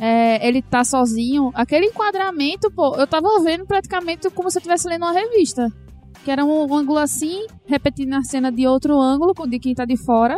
[0.00, 1.50] É, ele tá sozinho.
[1.54, 5.68] Aquele enquadramento, pô, eu tava vendo praticamente como se eu estivesse lendo uma revista.
[6.24, 9.96] Que era um, ângulo assim, repetindo a cena de outro ângulo, de quem tá de
[9.96, 10.36] fora.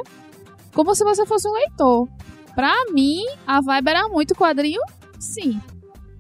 [0.75, 2.09] Como se você fosse um leitor.
[2.55, 4.81] Pra mim, a vibe era muito quadrinho,
[5.19, 5.61] sim.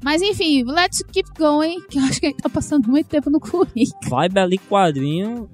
[0.03, 3.30] Mas enfim, let's keep going, que eu acho que a gente tá passando muito tempo
[3.30, 4.01] no currículo.
[4.09, 5.49] Vibe ali quadrinho,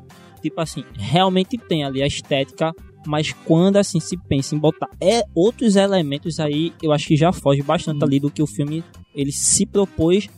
[0.46, 2.72] tipo assim, realmente tem ali a estética,
[3.06, 7.32] mas quando assim se pensa em botar é, outros elementos aí, eu acho que já
[7.32, 8.84] foge bastante ali do que o filme
[9.14, 10.28] ele se propôs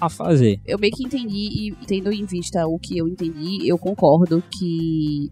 [0.00, 0.60] a fazer.
[0.66, 5.30] eu meio que entendi e tendo em vista o que eu entendi, eu concordo que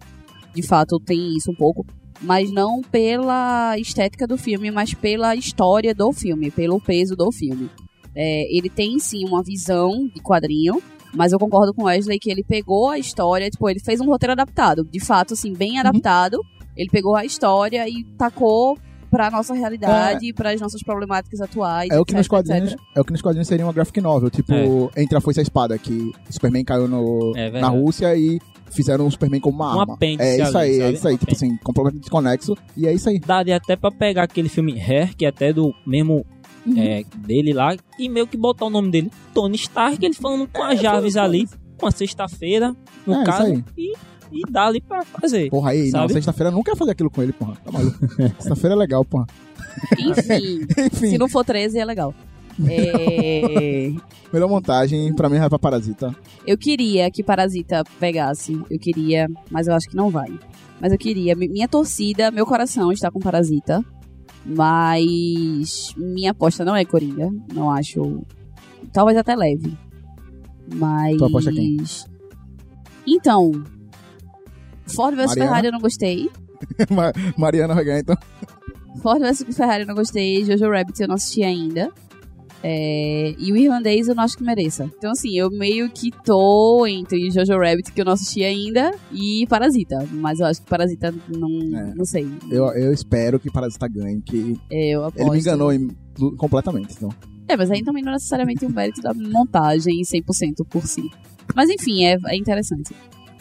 [0.54, 1.84] de fato tem isso um pouco,
[2.20, 7.68] mas não pela estética do filme, mas pela história do filme, pelo peso do filme.
[8.14, 10.82] É, ele tem sim uma visão de quadrinho,
[11.14, 14.06] mas eu concordo com o Wesley que ele pegou a história, tipo, ele fez um
[14.06, 16.38] roteiro adaptado, de fato, assim, bem adaptado.
[16.76, 18.78] Ele pegou a história e tacou
[19.10, 21.90] pra nossa realidade, para as nossas problemáticas atuais.
[21.90, 22.80] É o que etc, nos quadrinhos, etc.
[22.94, 24.52] é o que nos quadrinhos seria uma graphic novel, tipo,
[24.94, 25.02] É.
[25.02, 28.38] entre a foice e a espada, que o Superman caiu no, É na Rússia e
[28.70, 29.98] fizeram o Superman como uma Um arma.
[30.00, 33.18] É isso ali, aí, é isso aí, tipo assim, completamente desconexo, e é isso aí.
[33.18, 36.24] Daria até pra pegar aquele filme Hair, que é até do mesmo
[36.76, 40.62] é, dele lá, e meio que botar o nome dele, Tony Stark, ele falando com
[40.62, 41.48] as Jarvis ali,
[41.80, 42.74] uma sexta-feira,
[43.06, 43.92] no É, caso, e,
[44.32, 45.50] e dá ali pra fazer.
[45.50, 46.12] Porra, aí, não, Sabe?
[46.14, 47.54] sexta-feira eu não quero fazer aquilo com ele, porra.
[47.64, 47.98] Tá maluco.
[48.38, 49.26] Sexta-feira é legal, porra.
[49.98, 52.14] Enfim, Enfim, se não for 13 é legal.
[52.68, 53.92] É,
[54.32, 56.14] melhor montagem pra mim vai pra Parasita.
[56.46, 58.60] Eu queria que Parasita pegasse.
[58.70, 60.28] Eu queria, mas eu acho que não vai.
[60.80, 61.34] Mas eu queria.
[61.34, 63.84] Mi- Minha torcida, meu coração está com Parasita.
[64.44, 67.30] Mas minha aposta não é Coringa.
[67.52, 68.22] Não acho.
[68.92, 69.76] Talvez até leve.
[70.74, 71.16] Mas.
[71.16, 71.76] Tu aposta quem?
[73.06, 73.50] Então.
[74.86, 75.34] Ford vs?
[75.34, 76.30] Ferrari eu não gostei.
[76.90, 78.16] Ma- Mariana vai ganhar, então.
[79.02, 80.44] Ford vs Ferrari eu não gostei.
[80.44, 81.92] Jojo Rabbit eu não assisti ainda.
[82.62, 84.84] É, e o irlandês eu não acho que mereça.
[84.98, 89.46] Então, assim, eu meio que tô entre Jojo Rabbit, que eu não assisti ainda, e
[89.48, 90.06] Parasita.
[90.12, 91.48] Mas eu acho que Parasita não,
[91.78, 91.94] É.
[91.94, 92.26] não sei.
[92.50, 95.20] Eu, eu espero que Parasita ganhe, que É, eu aposto.
[95.22, 95.88] ele me enganou em-
[96.36, 97.08] completamente, então.
[97.48, 101.10] É, mas aí também não é necessariamente um mérito da montagem 100% por si.
[101.56, 102.94] Mas enfim, é, é interessante.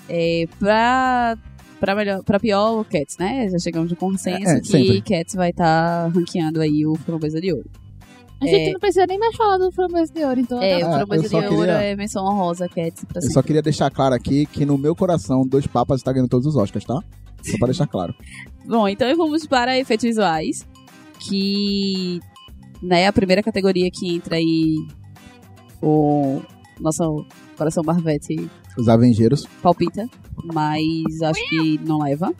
[0.08, 1.38] É, pra,
[1.80, 3.48] pra, melhor, pra pior, Cats, né?
[3.50, 5.02] Já chegamos no consenso É, é, que sempre.
[5.02, 7.70] Cats vai estar ranqueando aí o Framboesa de Ouro.
[8.42, 10.62] A gente não precisa nem mais falar do Framboesa de Ouro, então.
[10.62, 13.34] É, tá o Framboesa de Ouro queria- é menção honrosa, Cats, pra Eu sempre.
[13.34, 16.56] só queria deixar claro aqui que no meu coração, Dois Papas está ganhando todos os
[16.56, 17.02] Oscars, tá?
[17.44, 18.14] Só pra deixar claro.
[18.66, 20.66] Bom, então vamos para efeitos visuais,
[21.20, 22.20] que
[22.82, 24.76] né, a primeira categoria que entra aí
[25.82, 26.42] o
[26.80, 27.26] nosso
[27.58, 29.46] coração Marvete Os Avengeiros.
[29.62, 30.08] palpita,
[30.54, 32.34] mas acho que não leva.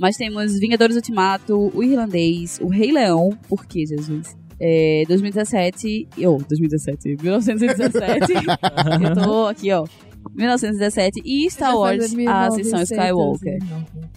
[0.00, 4.34] Mas temos Vingadores Ultimato, O Irlandês, O Rei Leão, por que, Jesus?
[4.64, 8.32] É, 2017, ou 2017, 1917,
[9.02, 9.84] eu tô aqui, ó,
[10.34, 13.58] 1917 e Star Wars, a Ascensão Skywalker.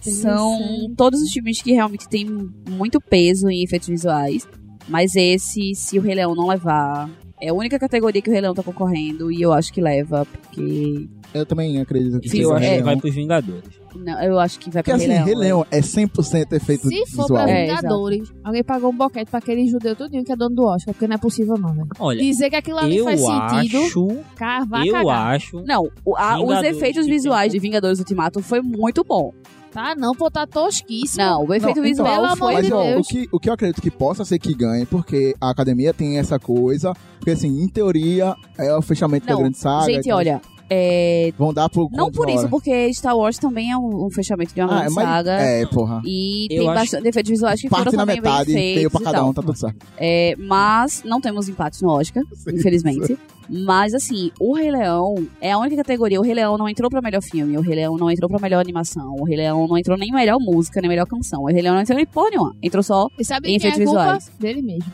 [0.00, 2.26] São todos os filmes que realmente têm
[2.70, 4.46] muito peso em efeitos visuais.
[4.88, 8.40] Mas esse, se o Rei Leão não levar, é a única categoria que o Rei
[8.40, 9.32] Leão tá concorrendo.
[9.32, 11.08] E eu acho que leva, porque.
[11.34, 13.85] Eu também acredito que Sim, eu seja acho Rei que vai pros Vingadores.
[13.96, 15.26] Não, eu acho que vai Porque pro assim, Rei Leão.
[15.26, 17.26] Rei Leão é 100% efeito Se for visual.
[17.44, 20.64] pra É, Vingadores, alguém pagou um boquete pra aquele judeu tudinho que é dono do
[20.64, 21.88] Oscar, porque não é possível não, velho.
[21.98, 25.34] Olha, Dizer que aquilo ali faz sentido, acho, eu cagar.
[25.34, 29.32] acho, Não, o- a- os efeitos visuais tem- de Vingadores Ultimato foi muito bom.
[29.72, 31.22] Tá, não, pô, tá tosquíssimo.
[31.22, 32.54] Não, o efeito Não, visual então, pelo foi.
[32.54, 35.34] Mas de ó, o que, o que eu acredito que possa ser que ganhe, porque
[35.38, 36.94] a academia tem essa coisa.
[37.18, 39.84] Porque assim, em teoria, é o fechamento da Não, grande saga.
[39.84, 41.88] Gente, então olha, é, Vão dar pro.
[41.92, 44.84] não por na isso, porque Star Wars também é um, um fechamento de uma Ah,
[44.84, 45.32] mas, saga.
[45.32, 46.02] É, porra.
[46.04, 48.90] E Eu tem bastante efeitos visuais que foram Parte na também metade, bem feitos veio
[48.90, 49.86] pra cada um, tá tudo certo.
[49.96, 53.16] É, mas não temos empates no Oscar, infelizmente.
[53.48, 56.18] Mas assim, o Rei Leão é a única categoria.
[56.18, 58.60] O Rei Leão não entrou pra melhor filme, o Rei Leão não entrou pra melhor
[58.60, 61.42] animação, o Rei Leão não entrou nem melhor música, nem melhor canção.
[61.42, 62.56] O Rei Leão não entrou em porra nenhuma.
[62.60, 63.06] Entrou só.
[63.16, 64.32] E sabe Em é efeitos culpa visuais.
[64.40, 64.92] dele mesmo.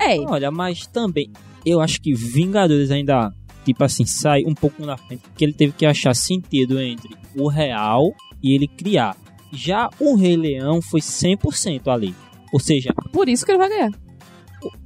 [0.00, 1.30] É, olha, mas também,
[1.64, 3.32] eu acho que Vingadores ainda,
[3.66, 7.48] tipo assim, sai um pouco na frente, porque ele teve que achar sentido entre o
[7.48, 9.16] real e ele criar.
[9.52, 12.14] Já o Rei Leão foi 100% ali.
[12.52, 13.90] Ou seja, Por isso que ele vai ganhar.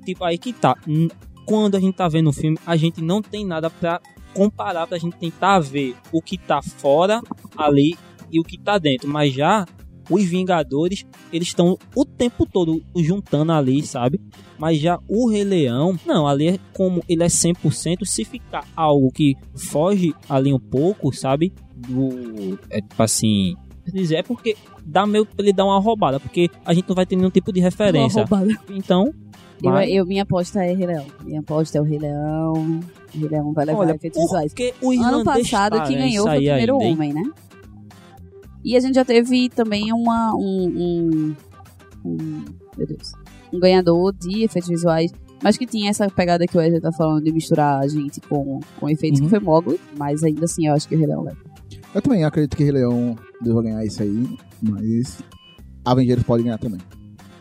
[0.04, 0.76] tipo, aí que tá.
[1.44, 4.00] Quando a gente tá vendo o filme, a gente não tem nada pra
[4.34, 7.20] comparar, pra gente tentar ver o que tá fora
[7.56, 7.96] ali
[8.30, 9.08] e o que tá dentro.
[9.08, 9.66] Mas já
[10.10, 14.20] os Vingadores, eles estão o tempo todo juntando ali, sabe?
[14.58, 19.10] Mas já o Rei Leão, não, ali é como ele é 100%, se ficar algo
[19.10, 21.52] que foge ali um pouco, sabe?
[21.74, 22.58] Do.
[22.68, 23.54] É tipo assim.
[23.92, 27.06] dizer, É porque dá meio pra ele dar uma roubada, porque a gente não vai
[27.06, 28.24] ter nenhum tipo de referência.
[28.24, 28.60] Uma roubada.
[28.70, 29.12] Então,
[29.62, 31.06] Eu, eu- minha aposta é Rei Leão.
[31.24, 32.52] Minha aposta é o Rei Leão.
[33.14, 34.54] O Rei Leão vai levar Olha, efeitos visuais.
[35.02, 37.22] Ano passado, quem ganhou foi o primeiro ainda, homem, né?
[38.64, 41.36] E a gente já teve também uma, um, um,
[42.04, 42.44] um-
[42.76, 43.12] Meu Deus.
[43.52, 45.10] Um ganhador de efeitos visuais.
[45.42, 48.60] Mas que tinha essa pegada que o Wesley tá falando de misturar a gente com,
[48.78, 49.26] com efeitos, Uhum.
[49.26, 49.80] que foi Mogli.
[49.98, 51.38] Mas ainda assim, eu acho que o Rei Leão leva.
[51.94, 55.22] Eu também acredito que Rei Leão deva ganhar isso aí, mas
[55.84, 56.78] Avengers pode ganhar também.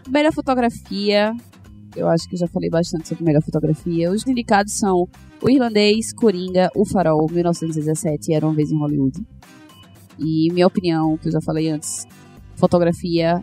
[0.09, 1.33] Melhor fotografia.
[1.95, 4.09] Eu acho que já falei bastante sobre melhor fotografia.
[4.11, 5.05] Os indicados são
[5.41, 9.19] o irlandês, Coringa, O Farol, 1917 e Era uma vez em Hollywood.
[10.19, 12.05] E minha opinião, que eu já falei antes,
[12.55, 13.41] fotografia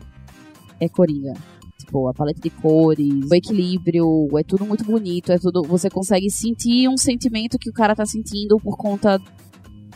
[0.81, 1.33] é Coringa.
[1.79, 5.63] Tipo, a paleta de cores, o equilíbrio, é tudo muito bonito, é tudo.
[5.63, 9.21] Você consegue sentir um sentimento que o cara tá sentindo por conta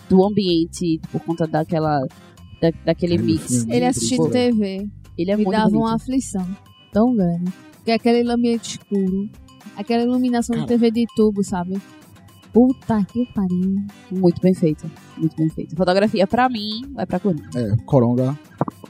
[0.08, 2.00] do ambiente, por conta daquela.
[2.60, 3.46] da- daquele Cara, mix.
[3.46, 3.74] filme.
[3.74, 5.82] Ele assistindo Tipo, TV Ele é me muito dava bonito.
[5.82, 6.46] uma aflição
[6.92, 7.50] tão grande.
[7.76, 9.28] Porque aquele ambiente escuro,
[9.76, 10.78] aquela iluminação de Cara.
[10.78, 11.80] TV de tubo, sabe?
[12.52, 13.76] Puta que pariu.
[14.10, 14.90] Muito bem feito.
[15.16, 15.76] Muito bem feito.
[15.76, 17.48] Fotografia, pra mim, vai pra Coringa.
[17.54, 18.38] É, Coronga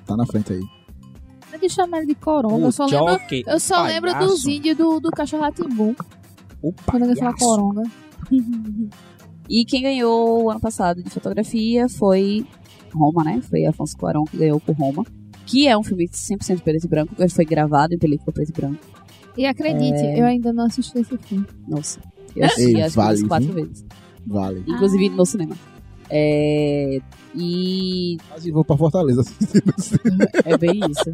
[0.06, 0.60] tá na frente aí.
[0.60, 4.46] Não é de chamar ele de coronga, O eu só lembro, eu só lembro dos
[4.46, 5.96] índios do, do cachorro Ratimbu.
[6.62, 7.82] O Quando ele fala coronga.
[9.52, 12.46] E quem ganhou o ano passado de fotografia foi
[12.94, 13.40] Roma, né?
[13.42, 15.04] Foi Afonso Cuarón que ganhou por Roma.
[15.44, 17.12] Que é um filme 100% preto e branco.
[17.18, 18.78] Ele foi gravado em película preto e branco.
[19.36, 20.20] E acredite, É.
[20.20, 21.44] eu ainda não assisti esse filme.
[21.66, 21.98] Nossa.
[22.36, 23.64] Eu assisti Ei, acho vale, que umas quatro viu?
[23.64, 23.84] vezes.
[24.26, 24.64] Vale.
[24.66, 25.56] Inclusive no cinema.
[26.10, 27.00] É...
[27.34, 29.62] E Quase vou pra Fortaleza assistir.
[30.44, 31.12] É bem isso.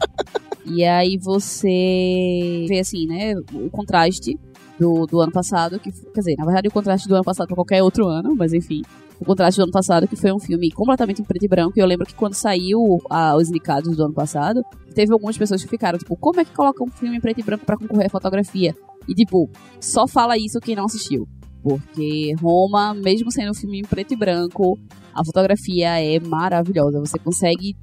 [0.64, 4.38] E aí você vê assim, né, o contraste
[4.78, 7.54] do, do ano passado, que quer dizer, na verdade o contraste do ano passado para
[7.54, 8.82] qualquer outro ano, mas enfim,
[9.20, 11.72] o contraste do ano passado que foi um filme completamente em preto e branco.
[11.76, 14.62] E eu lembro que quando saiu ah, os indicados do ano passado,
[14.94, 17.42] teve algumas pessoas que ficaram tipo, como é que coloca um filme em preto e
[17.42, 18.74] branco para concorrer à fotografia?
[19.08, 19.50] E tipo,
[19.80, 21.26] só fala isso quem não assistiu.
[21.62, 24.78] Porque Roma, mesmo sendo um filme em preto e branco,
[25.12, 27.00] a fotografia é maravilhosa.
[27.00, 27.76] Você consegue,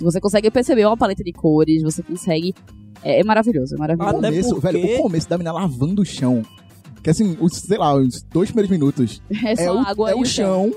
[0.00, 2.54] você consegue perceber uma paleta de cores, você consegue.
[3.02, 4.16] É, é maravilhoso, é O maravilhoso.
[4.16, 6.42] Até começo, porque- velho, o começo da menina lavando o chão.
[7.02, 10.16] Que assim, os, sei lá, os dois primeiros minutos É é, só o, água é
[10.16, 10.72] e o chão.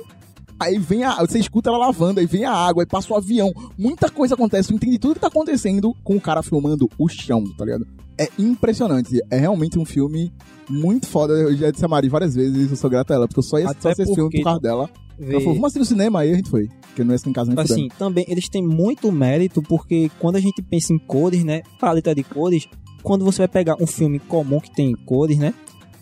[0.62, 1.16] Aí vem a.
[1.22, 3.52] Você escuta ela lavando, aí vem a água, aí passa o avião.
[3.78, 7.44] Muita coisa acontece, tu entende tudo que tá acontecendo com o cara filmando o chão,
[7.58, 7.86] tá ligado?
[8.18, 9.20] É impressionante.
[9.32, 10.32] É realmente um filme
[10.70, 11.34] muito foda.
[11.34, 13.58] Eu já disse a Mari várias vezes, eu sou grato a ela, porque eu só
[13.58, 14.90] ia Até assistir esse filme por causa dela.
[15.18, 16.68] Vê- Ela falou, vamos assistir no cinema, aí a gente foi.
[16.82, 17.74] Porque não ia ser em casa nem fudendo.
[17.74, 22.14] assim, também eles têm muito mérito porque quando a gente pensa em cores, né, paleta
[22.14, 22.68] de cores,
[23.02, 25.54] quando você vai pegar um filme comum que tem cores, né,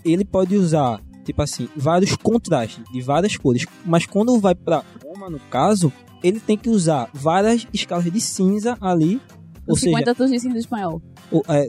[0.04, 1.00] ele pode usar,
[1.30, 6.40] tipo assim, vários contrastes de várias cores, mas quando vai pra Roma, no caso, ele
[6.40, 9.22] tem que usar várias escalas de cinza ali,
[9.68, 11.02] ou Os seja, 50 tons de cinza espanhol.
[11.48, 11.68] é,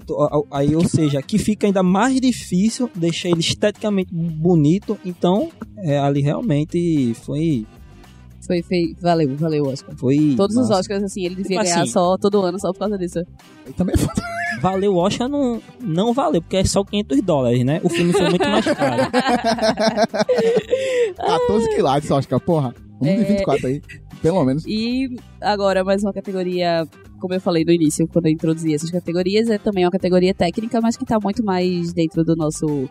[0.50, 6.22] aí, ou seja, que fica ainda mais difícil deixar ele esteticamente bonito, então, é, ali
[6.22, 7.66] realmente foi,
[8.46, 9.94] Foi, foi, valeu, valeu, Oscar.
[9.96, 10.80] foi Todos os massa.
[10.80, 13.18] Oscars, assim, ele devia Tipo ganhar assim- só todo ano só por causa disso.
[13.66, 14.22] Aí também foda.
[14.60, 17.80] Valeu o Oscar não, não valeu, porque é só 500 dólares, né?
[17.82, 19.02] O filme foi muito mais caro.
[21.16, 22.74] 14 quilates, Oscar, porra.
[23.00, 23.36] Vamos de É.
[23.36, 23.82] 24 aí.
[24.20, 24.64] Pelo menos.
[24.66, 26.86] E agora, mais uma categoria,
[27.18, 30.80] como eu falei no início, quando eu introduzi essas categorias, é também uma categoria técnica,
[30.80, 32.88] mas que tá muito mais dentro do nosso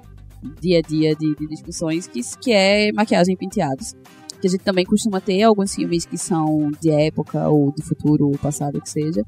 [0.60, 3.94] dia a dia de, de discussões, que, que é maquiagem e penteados.
[4.42, 8.28] Que a gente também costuma ter alguns filmes que são de época, ou de futuro,
[8.28, 9.22] ou passado, que seja.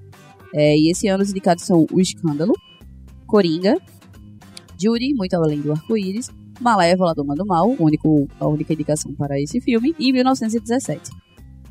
[0.53, 2.53] É, e esse ano os indicados são O Escândalo,
[3.25, 3.77] Coringa,
[4.77, 6.29] Judy, Muito Além do Arco-Íris,
[6.59, 11.11] Malévola, Doma do Mal, único, a única indicação para esse filme, e 1917.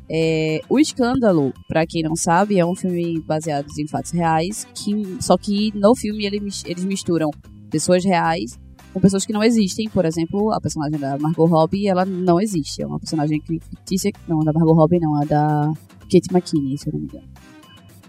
[0.09, 5.17] É, o Escândalo, pra quem não sabe, é um filme baseado em fatos reais, que,
[5.21, 7.29] só que no filme ele eles misturam
[7.69, 8.59] pessoas reais
[8.93, 9.89] com pessoas que não existem.
[9.89, 12.81] Por exemplo, a personagem da Margot Robbie, ela não existe.
[12.81, 14.11] É uma personagem fictícia.
[14.27, 15.71] Não, da Margot Robbie não, a da
[16.11, 17.30] Kate McKinney, se eu não me engano.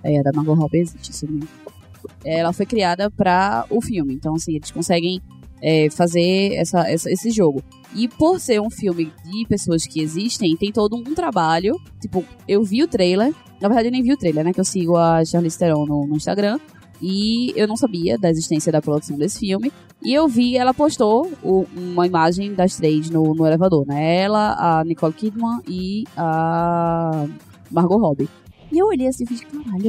[0.05, 1.61] É, da Margot Robbie existe, se eu não me engano.
[2.25, 4.15] É, Ela foi criada pra o filme.
[4.15, 5.21] Então, assim, eles conseguem
[5.61, 7.63] é, fazer essa, essa- esse jogo.
[7.95, 11.77] E por ser um filme de pessoas que existem, tem todo um trabalho.
[12.01, 13.33] Tipo, eu vi o trailer.
[13.61, 14.53] Na verdade, eu nem vi o trailer, né?
[14.53, 16.59] Que eu sigo a Charlize Theron no, no Instagram.
[17.01, 19.73] E eu não sabia da existência da produção desse filme.
[20.03, 24.17] E eu vi, ela postou o- uma imagem das três no, no elevador, né?
[24.23, 27.25] Ela, a Nicole Kidman e a
[27.71, 28.29] Margot Robbie.
[28.73, 29.89] E eu olhei assim e fiz, caralho,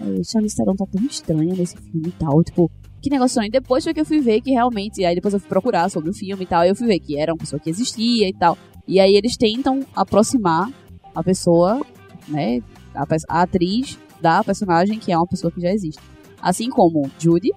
[0.00, 2.44] é, Charlize Theron tá tão estranha nesse filme e tal.
[2.44, 2.70] Tipo,
[3.00, 3.50] que negócio estranho.
[3.50, 5.02] Depois foi que eu fui ver que realmente.
[5.02, 6.62] Aí depois eu fui procurar sobre o filme e tal.
[6.62, 8.58] E eu fui ver que era uma pessoa que existia e tal.
[8.86, 10.70] E aí eles tentam aproximar
[11.14, 11.80] a pessoa,
[12.28, 12.60] né?
[12.94, 16.02] A, a atriz da personagem, que é uma pessoa que já existe.
[16.42, 17.52] Assim como Judy,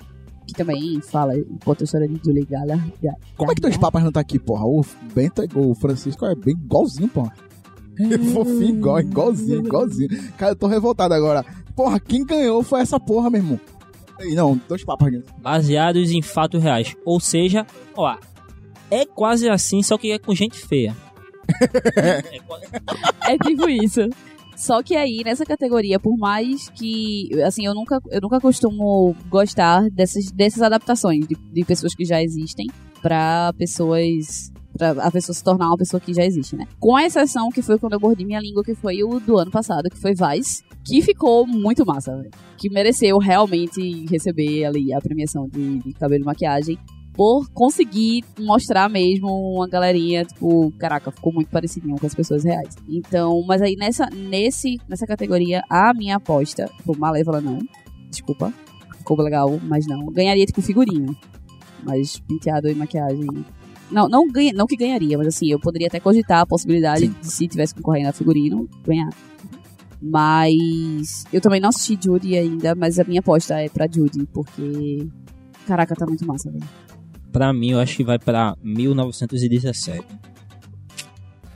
[0.48, 1.34] que também fala,
[1.66, 2.80] conta a história de Julie Gala.
[3.36, 4.66] Como é que dois papas não tá aqui, porra?
[4.66, 4.82] O
[5.14, 7.34] Bento, o Francisco é bem igualzinho, porra.
[8.34, 10.10] Fofinho, igual, igualzinho, igualzinho.
[10.38, 11.46] Cara, eu tô revoltado agora.
[11.76, 13.60] Porra, quem ganhou foi essa porra, meu irmão.
[14.20, 15.12] Ei, Não, dois papas.
[15.12, 15.22] né?
[15.40, 16.96] Baseados em fatos reais.
[17.06, 18.16] Ou seja, ó,
[18.90, 20.96] é quase assim, só que é com gente feia.
[21.96, 22.66] é quase-
[23.28, 24.02] É tipo isso.
[24.56, 27.30] Só que aí, nessa categoria, por mais que.
[27.44, 32.22] Assim, eu nunca, eu nunca costumo gostar dessas, dessas adaptações de, de pessoas que já
[32.22, 32.68] existem
[33.02, 34.51] pra pessoas.
[34.78, 36.66] Pra a pessoa se tornar uma pessoa que já existe, né?
[36.80, 39.52] Com a exceção que foi quando eu mordi minha língua, que foi o do ano
[39.52, 42.32] passado, que foi Vice, que ficou muito massa, velho.
[42.58, 46.80] Que mereceu realmente receber ali a premiação de, de cabelo e maquiagem
[47.14, 52.76] por conseguir mostrar mesmo uma galerinha, tipo, caraca, ficou muito parecidinho com as pessoas reais.
[52.88, 57.60] Então, mas aí nessa, nesse, nessa categoria, a minha aposta, tipo, Malévola não,
[58.10, 58.54] desculpa,
[58.98, 60.06] ficou legal, mas não.
[60.06, 61.16] Ganharia, tipo, figurinho,
[61.84, 63.46] mas penteado e maquiagem.
[63.92, 67.16] Não, não, ganha, não que ganharia, mas assim, eu poderia até cogitar a possibilidade Sim.
[67.22, 69.10] de, se tivesse concorrendo a figurino, ganhar.
[70.02, 75.08] Mas eu também não assisti Judy ainda, mas a minha aposta é pra Judy, porque.
[75.68, 76.64] Caraca, tá muito massa, velho.
[77.32, 80.04] Pra mim, eu acho que vai pra 1917.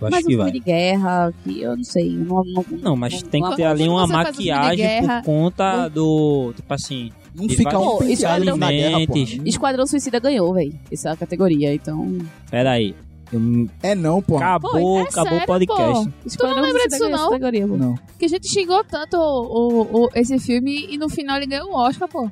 [0.01, 0.51] Eu acho Mas um que vai.
[0.51, 2.11] de guerra, que eu não sei.
[2.15, 5.87] Não, não, Não, mas tem que não- ter ali uma um maquiagem guerra, por conta
[5.87, 6.53] do.
[6.55, 7.09] Tipo assim.
[7.35, 9.19] Não De fica um penteado na guerra, porra.
[9.45, 10.79] Esquadrão Suicida ganhou, velho.
[10.91, 12.17] Essa categoria, então.
[12.49, 12.95] Pera aí.
[13.33, 14.45] Eu- É não, porra.
[14.55, 16.05] Acabou, Pô, é acabou sério, o podcast.
[16.09, 16.13] pô?
[16.27, 17.31] Esquadrão lembra Suicida disso, ganhou essa não?
[17.31, 17.77] categoria, pô.
[17.77, 17.95] Não.
[18.17, 21.71] Que a gente xingou tanto o, o- o- esse filme e no final ele ganhou
[21.71, 22.29] o Oscar, pô.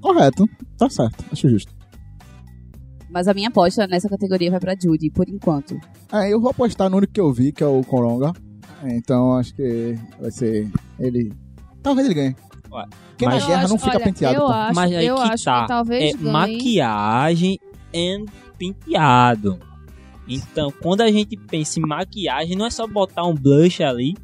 [0.00, 0.48] Correto.
[0.78, 1.24] Tá certo.
[1.30, 1.72] Acho justo.
[3.10, 5.78] Mas a minha aposta nessa categoria vai pra Judy, por enquanto.
[6.12, 8.32] É, eu vou apostar no único que eu vi, que é o Coronga.
[8.82, 11.32] É, Então acho que vai ser ele.
[11.82, 12.36] Talvez ele ganhe.
[12.70, 14.52] Porque na mas- guerra não acho- fica olha, penteado, Eu pô.
[14.52, 15.60] acho, Mas aí eu que acho tá.
[15.62, 16.30] que talvez É ganhe.
[16.32, 17.58] maquiagem
[17.92, 18.24] e
[18.58, 19.58] penteado.
[20.28, 24.14] Então, quando a gente pensa em maquiagem, não é só botar um blush ali.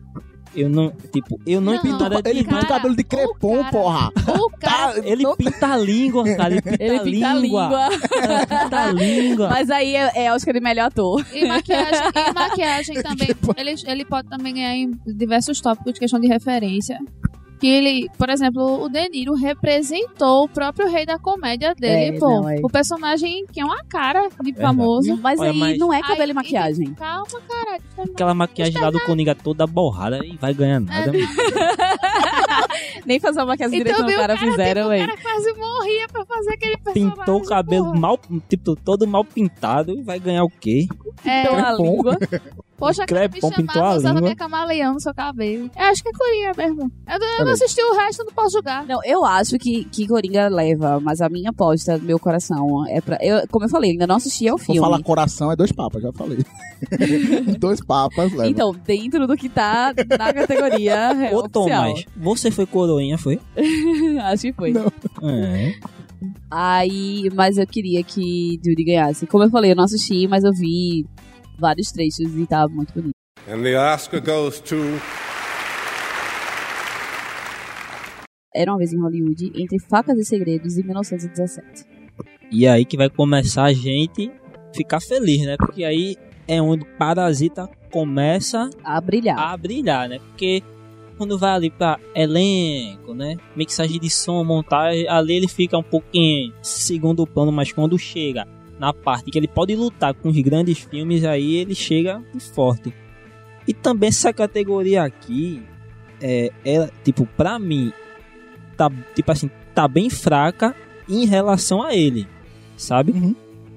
[0.54, 3.56] Eu não, tipo, eu não, Não, entendo nada Ele pinta o cabelo de o crepom,
[3.58, 4.10] cara- porra.
[4.40, 6.54] O cara, Ele pinta a língua, cara.
[6.54, 7.62] Ele pinta, Ele a, pinta a língua.
[7.66, 7.88] língua.
[7.90, 9.48] Ele pinta a língua.
[9.50, 11.26] Mas aí é, é Oscar de melhor ator.
[11.34, 13.28] E maquiagem, e maquiagem também.
[13.56, 16.98] Ele, ele pode também ganhar em diversos tópicos de questão de referência.
[17.58, 22.18] Que ele, por exemplo, o De Niro representou o próprio rei da comédia dele, É,
[22.18, 22.28] pô.
[22.42, 22.60] não, é.
[22.62, 25.16] O personagem que é uma cara de famoso.
[25.22, 26.94] Mas Olha, aí mas- não é cabelo Aí- e maquiagem.
[26.94, 27.78] Calma, cara.
[28.12, 31.10] Aquela maquiagem lá do Coringa toda borrada e vai ganhar nada.
[33.04, 35.06] Nem fazer uma maquiagem direito Então, no viu, cara cara, fizeram, O velho.
[35.06, 37.16] cara quase morria pra fazer aquele personagem.
[37.16, 37.98] Pintou o cabelo porra.
[38.00, 40.86] mal, tipo, todo mal pintado e vai ganhar o quê?
[41.24, 41.82] É, Então a Crepom.
[41.82, 42.18] língua.
[42.78, 45.70] Poxa, O cara, me chamava, a usava minha camaleão no seu cabelo.
[45.74, 46.92] Eu acho que é Coringa mesmo.
[47.08, 48.84] Eu, não- eu não assisti o resto, não posso julgar.
[48.86, 53.16] Não, eu acho que, que Coringa leva, mas a minha aposta, meu coração, é pra.
[53.22, 54.80] Eu, como eu falei, ainda não assisti ao Vou filme.
[54.82, 56.36] falar coração, é dois papas, já falei.
[57.58, 58.46] dois papas, leva.
[58.48, 61.48] Então, dentro do que tá na categoria é Ô, oficial.
[61.50, 63.40] Tomás, você foi coroinha, foi?
[64.22, 64.72] Acho que foi.
[64.72, 64.86] Não.
[65.22, 65.74] É.
[66.50, 69.26] Aí, mas eu queria que Judy ganhasse.
[69.26, 71.04] Como eu falei, eu não assisti, mas eu vi
[71.58, 73.10] vários trechos e tava muito bonito.
[73.48, 74.76] And the Oscar goes to
[78.54, 81.84] Era uma vez em Hollywood, entre Facas e Segredos, em 1917.
[82.50, 84.30] E aí que vai começar a gente
[84.74, 85.56] ficar feliz, né?
[85.58, 86.16] Porque aí
[86.48, 89.38] é onde Parasita começa A brilhar.
[89.38, 90.18] a brilhar, né?
[90.18, 90.62] Porque
[91.16, 93.36] quando vai ali pra elenco, né?
[93.56, 98.46] Mixagem de som, montagem, ali ele fica um pouquinho segundo plano, mas quando chega
[98.78, 102.22] na parte que ele pode lutar com os grandes filmes, aí ele chega
[102.54, 102.92] forte.
[103.66, 105.62] E também essa categoria aqui,
[106.20, 107.92] é, ela, tipo, pra mim,
[108.76, 110.74] tá, tipo assim, tá bem fraca
[111.08, 112.26] em relação a ele,
[112.76, 113.12] sabe?
[113.12, 113.34] Uhum.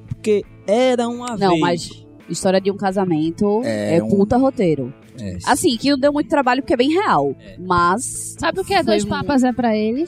[0.08, 1.60] Porque era uma Não, vez.
[1.62, 4.94] mas história de um casamento É é, um- puta roteiro.
[5.22, 7.36] É, Assim, que não deu muito trabalho porque é bem real.
[7.40, 7.56] É.
[7.60, 8.36] Mas.
[8.40, 10.08] Sabe o que é dois um- papas é pra ele?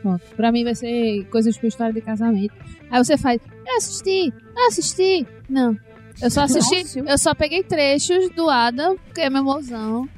[0.00, 0.22] Pronto.
[0.36, 2.54] Pra mim vai ser coisas com história de casamento.
[2.90, 5.26] Aí você faz, eu assisti, eu assisti.
[5.48, 5.76] Não.
[6.20, 10.08] Eu só assisti, eu só peguei trechos do Adam, porque é meu mozão.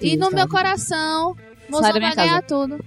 [0.00, 2.84] E no meu coração, Sai mozão vai ganhar tudo.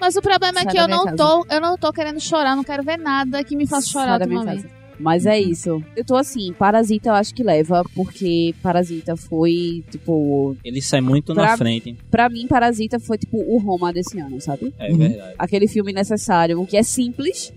[0.00, 1.16] Mas o problema é Sai que da eu não casa.
[1.16, 4.20] tô, eu não tô querendo chorar, não quero ver nada que me faça Sai chorar
[4.20, 4.62] ultimamente.
[4.64, 4.79] casa.
[5.00, 5.82] Mas é isso.
[5.96, 10.54] Eu tô assim, Parasita eu acho que leva, porque Parasita foi, tipo.
[10.62, 11.96] Ele sai muito Pra- na frente.
[12.10, 14.74] Pra mim, Parasita foi, tipo, o Roma desse ano, sabe?
[14.78, 14.98] É Uhum.
[14.98, 15.34] verdade.
[15.38, 17.52] Aquele filme necessário, que é simples,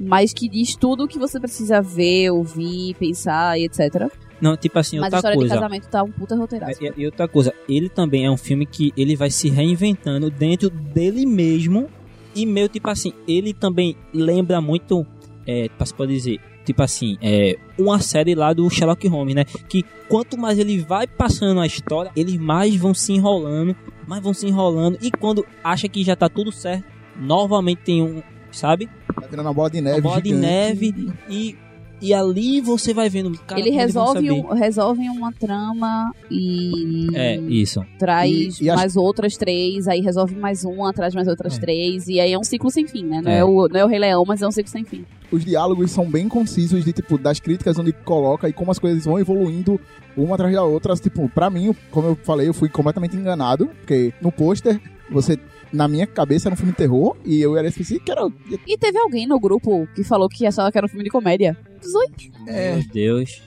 [0.00, 4.10] mas que diz tudo o que você precisa ver, ouvir, pensar e etc.
[4.40, 5.54] Não, tipo assim, mas a outra história coisa.
[5.54, 6.82] de casamento tá um puta roteiraço.
[6.82, 10.68] E, e outra coisa, ele também é um filme que ele vai se reinventando dentro
[10.70, 11.86] dele mesmo.
[12.34, 15.06] E meio tipo assim, ele também lembra muito,
[15.46, 19.44] é, se pode dizer, tipo assim, é, uma série lá do Sherlock Holmes, né?
[19.68, 23.74] Que quanto mais ele vai passando a história, eles mais vão se enrolando,
[24.06, 24.98] mais vão se enrolando.
[25.00, 26.84] E quando acha que já tá tudo certo,
[27.16, 28.88] novamente tem um, sabe?
[29.14, 29.96] Tá virando uma bola de neve.
[29.96, 30.46] Uma bola de gigante.
[30.46, 31.12] neve.
[31.28, 31.56] E,
[32.02, 33.30] e ali você vai vendo.
[33.46, 37.84] Cara, ele resolve, um, resolve uma trama e É, isso.
[37.98, 41.60] traz E- e acho- mais outras três, aí resolve mais uma, traz mais outras É.
[41.60, 43.20] três, e aí é um ciclo sem fim, né?
[43.22, 43.44] Não é, É.
[43.44, 45.04] o, não é o Rei Leão, mas é um ciclo sem fim.
[45.30, 49.04] Os diálogos são bem concisos de, tipo, das críticas onde coloca e como as coisas
[49.04, 49.80] vão evoluindo
[50.16, 50.94] uma atrás da outra.
[50.96, 54.78] Tipo, pra mim, como eu falei, eu fui completamente enganado, porque no pôster,
[55.10, 55.38] você...
[55.72, 58.28] Na minha cabeça era um filme de terror e eu era esqueci que era.
[58.66, 61.56] E teve alguém no grupo que falou que achava que era um filme de comédia.
[62.46, 63.42] É, Meu Deus.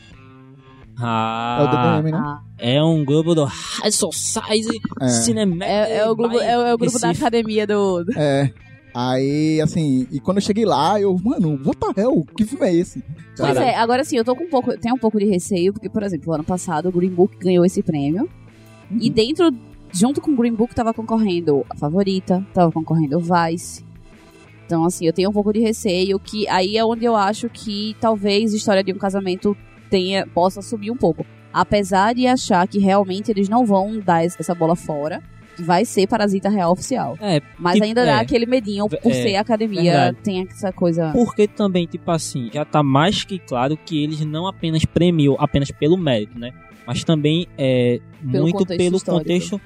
[0.97, 2.17] é o Ah, DDM, né?
[2.17, 5.07] Ah, é um grupo do High Society É.
[5.07, 5.63] Cinematic.
[5.69, 8.03] é, é o grupo, é, é o grupo da academia do.
[8.15, 8.51] É.
[8.97, 12.25] Aí, assim, e quando eu cheguei lá, eu, mano, what the hell?
[12.37, 13.03] Que filme é esse?
[13.35, 13.59] Pois Caralho.
[13.59, 16.01] é, agora sim, eu tô com um pouco, tenho um pouco de receio, porque, por
[16.01, 18.29] exemplo, ano passado o Green Book ganhou esse prêmio.
[19.01, 19.51] E dentro,
[19.91, 23.83] junto com o Green Book, tava concorrendo a favorita, tava concorrendo o Vice.
[24.65, 27.95] Então, assim, eu tenho um pouco de receio, que aí é onde eu acho que
[27.99, 29.55] talvez História de um Casamento
[29.89, 31.25] tenha, possa subir um pouco.
[31.53, 35.21] Apesar de achar que realmente eles não vão dar es- essa bola fora,
[35.55, 37.15] que vai ser Parasita Real Oficial.
[37.21, 38.05] É, Mas Tipo, ainda é.
[38.07, 40.17] dá aquele medinho, por É, ser academia, verdade.
[40.21, 41.11] tem essa coisa...
[41.13, 45.71] porque também, tipo assim, já tá mais que claro que eles não apenas premiam apenas
[45.71, 46.51] pelo mérito, né?
[46.85, 49.23] Mas também é Pelo muito contexto pelo histórico.
[49.23, 49.61] contexto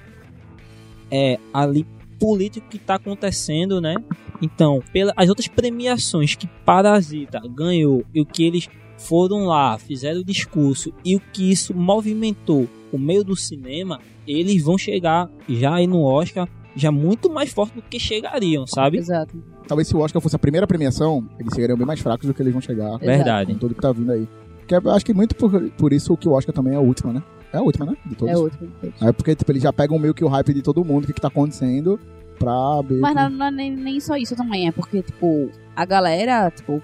[1.11, 1.85] é, ali
[2.19, 3.95] político que tá acontecendo, né?
[4.41, 10.19] Então, pelas as outras premiações que Parasita ganhou e o que eles foram lá, fizeram
[10.19, 15.75] o discurso e o que isso movimentou o meio do cinema, eles vão chegar já
[15.75, 18.97] aí no Oscar já muito mais forte do que chegariam, sabe?
[18.97, 19.41] Exato.
[19.67, 22.41] Talvez se o Oscar fosse a primeira premiação, eles chegariam bem mais fracos do que
[22.41, 22.97] eles vão chegar.
[22.97, 23.53] Verdade.
[23.53, 24.27] com tudo que tá vindo aí.
[24.67, 27.11] Que eu acho que muito por, por isso que o Oscar também é a última,
[27.11, 27.23] né?
[27.51, 27.97] É a última, né?
[28.05, 28.33] De todos.
[28.33, 28.71] É outro.
[29.01, 31.13] É porque, tipo, eles já pegam meio que o hype de todo mundo, o que,
[31.13, 31.99] que tá acontecendo,
[32.37, 32.99] pra ver.
[32.99, 36.81] Mas não, não é nem, nem só isso também, é porque, tipo, a galera, tipo,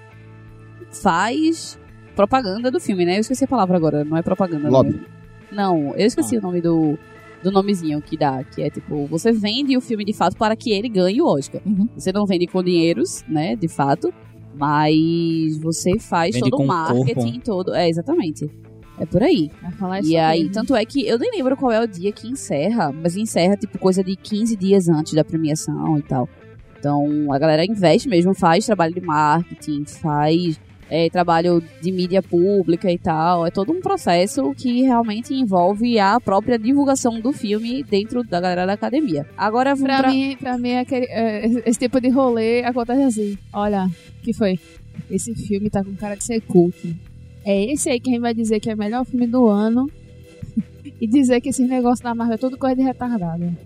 [0.90, 1.78] faz
[2.14, 3.16] propaganda do filme, né?
[3.16, 4.68] Eu esqueci a palavra agora, não é propaganda.
[4.68, 5.00] Lobby.
[5.52, 6.98] Não, não eu esqueci o nome do,
[7.42, 10.72] do nomezinho que dá, que é tipo, você vende o filme de fato para que
[10.72, 11.60] ele ganhe o Oscar.
[11.64, 11.88] Uhum.
[11.94, 14.12] Você não vende com dinheiros, né, de fato,
[14.54, 17.44] mas você faz Vende todo o marketing, corpo.
[17.44, 17.74] todo.
[17.74, 18.50] É, exatamente.
[18.98, 19.50] É por aí.
[19.62, 20.54] Vai falar isso E aí, mesmo.
[20.54, 23.78] tanto é que eu nem lembro qual é o dia que encerra, mas encerra tipo
[23.78, 26.28] coisa de 15 dias antes da premiação e tal.
[26.78, 32.90] Então a galera investe mesmo, faz trabalho de marketing, faz é, trabalho de mídia pública
[32.92, 33.44] e tal.
[33.46, 38.66] É todo um processo que realmente envolve a própria divulgação do filme dentro da galera
[38.66, 39.26] da academia.
[39.36, 40.10] Agora vamos Pra, pra...
[40.12, 43.38] mim, pra mim aquele, é, esse- tipo de rolê acontece assim.
[43.52, 43.88] Olha,
[44.22, 44.58] que foi?
[45.10, 46.96] Esse filme tá com cara de ser cult.
[47.46, 49.88] É esse aí que a gente vai dizer que é o melhor filme do ano.
[51.00, 53.56] e dizer que esse negócio da Marvel é tudo coisa de retardado.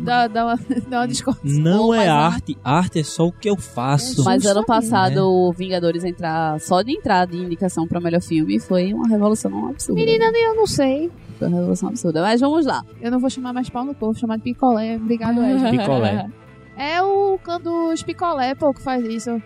[0.00, 0.56] Dá, dá uma,
[0.88, 1.62] dá uma discordância.
[1.62, 4.24] Não Bom, é mas não- arte, arte é só o que eu faço.
[4.24, 5.22] Mas ano passado né?
[5.22, 10.00] o Vingadores entrar só de entrar de indicação pra melhor filme foi uma revolução absurda.
[10.00, 11.10] Menina, eu não sei.
[11.38, 12.22] Foi uma revolução absurda.
[12.22, 12.84] Mas vamos lá.
[13.00, 14.96] Eu não vou chamar mais pau no povo, vou chamar de picolé.
[14.96, 15.78] Obrigado, Ed.
[15.78, 16.28] Picolé.
[16.76, 19.40] É o canto dos picolé, pô, que faz isso.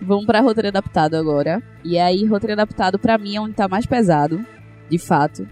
[0.00, 1.62] Vamos pra roteiro adaptado agora.
[1.84, 4.44] E aí, roteiro adaptado pra mim é onde tá mais pesado,
[4.88, 5.46] de fato.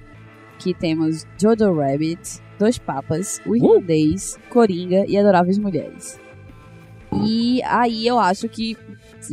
[0.59, 6.19] Que temos Jojo Rabbit, Dois Papas, O Irlandês, Coringa e Adoráveis Mulheres.
[7.25, 8.77] E aí eu acho que.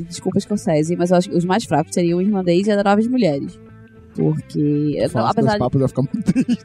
[0.08, 3.60] Desculpa, Scorsese, mas eu acho que os mais fracos seriam o Irlandês e Adoráveis Mulheres.
[4.16, 4.98] Porque.
[5.10, 5.66] Falar apesar de,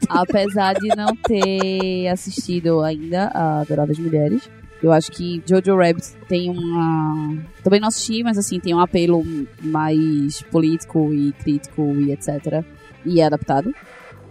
[0.09, 4.49] apesar de não ter assistido ainda a Adoráveis Mulheres,
[4.81, 7.37] eu acho que Jojo Rabbit tem uma.
[7.63, 9.23] Também não assisti, mas assim, tem um apelo
[9.61, 12.63] mais político e crítico e etc.
[13.05, 13.73] E é adaptado,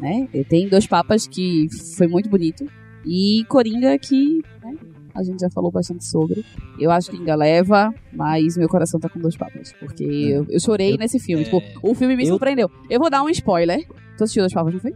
[0.00, 0.28] né?
[0.48, 2.66] Tem dois papas que foi muito bonito.
[3.06, 4.42] E Coringa que.
[4.62, 4.74] Né?
[5.14, 6.44] a gente já falou bastante sobre.
[6.78, 9.72] Eu acho que ainda leva, mas meu coração tá com dois papas.
[9.80, 11.42] Porque eu, eu chorei Eu- nesse filme.
[11.42, 12.70] é, Tipo, o filme me eu- surpreendeu.
[12.88, 13.84] Eu vou dar um spoiler.
[14.16, 14.92] Tu assistiu dois papas, não foi?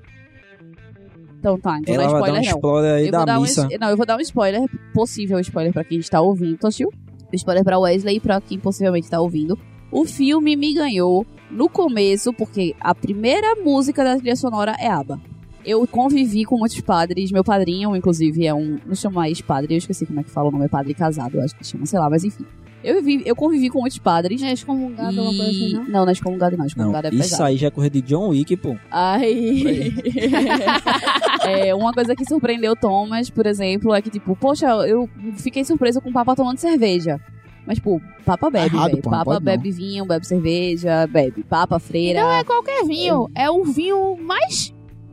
[1.42, 2.58] Então tá, então não Ela é vai dar um spoiler não.
[2.58, 3.68] spoiler aí Eu vou da dar um, missa.
[3.68, 4.60] es- não, eu vou dar um spoiler,
[4.94, 6.56] possível spoiler pra quem está ouvindo.
[6.56, 6.88] Tu assistiu?
[7.32, 9.58] Spoiler pra Wesley e pra quem possivelmente tá ouvindo.
[9.90, 15.20] O filme me ganhou no começo, porque a primeira música da trilha sonora é ABBA.
[15.64, 18.78] Eu convivi com muitos padres, meu padrinho, inclusive, é um.
[18.86, 21.36] Não chama mais padre, eu esqueci como é que fala o nome, é padre casado,
[21.36, 22.44] eu acho que chama, sei lá, mas enfim.
[22.82, 24.42] Eu, vivi, eu convivi com muitos padres.
[24.42, 25.72] É excomungado, uma coisa assim, E...
[25.74, 25.84] não?
[25.84, 26.58] Não, não é excomungado, não.
[26.58, 27.44] Não, Excomungado é isso pesado.
[27.44, 28.76] aí já é coisa de John Wick, pô.
[28.90, 29.92] Aí.
[31.46, 36.00] é, uma coisa que surpreendeu Thomas, por exemplo, é que, tipo, poxa, eu fiquei surpresa
[36.00, 37.20] com o Papa tomando cerveja.
[37.66, 39.02] Mas, tipo, Papa bebe, errado, velho.
[39.02, 39.52] pô, não Papa pode não.
[39.52, 42.20] bebe vinho, bebe cerveja, bebe Papa, freira.
[42.20, 44.71] Não é qualquer vinho, é o vinho mais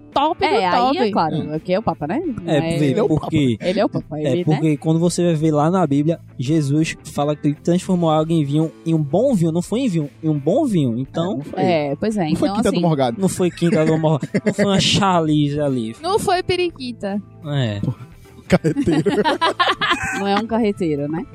[0.09, 0.97] top É, do top.
[0.99, 2.21] aí é claro, aqui é o Papa, né?
[2.45, 3.69] É, vê, ele, é o porque, Papa.
[3.69, 4.43] ele é o Papa, é ele, né?
[4.43, 8.43] porque quando você vai ver lá na Bíblia, Jesus fala que ele transformou água em
[8.43, 10.97] vinho, em um bom vinho, não foi em vinho, em um bom vinho.
[10.99, 12.27] Então, foi, É, pois é.
[12.29, 13.21] não foi então, Quinta assim, do Morgado.
[13.21, 15.95] não foi quinta do morro, não foi uma chalice ali.
[16.01, 17.21] Não foi periquita.
[17.45, 17.81] É.
[18.47, 19.11] Carreteiro.
[20.19, 21.25] não é um carreteiro, né?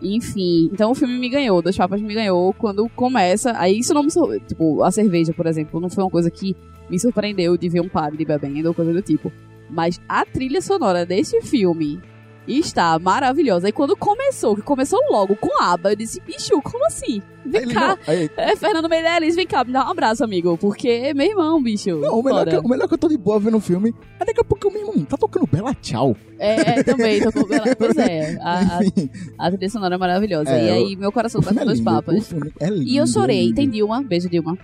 [0.00, 3.52] Enfim, então o filme me ganhou, Dois Papas me ganhou quando começa.
[3.58, 4.08] Aí isso não me.
[4.46, 6.54] Tipo, a cerveja, por exemplo, não foi uma coisa que
[6.90, 9.32] me surpreendeu de ver um padre bebendo ou coisa do tipo.
[9.70, 12.00] Mas a trilha sonora deste filme
[12.46, 13.68] está maravilhosa.
[13.68, 17.20] E quando começou, que começou logo com a aba, eu disse, bicho, como assim?
[17.44, 17.88] Vem Ele cá.
[17.88, 20.56] não- aí- É, Fernando Meirelles, vem cá, me dá um abraço, amigo.
[20.56, 21.90] Porque, meu irmão, bicho.
[21.98, 24.24] Não, o melhor, que, o melhor que eu tô de boa vendo o filme é
[24.24, 26.16] daqui a pouco o meu irmão tá tocando Bela Tchau.
[26.38, 27.42] É, é, também, tô com...
[27.76, 28.80] Pois é, a, a,
[29.46, 30.48] a trilha sonora é maravilhosa.
[30.50, 32.32] É, e aí, meu coração tá filme com é dois papas.
[32.60, 32.70] É.
[32.70, 34.56] E eu chorei, é tem Dilma, beijo Dilma.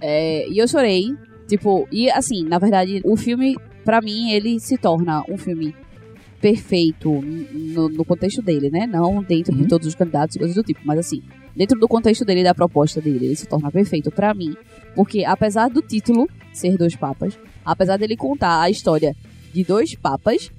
[0.00, 1.12] É, e eu chorei,
[1.48, 5.74] tipo, e assim, na verdade, o filme, pra mim, ele se torna um filme
[6.40, 8.86] perfeito no, no contexto dele, né?
[8.86, 9.68] Não dentro de Uhum.
[9.68, 11.22] todos os candidatos e coisas do tipo, mas assim,
[11.56, 14.54] dentro do contexto dele da proposta dele, ele se torna perfeito pra mim.
[14.94, 19.16] Porque apesar do título ser dois papas, apesar dele contar a história
[19.52, 20.50] de dois papas,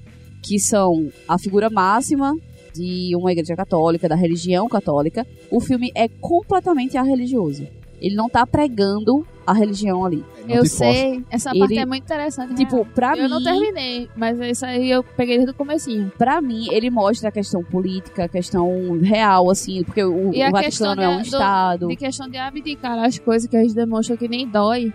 [0.41, 2.35] que são a figura máxima
[2.73, 7.67] de uma igreja católica, da religião católica, o filme é completamente arreligioso.
[8.01, 10.23] Ele não tá pregando a religião ali.
[10.47, 10.77] Não eu força.
[10.77, 12.55] sei, essa Ele- parte é muito interessante.
[12.55, 12.85] Tipo, real.
[12.95, 16.11] pra eu mim, não terminei, mas isso aí eu peguei desde o comecinho.
[16.17, 20.51] pra mim, ele mostra a questão política, a questão real, assim, porque o, E o
[20.51, 21.87] Vaticano é um do- estado.
[21.87, 24.91] De questão de abdicar as coisas que a gente demonstra que nem dói.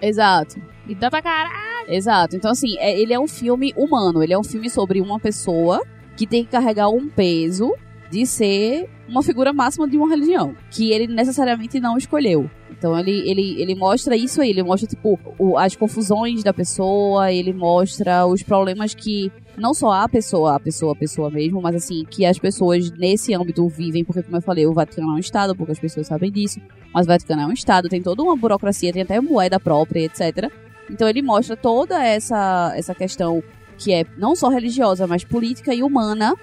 [0.00, 0.60] Exato.
[0.88, 1.58] E dá pra caralho.
[1.88, 2.36] Exato.
[2.36, 4.22] Então, assim, é- ele é um filme humano.
[4.22, 5.82] Ele é um filme sobre uma pessoa
[6.16, 7.72] que tem que carregar um peso
[8.10, 10.54] de ser uma figura máxima de uma religião.
[10.70, 12.50] Que ele necessariamente não escolheu.
[12.70, 17.32] Então ele, ele, ele mostra isso aí, ele mostra, tipo, o- as confusões da pessoa,
[17.32, 21.74] ele mostra os problemas que não só a pessoa, a pessoa, a pessoa mesmo, mas
[21.74, 25.18] assim, que as pessoas nesse âmbito vivem, porque como eu falei, o Vaticano é um
[25.18, 26.60] Estado, porque as pessoas sabem disso,
[26.94, 30.48] mas o Vaticano é um Estado, tem toda uma burocracia, tem até moeda própria, etc.
[30.88, 33.42] Então ele mostra toda essa, essa questão
[33.76, 36.34] que é não só religiosa, mas política e humana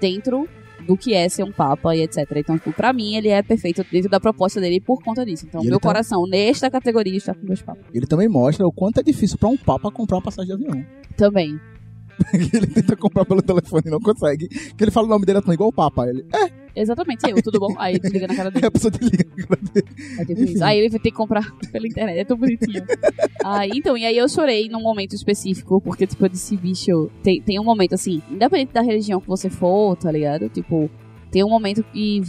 [0.00, 0.48] dentro
[0.86, 2.18] do que é ser um papa e etc.
[2.36, 5.46] Então, tipo, pra mim, ele é perfeito dentro da proposta dele por conta disso.
[5.46, 7.84] Então, E meu tá- coração, nesta categoria, está com dois papas.
[7.92, 10.84] Ele também mostra o quanto é difícil pra um papa comprar uma passagem de avião.
[11.16, 11.58] Também.
[12.52, 14.48] ele tenta comprar pelo telefone e não consegue.
[14.48, 16.06] Que ele fala o nome dele é tão igual o papa.
[16.08, 17.74] Ele, é, Exatamente, eu, tudo bom?
[17.78, 18.66] Aí desliga na cara aí dele.
[18.68, 19.24] a pessoa te liga.
[20.18, 20.52] É tipo Enfim.
[20.52, 20.64] isso.
[20.64, 22.82] Aí ele vai ter que comprar pela internet, é tão bonitinho.
[23.44, 27.40] aí, então, e aí eu chorei num momento específico, porque, tipo, eu disse, bicho, tem,
[27.42, 30.48] tem um momento assim, independente da religião que você for, tá ligado?
[30.48, 30.90] Tipo,
[31.30, 32.22] tem um momento que.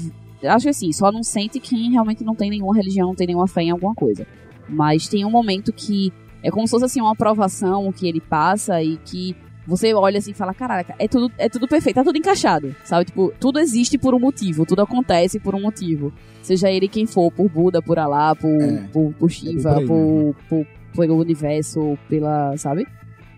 [0.43, 3.47] Acho que assim, só não sente quem realmente não tem nenhuma religião, não tem nenhuma
[3.47, 4.27] fé em alguma coisa.
[4.67, 8.83] Mas tem um momento que é como se fosse assim uma aprovação que ele passa
[8.83, 9.33] e que
[9.67, 13.05] você olha assim e fala, caraca, é tudo, é tudo perfeito, tá tudo encaixado, sabe?
[13.05, 16.11] Tipo, tudo existe por um motivo, tudo acontece por um motivo.
[16.41, 18.87] Seja ele quem for, por Buda, por Alá, por, É.
[18.91, 22.85] por, por Shiva, por aí por, por, pelo universo, pela, sabe?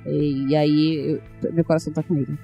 [0.06, 2.38] E, e aí, eu- meu coração tá com ele.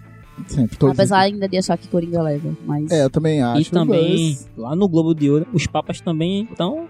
[0.48, 2.90] Sempre, Apesar ainda de achar que Coringa leva, mas...
[2.92, 3.62] É, eu também acho.
[3.62, 6.88] E também, mas- lá no Globo de Ouro, os papas também estão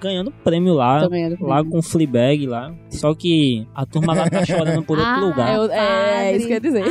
[0.00, 1.02] ganhando prêmio lá.
[1.12, 2.72] é Lá com Fleabag lá.
[2.90, 5.54] Só que a turma lá tá chorando por outro Ah, lugar.
[5.56, 6.84] Eu- é, é isso que eu ia dizer.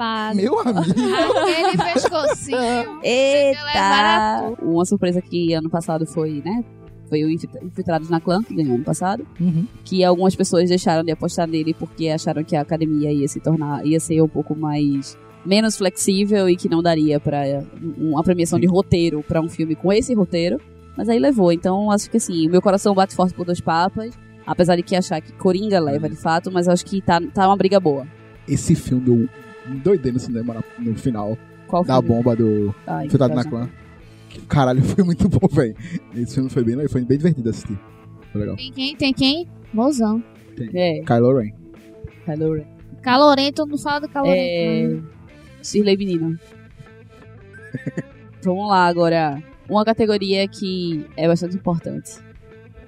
[0.00, 0.32] Ah.
[0.34, 0.82] Meu amigo.
[1.42, 3.00] Aquele pescocinho.
[3.02, 4.54] Eita!
[4.62, 6.64] Uma surpresa que ano passado foi, né?
[7.08, 9.26] Foi o Infiltra- Infiltrados na Clã, que ganhou ano passado.
[9.40, 9.66] Uhum.
[9.84, 13.86] Que algumas pessoas deixaram de apostar nele porque acharam que a academia ia se tornar,
[13.86, 17.42] ia ser um pouco mais menos flexível e que não daria pra
[17.82, 20.58] um- uma premiação de roteiro pra um filme com esse roteiro.
[20.96, 21.52] Mas aí levou.
[21.52, 24.16] Então acho que assim, o meu coração bate forte por dois papas.
[24.46, 27.56] Apesar de que achar que Coringa leva de fato, mas acho que tá, tá uma
[27.56, 28.06] briga boa.
[28.46, 29.28] Esse filme
[29.66, 31.36] eu doidei no cinema no final.
[31.66, 32.08] Qual da filme?
[32.08, 33.68] bomba do Ai, Infiltrado na que Clã.
[34.48, 35.74] Caralho, foi muito bom, velho.
[36.14, 37.78] Esse filme foi bem, foi bem divertido assistir.
[38.32, 38.56] Foi legal.
[38.56, 38.96] Tem quem?
[38.96, 39.48] Tem quem?
[39.72, 40.22] Mozão.
[40.74, 41.50] É, Kylo Ren.
[42.26, 42.64] Kylo Ren.
[43.02, 44.08] Calorento, não fala do É.
[44.10, 45.08] calorento.
[45.62, 46.38] Shirley Menino.
[48.44, 49.42] Vamos lá agora.
[49.68, 52.12] Uma categoria que é bastante importante.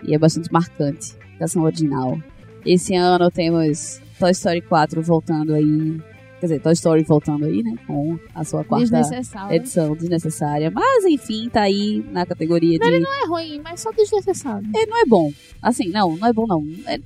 [0.06, 1.14] E é bastante marcante.
[1.38, 2.18] Canção original.
[2.64, 6.00] Esse ano temos Toy Story 4 voltando aí.
[6.38, 7.74] Quer dizer, Toy Story voltando aí, né?
[7.86, 9.56] Com a sua quarta Desnecessário.
[9.56, 10.70] edição desnecessária.
[10.70, 12.98] Mas enfim, tá aí na categoria de.
[13.00, 14.68] Não é ruim, mas só desnecessário.
[14.74, 15.32] É, não é bom.
[15.62, 16.62] Assim, não, não é bom não.
[16.86, 16.98] É-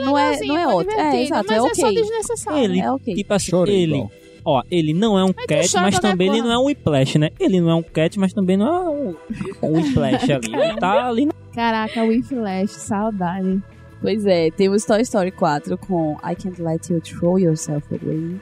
[0.00, 1.00] não é, Legalzinho, não é foi ótimo.
[1.00, 1.94] É, exato, mas é é só ok.
[2.02, 2.58] desnecessário.
[2.64, 3.14] Ele- É ok.
[3.14, 4.06] Tipo assim, Chorei, ele.
[4.44, 7.30] Ó, ele não é um tu cat, mas também ele não é um whiplash, né?
[7.40, 9.16] Ele não é um cat, mas também não é um,
[9.62, 10.54] um whiplash ali.
[10.54, 11.28] Ele tá ali.
[11.54, 13.62] Caraca, o Flash, saudade.
[14.02, 18.40] Pois é, temos Toy Story 4 com I Can't Let You Throw Yourself Away.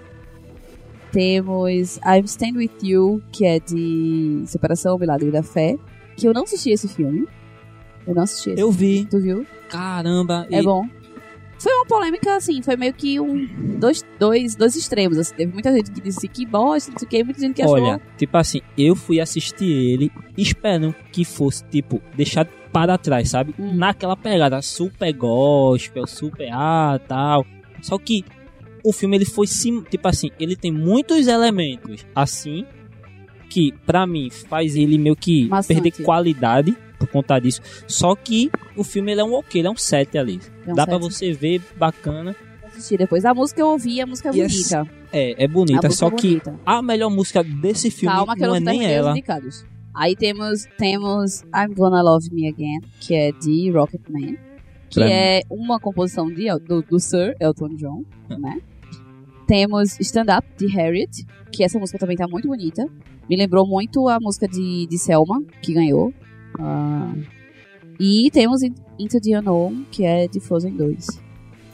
[1.13, 5.77] Temos I'm Stand With You, que é de Separação, Milagre da Fé.
[6.17, 7.29] Que eu não assisti esse filme.
[8.07, 8.61] Eu não assisti esse.
[8.61, 9.05] Eu vi.
[9.05, 9.47] Tu viu?
[9.69, 10.47] Caramba.
[10.51, 10.85] É e- bom.
[11.63, 13.47] Foi uma polêmica, assim, foi meio que um.
[13.79, 15.33] Dois, dois, dois extremos, assim.
[15.37, 17.75] Teve muita gente que disse que bosta, não sei o que, muita gente que achou.
[17.75, 23.55] Olha, tipo assim, eu fui assistir ele esperando que fosse, tipo, deixado para trás, sabe?
[23.57, 23.77] Hum.
[23.77, 27.47] Naquela pegada super gospel, super ah, tal.
[27.81, 28.25] Só que
[28.83, 32.67] o filme ele foi sim, tipo assim, ele tem muitos elementos assim
[33.49, 35.81] que pra mim faz ele meio que Maçante.
[35.81, 36.77] perder qualidade
[37.07, 37.61] por conta disso.
[37.89, 40.41] Só que o filme ele é um ok, ele é um 7 ali.
[40.67, 41.13] É um Dá pra sete.
[41.13, 42.35] você ver bacana.
[42.67, 43.25] assistir depois.
[43.25, 44.91] A música eu ouvi, a música é E é bonita.
[45.13, 46.61] É, é bonita, só é que bonita.
[46.65, 49.11] a melhor música desse filme Calma que não é nem ela.
[49.11, 49.65] indicados.
[49.95, 54.37] Aí temos, temos I'm Gonna Love Me Again, que é de Rocketman.
[54.89, 58.39] Que Pra é uma composição de, do, do Sir Elton John, Hum.
[58.39, 58.59] né?
[59.47, 62.87] Temos Stand Up, de Harriet, que essa música também tá muito bonita.
[63.29, 66.13] Me lembrou muito a música de, de Selma, que ganhou.
[66.59, 67.13] Ah,
[68.01, 71.07] e temos In- Into the Unknown, que é de Frozen 2.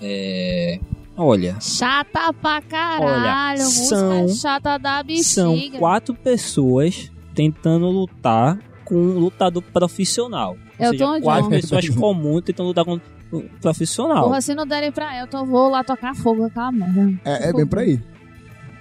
[0.02, 0.78] É.
[1.16, 5.24] Olha, Chata pra caralho, Olha, música são- chata da bexiga.
[5.24, 10.56] são quatro pessoas tentando lutar com um lutador profissional.
[10.78, 11.50] Ou Eu seja, tô quatro John.
[11.50, 13.00] pessoas comuns tentando lutar com
[13.32, 14.24] um profissional.
[14.24, 17.20] Porra, se não derem pra Elton, eu vou lá tocar fogo aquela merda.
[17.24, 18.00] É, é bem por aí.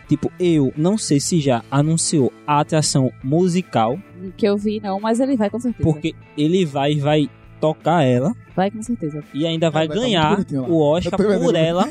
[0.08, 4.00] Tipo, eu não sei se já anunciou a atração musical,
[4.38, 5.84] Que eu vi, não, mas ele vai com certeza.
[5.84, 7.30] porque ele vai vai
[7.60, 9.24] tocar ela Vai com certeza.
[9.34, 11.58] e ainda vai, vai ganhar o Oscar por ele.
[11.58, 11.90] ela.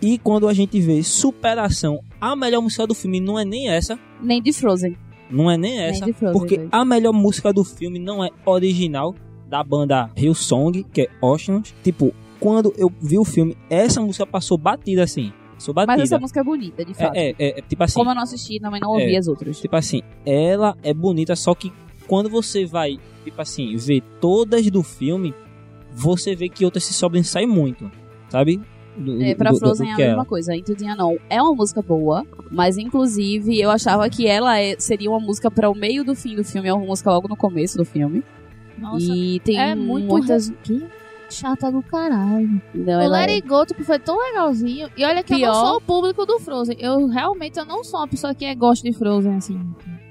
[0.00, 3.98] E quando a gente vê superação, a melhor música do filme não é nem essa,
[4.22, 4.96] Nem de Frozen.
[5.30, 6.38] não é nem essa, Nem de Frozen.
[6.40, 6.68] porque dois.
[6.72, 9.14] a melhor música do filme não é original
[9.48, 11.74] da banda Hillsong, que é Oceans.
[11.82, 15.92] Tipo, quando eu vi o filme, essa música passou batida assim, passou batida.
[15.92, 17.14] Mas essa música é bonita, de fato.
[17.16, 19.18] é, é, é, tipo assim, Como eu não assisti, também não ouvi É.
[19.18, 19.60] as outras.
[19.60, 21.72] tipo assim, ela é bonita, só que
[22.06, 25.34] quando você vai, tipo assim, ver todas do filme,
[25.94, 27.90] você vê que outras se sobressaem muito,
[28.28, 28.60] sabe?
[28.96, 30.24] Do, É, pra do- do- Frozen do é a que mesma ela.
[30.24, 30.56] coisa.
[30.56, 35.08] Into the Unknown é uma música boa, mas inclusive eu achava que ela é- seria
[35.10, 37.76] uma música para o meio do fim do filme, é uma música logo no começo
[37.78, 38.24] do filme.
[38.76, 40.50] Nossa, e tem é muito muitas.
[40.64, 40.84] Que
[41.30, 42.60] chata do caralho.
[42.74, 44.88] Não, o ela Let é- It Go, tipo, foi tão legalzinho.
[44.96, 45.52] E olha que eu Pior.
[45.52, 46.76] não sou o público do Frozen.
[46.78, 49.60] Eu realmente eu não sou uma pessoa que gosta de Frozen, assim.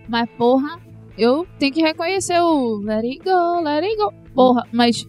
[0.08, 0.80] Mas, porra,
[1.18, 4.14] eu tenho que reconhecer o Let It Go, Let It Go.
[4.34, 5.06] Porra, mas...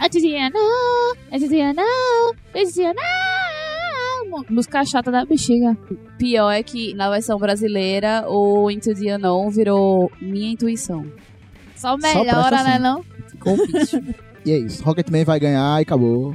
[0.00, 4.44] I didn't know, I didn't know, I didn't know.
[4.48, 5.76] Música chata da bexiga.
[6.18, 11.04] Pior é que na versão brasileira o Into the Unknown virou Minha Intuição.
[11.74, 12.82] Só melhora, né, assim.
[12.82, 13.02] não?
[13.28, 14.00] Ficou bicho.
[14.48, 14.82] E é isso.
[14.82, 16.34] Rocketman vai ganhar e acabou.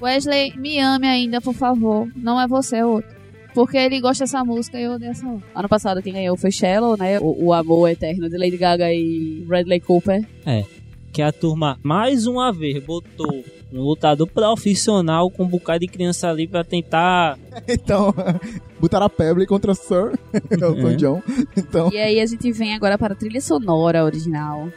[0.00, 2.08] Wesley, me ame ainda, por favor.
[2.16, 3.08] Não é você, é outro.
[3.54, 5.46] Porque ele gosta dessa música e eu odeio essa outra.
[5.54, 7.20] ano passado quem ganhou foi Shallow, né?
[7.20, 10.26] O, o amor eterno de Lady Gaga e Bradley Cooper.
[11.12, 16.28] Que a turma, mais uma vez, botou um lutador profissional com um bocado de criança
[16.30, 17.38] ali pra tentar...
[17.68, 18.12] Então,
[18.80, 20.18] botaram a Pebble contra Sir
[20.50, 20.96] Elton Uhum.
[20.96, 21.22] John.
[21.56, 24.68] Então, E aí a gente vem agora para a trilha sonora original.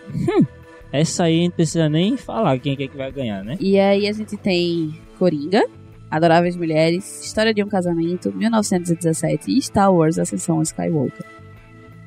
[0.99, 3.57] Essa aí a gente precisa nem falar quem é que vai ganhar, né?
[3.59, 5.63] E aí a gente tem Coringa,
[6.09, 11.25] Adoráveis Mulheres, História de um Casamento, 1917 e Star Wars Ascensão Skywalker.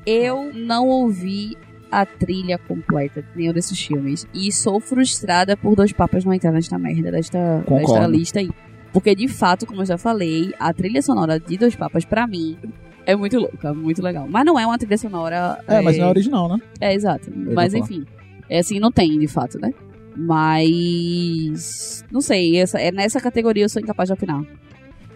[0.06, 1.56] Eu não ouvi
[1.90, 6.52] a trilha completa de nenhum desses filmes e sou frustrada por Dois Papas não entrar
[6.52, 7.92] nesta merda desta, Concordo.
[7.92, 8.50] desta lista aí.
[8.92, 12.56] Porque de fato, como eu já falei, a trilha sonora de Dois Papas pra mim
[13.04, 14.26] é muito louca, muito legal.
[14.28, 16.58] Mas não é uma trilha sonora é, mas não é original, né?
[16.80, 17.30] é, exato.
[17.30, 17.84] ia Mas falar.
[17.84, 18.04] enfim.
[18.48, 19.72] É assim, não tem, de fato, né?
[20.16, 22.04] Mas.
[22.10, 24.42] Não sei, essa, é nessa categoria eu sou incapaz de opinar.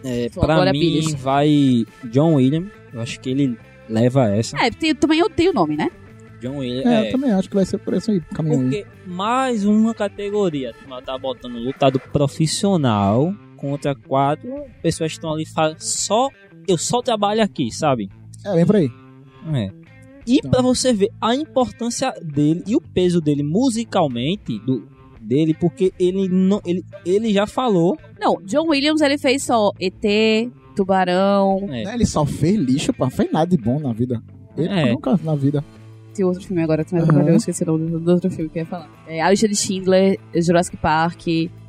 [0.05, 1.15] É, Só pra mim Pires.
[1.15, 2.71] vai John Williams.
[2.93, 3.57] Eu acho que ele
[3.89, 4.57] leva essa.
[4.59, 5.91] É, tem, também eu tenho o nome, né?
[6.41, 6.87] John Williams.
[6.87, 8.83] É, é, eu também acho que vai ser por isso aí, caminho aí.
[8.83, 10.75] Porque mais uma categoria.
[11.05, 15.45] Tá botando lutado profissional contra quatro pessoas que estão ali
[15.79, 16.29] só.
[16.67, 18.09] Eu só trabalho aqui, sabe?
[18.45, 18.91] É, vem por aí.
[19.55, 19.82] É.
[20.27, 20.51] E Então.
[20.51, 24.87] pra você ver a importância dele e o peso dele musicalmente do
[25.21, 30.51] dele, porque ele não ele, ele já falou, Não, John Williams ele fez só ET,
[30.75, 31.69] Tubarão.
[31.71, 33.05] é, Ele só fez lixo, pô.
[33.05, 34.23] Não fez nada de bom na vida.
[34.57, 34.91] Ele É.
[34.93, 35.65] nunca na vida.
[36.15, 37.29] Tem outro filme agora também, Aham.
[37.29, 38.91] eu esqueci o nome do, do outro filme que eu ia falar.
[39.07, 41.27] É, a lista de Schindler, Jurassic Park.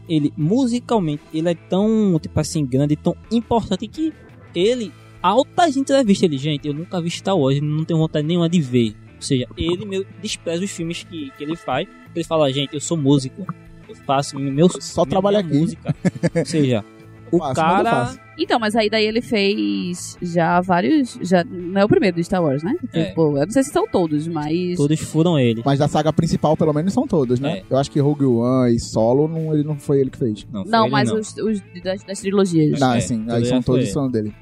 [0.09, 4.11] ele musicalmente, ele é tão, tipo assim, grande, tão importante que
[4.53, 4.91] ele
[5.23, 8.95] altas entrevistas ele, gente, eu nunca vi Star Wars, não tenho vontade nenhuma de ver.
[9.15, 11.87] Ou seja, ele meio despreza os filmes que, que ele faz.
[12.13, 13.47] Ele fala, gente, eu sou músico.
[13.87, 15.57] Eu faço meu Só trabalho aqui.
[15.57, 15.95] música.
[16.35, 16.83] Ou seja,
[17.31, 18.23] o Faço, cara.
[18.37, 21.17] Então, mas aí daí ele fez já vários.
[21.21, 22.75] Já não é o primeiro do Star Wars, né?
[22.91, 23.05] É.
[23.05, 24.75] Tipo, eu não sei se são todos, mas.
[24.75, 25.61] todos foram ele.
[25.63, 27.59] Mas da saga principal, pelo menos, são todos, né?
[27.59, 27.63] É.
[27.69, 30.45] Eu acho que Rogue One e Solo, não, ele não foi ele que fez.
[30.51, 31.19] Não, Não, mas não.
[31.19, 32.79] Os, os das, das trilogias.
[32.79, 34.33] Não, É, assim, tudo aí são todos são dele.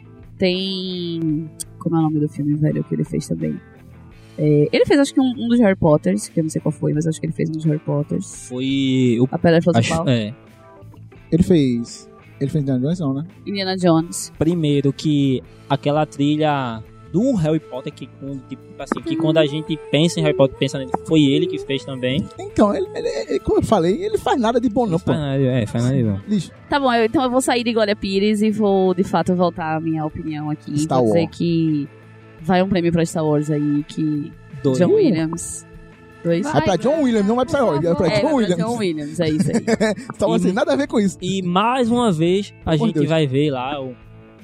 [0.42, 1.48] Tem.
[1.78, 3.56] Como é o nome do filme, velho, que ele fez também?
[4.40, 6.72] É, ele fez, acho que um, um dos Harry Potters, que eu não sei qual
[6.72, 8.48] foi, mas acho que ele fez um dos Harry Potters.
[8.50, 10.10] Foi o A Pedra acho, Filosofal.
[10.10, 10.34] é,
[11.32, 12.10] Ele fez.
[12.40, 13.28] Ele fez Indiana Jones, não, né?
[13.46, 14.34] Indiana Jones.
[14.40, 19.78] primeiro que aquela trilha do Harry Potter que quando, tipo, assim, que quando a gente
[19.92, 22.26] pensa em Harry Potter, pensa nele, foi ele que fez também.
[22.40, 25.08] Então, ele, ele- ele- como eu falei, ele faz nada de bom, não, pô.
[25.12, 26.20] Faz nada, é, faz nada de bom.
[26.28, 26.52] Lixo.
[26.70, 29.76] Tá bom, eu- então eu vou sair de Glória Pires e vou, de fato, voltar
[29.76, 30.78] a minha opinião aqui.
[30.80, 31.38] Star vou dizer Wars.
[31.38, 31.88] que
[32.42, 34.32] vai um prêmio pra Star Wars aí, que
[34.64, 34.78] Dois.
[34.80, 35.68] John Williams.
[36.24, 36.44] Dois.
[36.44, 38.36] Vai pra John Williams, não vai pra Star Wars, vai pra É, John vai pra
[38.36, 38.58] Williams.
[38.64, 39.58] John Williams, é isso aí.
[40.16, 41.18] Então, assim, E- nada a ver com isso.
[41.22, 43.08] E mais uma vez a Por gente Deus.
[43.10, 43.96] vai ver lá o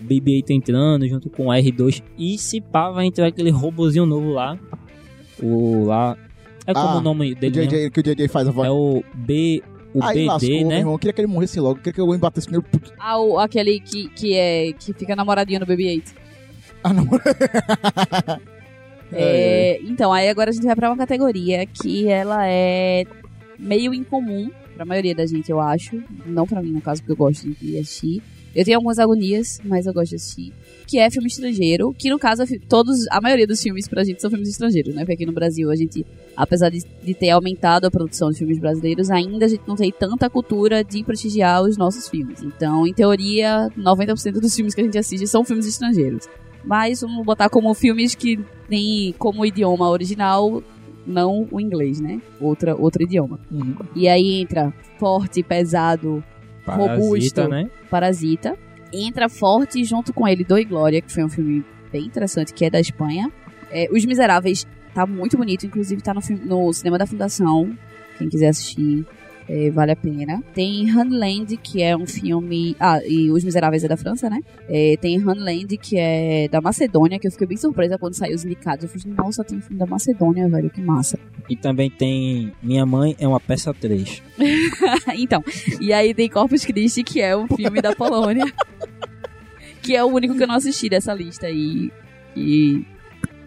[0.01, 4.57] BB-8 entrando junto com o R2 e se pá vai entrar aquele robozinho novo lá.
[5.41, 6.17] O lá
[6.65, 7.71] é como Ah, o nome O dele mesmo?
[7.71, 8.67] JJ, que o JJ faz a voz.
[8.67, 9.61] É o B
[9.93, 10.77] o Aí lascou, BD, meu né?
[10.79, 10.93] irmão.
[10.93, 11.77] Eu queria que ele morresse logo.
[11.79, 12.61] Eu queria que alguém batesse nele.
[12.63, 12.93] Puto.
[12.99, 16.03] Ah, o, aquele que, que, é, que fica namoradinho do BB-8.
[16.83, 17.07] Ah, não.
[19.11, 23.05] É, então, aí agora a gente vai pra uma categoria que ela é
[23.57, 26.03] meio incomum pra maioria da gente, eu acho.
[26.25, 28.21] Não pra mim, no caso, porque eu gosto de assistir.
[28.57, 30.51] Eu tenho algumas agonias, mas eu gosto de assistir.
[30.87, 34.19] Que é filme estrangeiro, que no caso, é todos, a maioria dos filmes pra gente
[34.19, 35.01] são filmes estrangeiros, né?
[35.01, 36.03] Porque aqui no Brasil a gente,
[36.35, 39.91] apesar de, de ter aumentado a produção de filmes brasileiros, ainda a gente não tem
[39.91, 42.41] tanta cultura de prestigiar os nossos filmes.
[42.41, 46.27] Então, em teoria, 90% dos filmes que a gente assiste são filmes estrangeiros.
[46.65, 50.63] Mas vamos botar como filmes que têm como idioma original
[51.05, 52.19] não o inglês, né?
[52.41, 53.39] Outra, outro idioma.
[53.51, 53.75] Uhum.
[53.95, 56.23] E aí entra forte, pesado,
[56.75, 57.69] robusto, Parasita, né?
[57.89, 58.57] Parasita.
[58.93, 62.69] Entra forte junto com ele Doi Glória, que foi um filme bem interessante, que é
[62.69, 63.31] da Espanha.
[63.69, 67.77] É, Os Miseráveis tá muito bonito, inclusive tá no, filme- no cinema da Fundação.
[68.17, 69.05] Quem quiser assistir,
[69.49, 70.43] é, vale a pena.
[70.53, 72.75] Tem Hunland, que é um filme.
[72.79, 74.41] Ah, e Os Miseráveis é da França, né?
[74.67, 78.43] É, tem Hunland, que é da Macedônia, que eu fiquei bem surpresa quando saiu os
[78.43, 78.83] indicados.
[78.83, 81.17] Eu falei, nossa, tem filme da Macedônia, velho, que massa.
[81.49, 84.21] E também tem Minha Mãe é uma peça 3.
[85.17, 85.43] então,
[85.79, 88.45] e aí tem Corpus Christi, que é um filme da Polônia.
[89.81, 91.89] que é o único que eu não assisti dessa lista aí.
[92.35, 92.85] E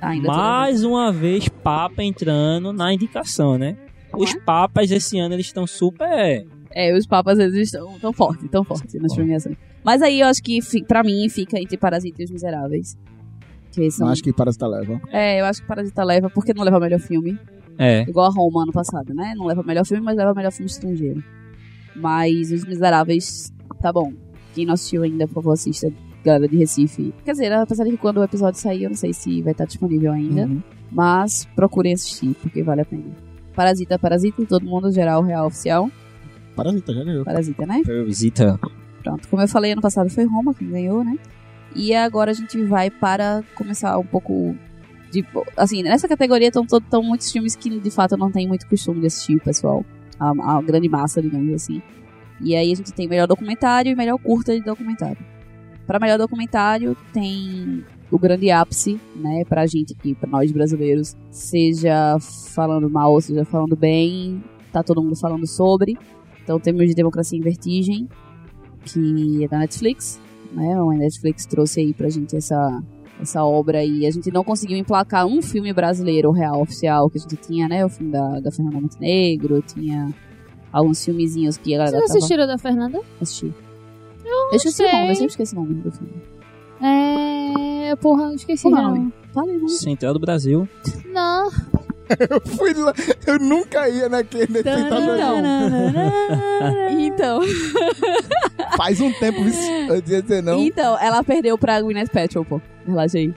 [0.01, 3.77] ainda tô Mais uma vez, Papa entrando na indicação, né?
[4.15, 6.47] Os papas esse ano eles estão super.
[6.73, 9.57] É, os papas vezes estão tão fortes, tão fortes nas premiações.
[9.85, 12.97] Mas aí eu acho que, pra mim, fica entre Parasita e Os Miseráveis.
[13.73, 14.07] Que são...
[14.07, 15.01] Não acho que Parasita leva.
[15.11, 17.39] É, eu acho que Parasita leva, porque não leva o melhor filme.
[17.79, 18.03] É.
[18.03, 19.33] Igual a Roma ano passado, né?
[19.37, 21.25] Não leva o melhor filme, mas leva o melhor filme estrangeiro.
[21.97, 24.13] Mas Os Miseráveis, tá bom.
[24.55, 25.93] Quem não assistiu ainda, por favor, assista.
[26.23, 27.15] Galera de Recife.
[27.25, 29.65] Quer dizer, apesar de que quando o episódio sair, eu não sei se vai estar
[29.65, 30.43] disponível ainda.
[30.43, 30.63] Uhum.
[30.93, 33.30] Mas procurem assistir, porque vale a pena.
[33.55, 35.91] Parasita, Parasita, todo mundo, geral, real, oficial.
[36.55, 37.25] Parasita, já ganhou.
[37.25, 37.83] Parasita, né?
[38.05, 38.59] Visita.
[39.03, 39.29] Pronto.
[39.29, 41.19] Como eu falei, ano passado foi Roma quem ganhou, né?
[41.75, 44.55] E agora a gente vai para começar um pouco
[45.11, 45.25] de.
[45.57, 49.01] Assim, nessa categoria estão tão muitos filmes que de fato eu não tenho muito costume
[49.01, 49.85] de assistir, pessoal.
[50.19, 51.81] A, a grande massa, digamos assim.
[52.41, 55.19] E aí a gente tem melhor documentário e melhor curta de documentário.
[55.87, 62.19] Para melhor documentário tem o grande ápice, né, pra gente aqui, pra nós brasileiros, seja
[62.55, 64.43] falando mal, seja falando bem,
[64.73, 65.97] tá todo mundo falando sobre.
[66.43, 68.09] Então temos de Democracia em Vertigem,
[68.85, 70.21] que é da Netflix,
[70.53, 70.75] né?
[70.75, 72.83] A Netflix trouxe aí pra gente essa,
[73.21, 77.21] essa obra e a gente não conseguiu emplacar um filme brasileiro real, oficial, que a
[77.21, 77.85] gente tinha, né?
[77.85, 80.13] O filme da, da Fernanda Montenegro, tinha
[80.73, 83.01] alguns filmezinhos que a galera Vocês tava assistiram da Fernanda?
[83.21, 83.55] assistir.
[84.25, 84.93] Eu esqueci o sei.
[84.93, 86.13] nome, eu sempre esqueci o nome do filme.
[86.81, 87.97] É.
[87.97, 89.13] Porra, eu esqueci Como o nome?
[89.33, 89.69] Falei, não.
[89.69, 90.69] Central do Brasil.
[91.07, 91.51] Não.
[92.29, 92.93] Eu fui lá,
[93.25, 95.01] eu nunca ia naquele Central
[96.99, 97.41] Então,
[98.77, 99.53] Faz um tempo, viu?
[99.89, 100.59] eu dizer não.
[100.59, 102.61] então, ela perdeu pra Gwyneth Paltrow, pô.
[102.85, 103.33] Relaxa aí.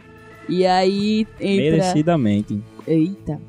[0.50, 1.78] E aí entra...
[1.78, 2.64] Merecidamente.
[2.88, 3.40] Eita.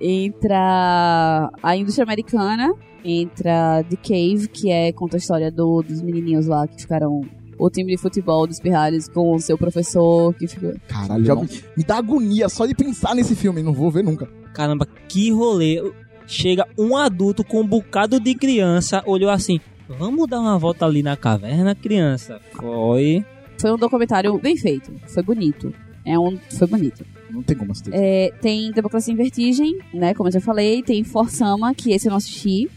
[0.00, 6.46] Entra a indústria americana, entra The Cave, que é conta a história do, dos menininhos
[6.46, 7.22] lá que ficaram
[7.58, 10.74] o time de futebol dos Pirralhos com o seu professor que ficou.
[10.86, 14.28] Caralho, já me, me dá agonia só de pensar nesse filme, não vou ver nunca.
[14.54, 15.82] Caramba, que rolê.
[16.26, 19.60] Chega um adulto com um bocado de criança, olhou assim.
[19.88, 22.40] Vamos dar uma volta ali na caverna, criança.
[22.52, 23.24] Foi.
[23.58, 25.72] Foi um documentário bem feito, foi bonito.
[26.04, 27.04] É um, foi bonito.
[27.30, 27.90] Não tem como assistir.
[27.92, 30.14] É, tem Democracia em Vertigem, né?
[30.14, 30.82] Como eu já falei.
[30.82, 32.70] Tem Forsama, que esse eu não assisti.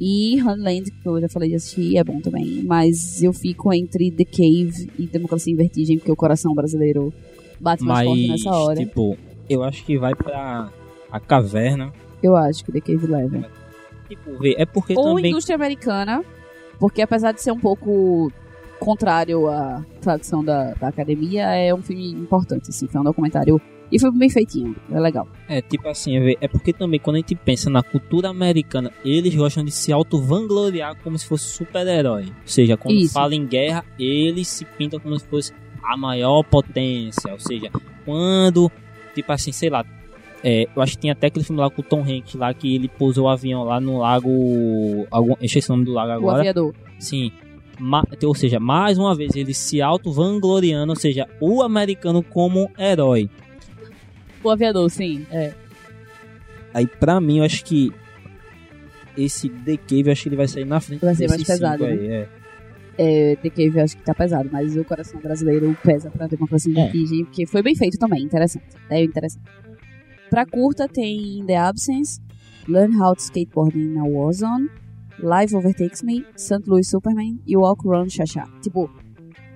[0.00, 2.62] E Hunland, que eu já falei de assistir, é bom também.
[2.64, 7.12] Mas eu fico entre The Cave e Democracia em Vertigem, porque o coração brasileiro
[7.60, 8.76] bate mais Mas, forte nessa hora.
[8.78, 9.16] tipo,
[9.48, 10.70] eu acho que vai pra
[11.10, 11.92] a caverna.
[12.22, 13.50] Eu acho que The Cave leva.
[14.08, 15.30] Tipo, vê, é porque Ou também.
[15.30, 16.24] indústria americana,
[16.78, 18.32] porque apesar de ser um pouco
[18.78, 22.86] contrário à tradição da, da academia, é um filme importante, assim.
[22.86, 23.60] Foi um documentário.
[23.90, 25.26] E foi bem feitinho, é legal.
[25.48, 29.34] É, tipo assim, é, é porque também quando a gente pensa na cultura americana, eles
[29.34, 32.24] gostam de se auto-vangloriar como se fosse super-herói.
[32.26, 33.14] Ou seja, quando Isso.
[33.14, 35.52] fala em guerra, eles se pintam como se fosse
[35.82, 37.32] a maior potência.
[37.32, 37.70] Ou seja,
[38.04, 38.70] quando,
[39.14, 39.84] tipo assim, sei lá,
[40.44, 42.74] é, eu acho que tem até aquele filme lá com o Tom Hanks lá que
[42.74, 45.06] ele pousou o avião lá no lago.
[45.10, 46.40] Algum, eu esqueci o nome do lago O agora.
[46.40, 46.74] aviador.
[46.98, 47.32] Sim.
[47.80, 53.30] Ma- ou seja, mais uma vez eles se auto-vangloriando, ou seja, o americano como herói.
[54.42, 55.26] O aviador, sim.
[55.30, 55.52] É.
[56.72, 57.90] Aí pra mim eu acho que
[59.16, 61.82] esse The Cave eu acho que ele vai sair na frente Vai ser mais pesado,
[61.84, 61.90] né?
[61.90, 62.28] aí, é.
[63.00, 66.72] É, The Cave eu acho que tá pesado, mas o coração brasileiro pesa pra Democracia
[66.72, 66.82] em É.
[66.84, 68.64] Vertigem, porque foi bem feito também, interessante.
[68.90, 69.44] É interessante.
[70.30, 72.20] Pra curta tem The Absence,
[72.68, 74.68] Learn How to Skateboard in a Warzone,
[75.20, 76.62] Life Overtakes Me, St.
[76.66, 78.44] Louis Superman e Walk Run Chacha.
[78.62, 78.90] Tipo,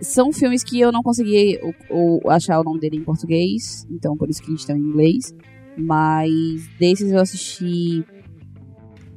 [0.02, 1.58] são filmes que eu não consegui
[1.90, 5.34] o- o- achar o nome dele em português, então por isso que estão em inglês.
[5.76, 8.04] Mas desses eu assisti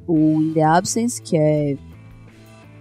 [0.06, 1.76] o In The Absence, que é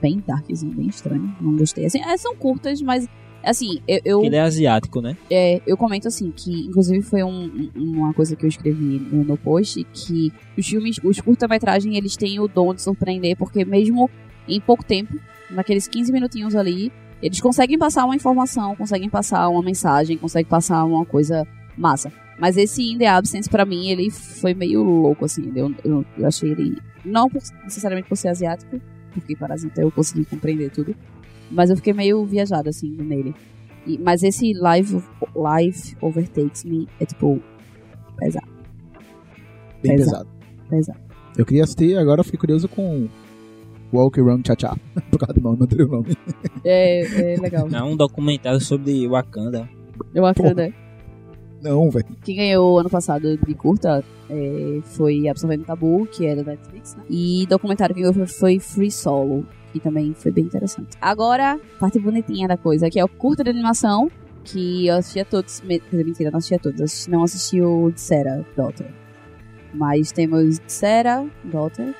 [0.01, 1.35] bem darkzinho, bem estranho.
[1.41, 1.85] Não gostei.
[1.85, 3.07] Assim, é, são curtas, mas
[3.43, 5.15] assim, eu, eu, Ele é asiático, né?
[5.29, 9.37] é, eu comento assim, que inclusive foi um- uma coisa que eu escrevi no, no
[9.37, 14.09] post, que os filmes, os curta-metragem, eles têm o dom de surpreender, porque mesmo
[14.47, 15.13] em pouco tempo,
[15.49, 16.91] naqueles 15 minutinhos ali,
[17.21, 21.45] eles conseguem passar uma informação, conseguem passar uma mensagem, conseguem passar uma coisa
[21.77, 22.11] massa.
[22.39, 25.51] Mas esse In The Absence, pra mim, ele foi meio louco, assim.
[25.55, 26.77] Eu, eu, eu achei ele.
[27.03, 28.79] Não por- necessariamente por ser asiático,
[29.13, 30.93] porque Parasita eu consegui compreender tudo.
[31.49, 33.33] Mas eu fiquei meio viajada, assim, nele.
[33.87, 35.01] E- mas esse Live,
[35.35, 37.41] Life Overtakes Me é tipo.
[38.17, 38.47] pesado,
[39.81, 40.25] Bem Pesado.
[40.25, 40.29] pesado.
[40.69, 40.99] pesado.
[41.37, 43.07] Eu queria assistir, agora eu fiquei curioso com
[43.95, 44.75] Walk Run Cha Cha.
[45.11, 46.17] Por causa do nome, não teria o nome.
[46.63, 47.67] É, é legal.
[47.71, 49.69] É um documentário sobre Wakanda.
[50.13, 50.57] Eu acredito.
[50.57, 50.73] né?
[51.61, 52.05] Não, velho.
[52.23, 57.03] Quem ganhou ano passado de curta é, foi Absorvendo Tabu, que é da Netflix, né?
[57.09, 60.95] E documentário que ganhou foi- Free Solo, que também foi bem interessante.
[61.01, 64.11] Agora, parte bonitinha da coisa, que é o curta de animação,
[64.43, 65.61] que eu assistia todos.
[65.61, 66.81] me- Quer dizer, mentira, não assistia todos.
[66.81, 68.87] Assisti, não assisti o Sarah, Daughter.
[69.73, 71.95] Mas temos Sarah, Daughter,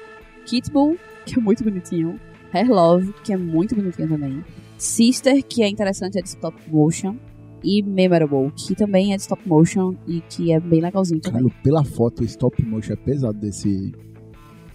[0.45, 2.19] Kit Bull, que é muito bonitinho.
[2.53, 4.43] Hair Love, que é muito bonitinho também.
[4.77, 7.15] Sister, que é interessante, é de stop motion.
[7.63, 11.41] E Memorable, que também é de stop motion e que é bem legalzinho também.
[11.41, 13.91] Caralho, pela foto, o stop motion é pesado desse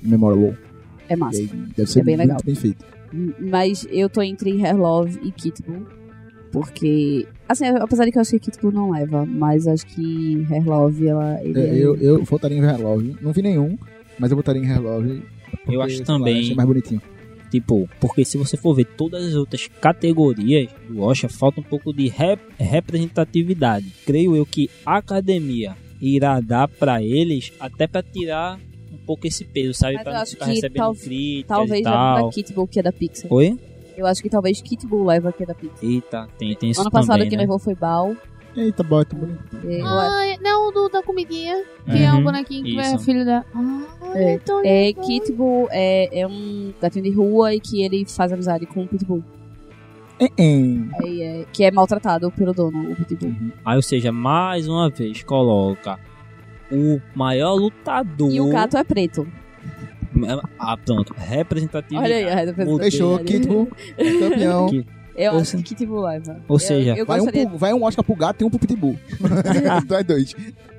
[0.03, 0.57] Memorable.
[1.09, 1.43] É massa.
[1.77, 2.41] deve ser É bem muito legal.
[2.45, 2.85] bem feito.
[3.13, 5.87] M- Mas eu tô entre Hair Love e Kit Bull.
[6.53, 10.45] Porque, assim, apesar de que eu acho que Kit Bull não leva, mas acho que
[10.51, 11.39] Hair Love, ela.
[11.41, 13.17] É, é- eu, eu votaria em Hair Love.
[13.21, 13.79] Não vi nenhum,
[14.19, 15.23] mas eu votaria em Hair Love.
[15.51, 16.41] porque, Eu acho lá, também.
[16.41, 17.03] achei mais bonitinho.
[17.51, 21.93] Tipo, porque se você for ver todas as outras categorias do Oscar, falta um pouco
[21.93, 23.87] de rep- representatividade.
[24.07, 28.59] Creio eu que a academia irá dar pra eles até pra tirar
[28.93, 29.95] um pouco esse peso, sabe?
[29.95, 32.31] Mas pra não ficar recebendo tal- críticas Talvez e leve da tal.
[32.31, 33.32] Kit Bull, que é da Pixar.
[33.32, 33.59] Oi?
[33.97, 35.78] Eu acho que talvez Kit Bull leva que é da Pixar.
[35.82, 37.43] Eita, tem, tem isso ano passado também, quem né?
[37.43, 38.15] levou foi Bal.
[38.57, 39.63] Eita, bota, bonitinho.
[39.65, 42.83] É, eu Ah, não, o do, da comidinha, que é um Uhum, bonequinho que é
[42.95, 42.99] isso.
[43.05, 43.45] filho da.
[43.55, 43.83] Ah,
[44.15, 44.35] É.
[44.35, 45.05] então É, legal.
[45.07, 48.89] Kit Bull é, é um gatinho de rua e que ele faz amizade com o
[48.89, 49.23] Pitbull.
[50.19, 50.77] É, é.
[51.03, 53.33] Aí é, que é maltratado pelo dono, o Pitbull.
[53.65, 55.99] Aí, ou seja, mais uma vez coloca
[56.73, 58.31] o maior lutador.
[58.33, 59.27] E o gato é preto.
[60.59, 61.15] Ah, pronto.
[61.17, 62.05] Representatividade.
[62.13, 62.71] Olha aí, a representatividade.
[62.71, 62.91] Mudei.
[62.91, 64.67] Fechou, Kit Bull, é campeão.
[64.69, 64.87] Que-
[65.25, 66.41] Eu Ou acho se- que Pitbull leva.
[66.49, 68.51] Ou Eu- seja, eu, Vai um, gostaria, pro- vai um Oscar pro gato e um
[68.51, 68.97] pro Pitbull.
[69.85, 70.35] então é dois.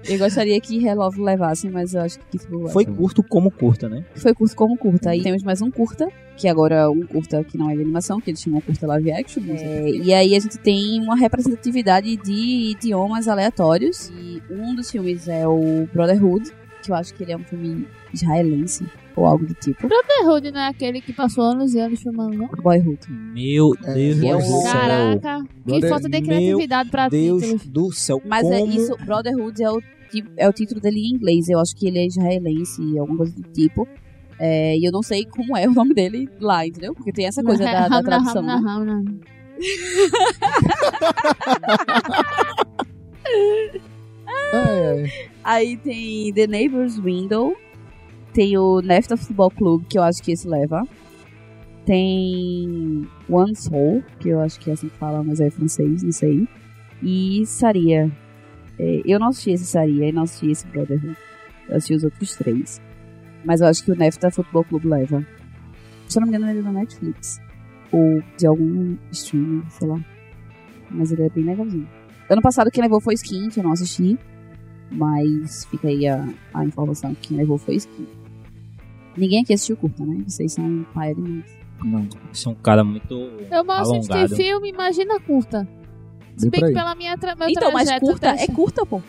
[0.07, 2.71] eu gostaria que Relove levasse, mas eu acho que Pitbull leva.
[2.73, 4.03] foi curto como curta, né?
[4.15, 5.09] Foi curto como curta.
[5.11, 6.07] Aí temos mais um curta,
[6.37, 9.11] que agora é um curta que não é de animação, que eles chamam curta live
[9.11, 9.43] action.
[9.49, 14.09] É, e aí a gente tem uma representatividade de idiomas aleatórios.
[14.09, 16.49] E um dos filmes é o Brotherhood,
[16.83, 18.85] que eu acho que ele é um filme israelense,
[19.15, 19.87] ou algo do tipo.
[19.87, 22.47] Brotherhood não é aquele que passou anos e anos filmando, não?
[22.47, 22.99] Boyhood.
[23.09, 24.71] Meu É, Deus que é do céu.
[24.71, 27.65] Caraca, que Brother- falta de Meu criatividade pra Deus títulos.
[27.67, 28.21] do céu.
[28.25, 28.53] Mas como...
[28.53, 29.81] é isso, Brotherhood é o,
[30.37, 31.49] é o título dele em inglês.
[31.49, 33.87] Eu acho que ele é israelense, alguma coisa do tipo.
[34.39, 36.95] É, e eu não sei como é o nome dele lá, entendeu?
[36.95, 38.43] Porque tem essa coisa da, da tradução.
[38.45, 38.95] Ramna, né?
[38.95, 39.03] Ramna.
[44.53, 45.11] Ai, ai.
[45.43, 47.55] Aí tem The Neighbor's Window.
[48.33, 50.83] Tem o Nefta Football Club, que eu acho que esse leva.
[51.85, 56.11] Tem One Soul, que eu acho que é assim que fala, mas é francês, não
[56.11, 56.47] sei.
[57.01, 58.09] E Saria.
[58.79, 61.17] É, eu não assisti esse Saria e não assisti esse Brotherhood.
[61.67, 62.81] Eu assisti os outros três.
[63.43, 65.25] Mas eu acho que o Nefta Football Club leva.
[66.07, 67.39] Se eu não me engano, ele é da Netflix.
[67.91, 69.99] Ou de algum streaming, sei lá.
[70.89, 71.87] Mas ele é bem legalzinho.
[72.29, 74.17] Ano passado quem levou foi Skin, que eu não assisti.
[74.91, 78.20] Mas fica aí a, a informação que quem levou foi Skin.
[79.17, 80.23] Ninguém aqui assistiu curta, né?
[80.27, 81.43] Vocês são pai de mim.
[81.83, 83.13] Não, Você é um cara muito
[83.51, 85.67] Eu mal assisti filme, imagina curta.
[86.37, 89.01] Se bem que pela minha tra meu Então, mas trajeto curta é dessa- curta, pô.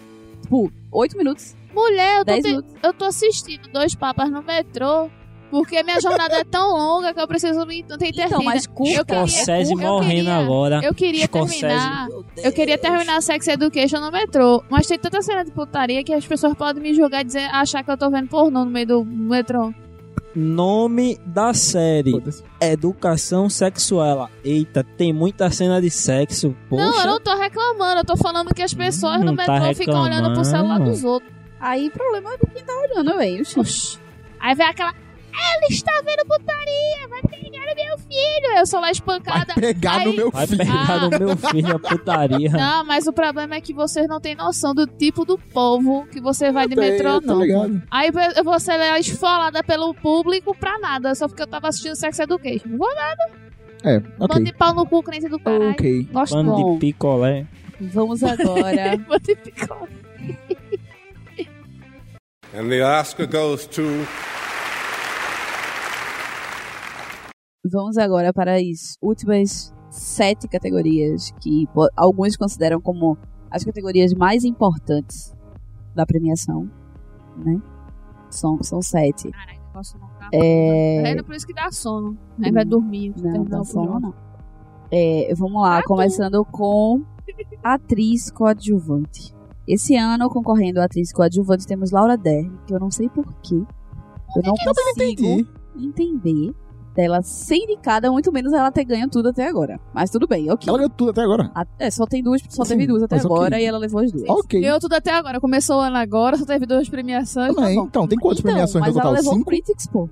[0.43, 2.75] Tipo, 8 minutos, Mulher, eu tô, 10 te- minutos.
[2.83, 5.09] eu tô assistindo Dois Papas no metrô,
[5.51, 8.93] porque minha jornada é tão longa que eu preciso me ter Então, mas curta.
[8.93, 10.81] Eu queria- Scorsese eu morrendo queria- agora.
[10.83, 11.61] Eu queria Scorsese.
[11.61, 12.09] terminar.
[12.43, 14.63] Eu queria terminar Sex Education no metrô.
[14.71, 17.83] Mas tem tanta cena de putaria que as pessoas podem me julgar e dizer, achar
[17.85, 19.73] que eu tô vendo pornô no meio do metrô.
[20.35, 22.23] Nome da série.
[22.61, 24.31] Educação Sexual.
[24.43, 26.57] Eita, tem muita cena de sexo.
[26.69, 26.85] Poxa.
[26.85, 28.01] Não, eu não tô reclamando.
[28.01, 31.05] Eu tô falando que as pessoas Hum, no tá metrô ficam olhando pro celular dos
[31.05, 31.31] outros.
[31.61, 33.45] Aí, problema é de quem tá olhando, velho.
[34.41, 34.95] Aí vem aquela.
[35.35, 38.59] Ela está vendo putaria, vai pegar no meu filho.
[38.59, 39.55] Eu sou lá Vai espancada.
[39.55, 40.59] pegar no Aí- meu Vai filho.
[40.59, 40.99] pegar Ah.
[41.01, 42.51] no meu filho a putaria.
[42.51, 46.21] Não, mas o problema é que vocês não têm noção do tipo do povo que
[46.21, 47.41] você vai de Tem, metrô, não.
[47.41, 47.83] ligado?
[47.91, 52.19] Aí eu vou ser esfolada pelo público pra nada, só porque eu tava assistindo Sex
[52.19, 52.69] Education.
[52.69, 52.89] Não vou
[53.85, 54.45] É, Bando ok.
[54.45, 55.71] de pau no cu, crente do caralho.
[55.73, 56.09] Ok.
[56.13, 56.75] Gosto Bom.
[56.75, 57.47] de picolé.
[57.81, 58.97] Vamos agora.
[59.09, 59.89] Bando de picô.
[62.55, 63.83] And the Oscar goes to
[67.65, 73.17] Vamos agora para as últimas sete categorias que alguns consideram como
[73.51, 75.33] as categorias mais importantes
[75.95, 76.69] da premiação,
[77.37, 77.63] né?
[78.31, 79.31] São, são sete.
[79.31, 80.09] Caralho, o negócio não.
[80.33, 81.03] É...
[81.13, 82.19] É por isso que dá sono.
[82.43, 83.15] Aí vai dormir.
[83.17, 84.15] Não, o sono não.
[84.91, 85.89] É, vamos lá, Ah, tu.
[85.89, 87.03] começando com
[87.63, 89.33] atriz coadjuvante.
[89.69, 93.55] Esse ano, concorrendo a atriz coadjuvante, temos Laura Dern, que eu não sei porquê.
[94.35, 95.47] Eu não consigo Entendi.
[95.77, 96.53] entender
[96.95, 99.81] dela ser indicada, muito menos ela ter ganho tudo até agora.
[99.95, 100.69] Mas tudo bem, ok.
[100.69, 101.51] Ela ganhou tudo até agora.
[101.55, 104.13] A- É, só tem duas, só Sim, teve duas até agora e ela levou as
[104.13, 104.29] duas.
[104.29, 104.61] Ok.
[104.61, 105.41] Ganhou tudo até agora.
[105.41, 107.55] Começou o ano agora, só teve duas premiações.
[107.55, 107.77] Também.
[107.77, 107.85] Tá.
[107.85, 109.47] Então, tem quantas Então, premiações mas no ela levou o Cinco?
[109.51, 110.09] Critics, pô.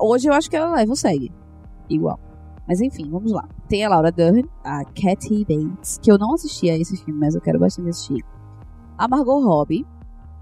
[0.00, 1.32] Hoje eu acho que ela leva o segue.
[1.88, 2.18] Igual.
[2.68, 3.46] Mas enfim, vamos lá.
[3.68, 7.34] Tem a Laura Dern, a Kathy Bates, que eu não assisti a esse filme, mas
[7.36, 8.24] eu quero bastante assistir.
[8.98, 9.86] A Margot Robbie,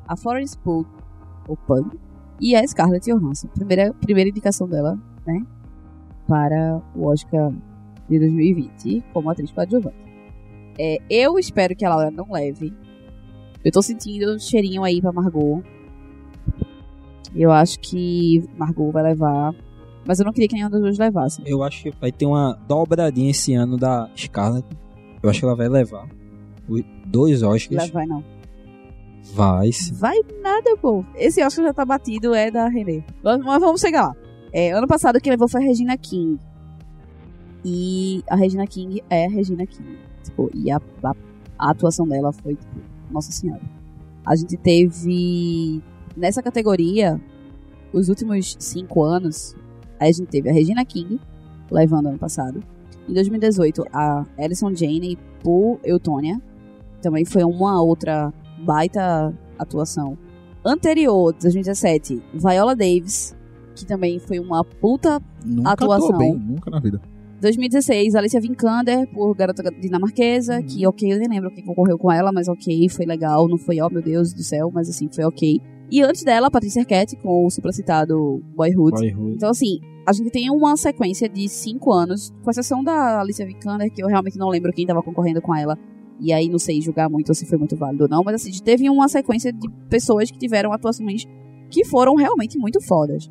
[0.09, 0.87] a Florence Pugh,
[1.47, 1.91] o Pug,
[2.41, 3.49] e a Scarlett Johansson.
[3.49, 5.43] Primeira, primeira indicação dela, né?
[6.27, 7.53] Para o Oscar
[8.09, 9.97] de 2020 como atriz coadjuvante.
[10.79, 12.73] É, eu espero que a Laura não leve.
[13.65, 15.63] Eu tô sentindo um cheirinho aí pra Margot.
[17.35, 19.55] Eu acho que Margot vai levar.
[20.07, 21.43] Mas eu não queria que nenhum dos dois levasse.
[21.47, 24.67] Eu acho que vai ter uma dobradinha esse ano da Scarlett.
[25.23, 26.07] Eu acho que ela vai levar
[27.07, 27.91] dois Oscars.
[27.91, 28.25] Vai não.
[29.33, 29.73] Vai.
[29.73, 29.95] sim.
[29.95, 31.05] Vai nada, pô.
[31.15, 33.05] Esse Oscar já tá batido, é da René.
[33.23, 34.17] Mas vamos chegar lá.
[34.57, 36.39] É, ano passado quem levou foi a Regina King.
[37.65, 39.99] E a Regina King é a Regina King.
[40.23, 41.13] Tipo, e a, a,
[41.59, 42.77] a atuação dela foi, tipo,
[43.11, 43.61] nossa senhora.
[44.25, 45.83] A gente teve,
[46.17, 47.21] nessa categoria,
[47.93, 49.57] os últimos cinco anos,
[49.99, 51.21] a gente teve a Regina King,
[51.69, 52.63] levando ano passado.
[53.09, 56.41] Em 2018, a Alison Janney por Eutônia.
[57.03, 60.17] Também foi uma outra baita atuação.
[60.65, 63.35] Anterior, 2017, Viola Davis,
[63.75, 65.21] que também foi uma puta.
[65.45, 66.17] Nunca Atuação.
[66.19, 67.01] bem, nunca na vida.
[67.41, 70.67] 2016, Alicia Vikander, por Garota Dinamarquesa, Uhum.
[70.67, 73.81] que ok, eu nem lembro quem concorreu com ela, mas ok, foi legal, não foi,
[73.83, 75.61] oh meu Deus do céu, mas assim, foi ok.
[75.91, 78.99] E antes dela, Patrícia Arquette, com o supracitado Boyhood.
[78.99, 79.35] Boyhood.
[79.37, 83.93] Então, assim, a gente tem uma sequência de cinco anos, com exceção da Alicia Vikander,
[83.93, 85.77] que eu realmente não lembro quem tava concorrendo com ela.
[86.21, 88.89] E aí não sei julgar muito se foi muito válido ou não, mas assim, teve
[88.89, 91.25] uma sequência de pessoas que tiveram atuações
[91.71, 93.29] que foram realmente muito fodas.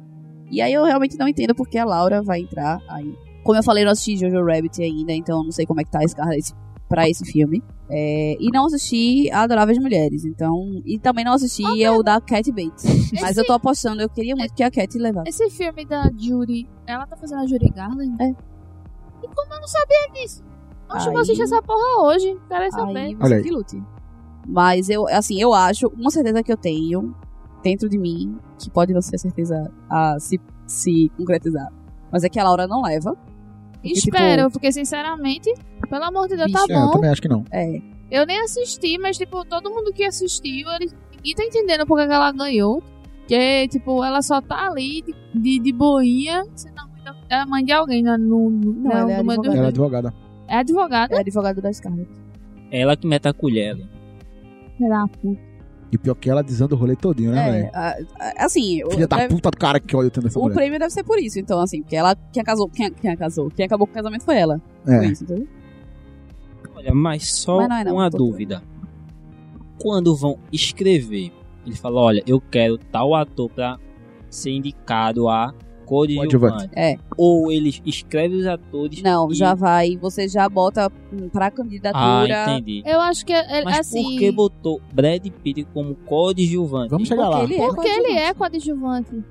[0.54, 3.18] E aí eu realmente não entendo porque a Laura vai entrar aí.
[3.44, 5.84] Como eu falei, eu não assisti Jojo Rabbit ainda, então eu não sei como é
[5.84, 6.54] que tá a Scarlett
[6.88, 7.64] pra esse filme.
[7.90, 10.80] É, e não assisti Adoráveis Mulheres, então...
[10.86, 13.12] E também não assisti o da Cat Bates.
[13.20, 15.28] Mas eu tô apostando, eu queria muito que a Cat levasse.
[15.28, 18.16] Esse filme da Judy, ela tá fazendo a Judy Garland?
[18.22, 18.30] É.
[18.30, 20.44] E como eu não sabia disso?
[20.88, 22.38] Acho que eu assistir essa porra hoje.
[22.48, 23.18] Quero Aí saber.
[23.20, 23.42] Olha aí.
[23.42, 23.84] que lute.
[24.48, 27.16] Mas eu, assim, eu acho, uma certeza que eu tenho
[27.64, 31.72] dentro de mim, que pode não ser certeza a se, se concretizar.
[32.12, 33.16] Mas é que a Laura não leva.
[33.74, 35.52] Porque, tipo, Espero, porque sinceramente,
[35.90, 36.92] pelo amor de Deus, tá Vixe, É, eu bom.
[36.92, 37.44] também acho que não.
[37.52, 37.82] É,
[38.12, 42.14] Eu nem assisti, mas, tipo, todo mundo que assistiu, ele ninguém tá entendendo porque que
[42.14, 42.84] ela ganhou.
[43.28, 47.36] Que, tipo, ela só tá ali de, de, de boinha, sendo a mãe, da, é
[47.40, 48.18] a mãe de alguém, né?
[48.18, 50.14] No, no, Não, ela é do- Ela é advogada.
[50.48, 51.16] é advogada.
[51.16, 52.10] é advogado da Scarlett.
[52.72, 53.90] Ela que mete a colher ali.
[54.78, 55.42] Será, puta.
[55.94, 58.08] E pior que ela desanda o rolê todinho, né, É, velho?
[58.38, 60.56] assim, o, Filha da deve- puta do cara que olha tanto essa o mulher.
[60.56, 63.52] prêmio deve ser por isso, então, assim, porque ela, quem casou, quem, quem a casou,
[63.52, 64.60] quem acabou com o casamento foi ela.
[64.84, 65.06] Foi É.
[65.06, 65.48] isso, entendeu?
[66.76, 68.64] Olha, mas só Mas não é não, uma dúvida.
[69.80, 71.32] Quando vão escrever,
[71.64, 73.78] ele fala, olha, eu quero tal ator pra
[74.32, 75.54] ser indicado a
[75.86, 76.70] coadjuvante.
[76.76, 76.96] É.
[77.18, 80.90] Ou eles escrevem os atores Não, e- já vai, você já bota
[81.32, 82.44] pra Ah, candidatura.
[82.52, 82.84] entendi.
[82.86, 84.04] Eu acho que, é, Mas assim...
[84.04, 86.90] por que botou Brad Pitt como coadjuvante?
[86.90, 87.40] Vamos chegar lá.
[87.40, 89.24] Porque ele é Porque ele é coadjuvante.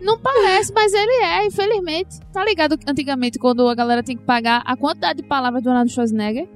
[0.00, 2.18] Não parece, mas ele é, infelizmente.
[2.32, 5.68] Tá ligado que antigamente, quando a galera tem que pagar a quantidade de palavras do
[5.68, 6.48] Arnold Schwarzenegger?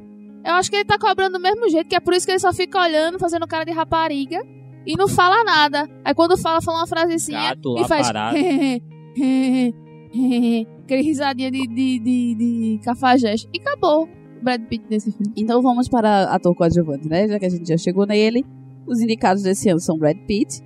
[0.45, 2.39] Eu acho que ele tá cobrando do mesmo jeito, que é por isso que ele
[2.39, 4.43] só fica olhando, fazendo cara de rapariga
[4.87, 5.89] e não fala nada.
[6.05, 8.09] Aí quando fala, fala uma frasezinha Gato lá e faz.
[10.85, 13.49] Aquele risadinha de, de, de, de cafajeste.
[13.53, 14.09] E acabou o
[14.45, 15.33] Brad Pitt nesse filme.
[15.37, 17.27] Então vamos para ator coadjuvante, né?
[17.29, 18.45] Já que a gente já chegou nele.
[18.87, 20.61] Os indicados desse ano são Brad Pitt,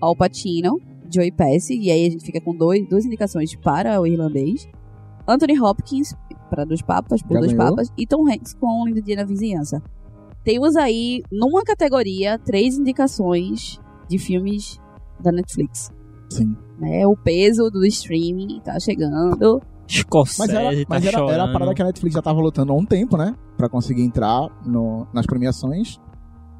[0.00, 0.80] Al Pacino,
[1.12, 4.68] Joey Pesci, e aí a gente fica com dois, duas indicações para o irlandês.
[5.26, 6.14] Anthony Hopkins,
[6.48, 7.56] para Dos Papas, por ganhou.
[7.56, 9.82] Papas, e Tom Hanks com Lindo Dia na Vizinhança.
[10.44, 14.78] Temos aí, numa categoria, três indicações de filmes
[15.18, 15.90] da Netflix.
[16.30, 16.54] Sim.
[16.78, 17.06] Né?
[17.06, 19.62] O peso do streaming tá chegando.
[19.88, 21.30] Scorsese Mas, era, tá mas era, chorando.
[21.32, 23.34] era a parada que a Netflix já tava lutando há um tempo, né?
[23.56, 25.98] Pra conseguir entrar no- nas premiações.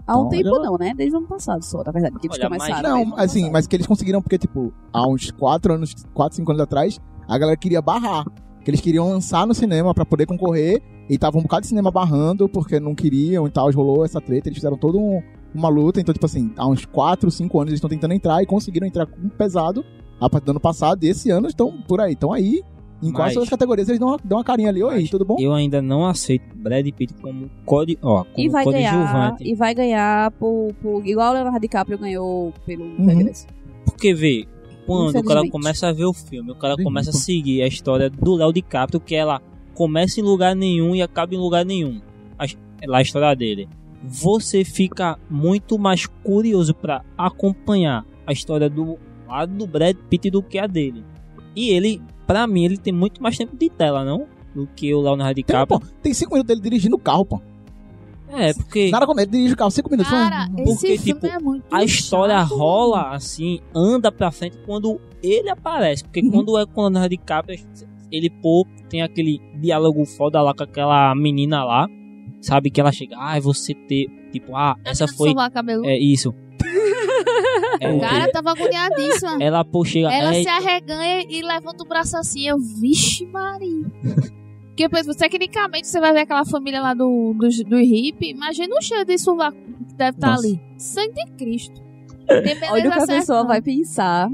[0.07, 0.93] Há um Então, tempo olha- não, né?
[0.95, 3.03] Desde o ano passado só, na verdade, que eles Olha, mas- começaram.
[3.03, 6.51] o Não, assim, mas que eles conseguiram porque, tipo, há uns 4 anos, 4, 5
[6.53, 8.25] anos atrás, a galera queria barrar.
[8.63, 11.91] Que eles queriam lançar no cinema pra poder concorrer e tava um bocado de cinema
[11.91, 15.23] barrando porque não queriam e tal, rolou essa treta, eles fizeram toda um-
[15.55, 16.01] uma luta.
[16.01, 19.05] Então, tipo assim, há uns 4, 5 anos eles estão tentando entrar e conseguiram entrar
[19.07, 19.83] com pesado
[20.27, 22.63] a partir do ano passado e esse ano estão por aí, estão aí.
[23.03, 24.83] Em quase Mas- todas as categorias eles dão uma, dão uma carinha ali.
[24.83, 25.37] Oi, tudo bom?
[25.39, 27.99] Eu ainda não aceito Brad Pitt como, coad...
[28.01, 32.53] ó, como E vai ganhar, e vai ganhar por, por- igual o Leonardo DiCaprio ganhou
[32.65, 33.31] pelo Uhum.
[33.85, 34.47] Porque, vê,
[34.87, 38.09] quando o cara começa a ver o filme, o cara começa a seguir a história
[38.09, 39.43] do Léo DiCaprio, que ela
[39.75, 42.01] começa em lugar nenhum e acaba em lugar nenhum.
[42.87, 43.69] Lá a história dele.
[44.03, 50.43] Você fica muito mais curioso pra acompanhar a história do lado do Brad Pitt do
[50.43, 51.05] que a dele.
[51.57, 54.27] E ele, pra mim, ele tem muito mais tempo de tela, não?
[54.55, 55.81] Do que o Leonardo Tem, DiCaprio.
[55.81, 57.41] pô, tem 5 minutos dele dirigindo o carro, pô.
[58.29, 60.11] É, porque Nada quando ele dirige o carro, 5 minutos.
[60.13, 64.57] Cara, esse Porque, filme tipo, é muito a história chato, rola assim, anda pra frente
[64.67, 66.03] quando ele aparece.
[66.03, 66.31] Porque Uhum.
[66.31, 67.59] quando é com o Leonardo DiCaprio,
[68.11, 71.87] ele, pô, tem aquele diálogo foda lá com aquela menina lá.
[72.41, 75.33] Sabe que ela chega, ah, você ter, tipo, ah, essa foi.
[75.85, 76.35] É isso.
[77.81, 79.39] É, O cara tava agoniadíssima.
[79.41, 80.13] ela, chega.
[80.13, 82.47] Ela é, se arreganha e levanta o braço assim.
[82.47, 83.87] Eu, vixe, Maria.
[84.69, 88.31] Porque, por exemplo, tecnicamente, você vai ver aquela família lá do, do, do hippie.
[88.31, 90.47] Imagina o cheiro de sovaco que deve estar Nossa.
[90.47, 90.61] ali.
[90.79, 91.83] Sangue de Cristo.
[92.71, 94.29] Olha o que a pessoa vai pensar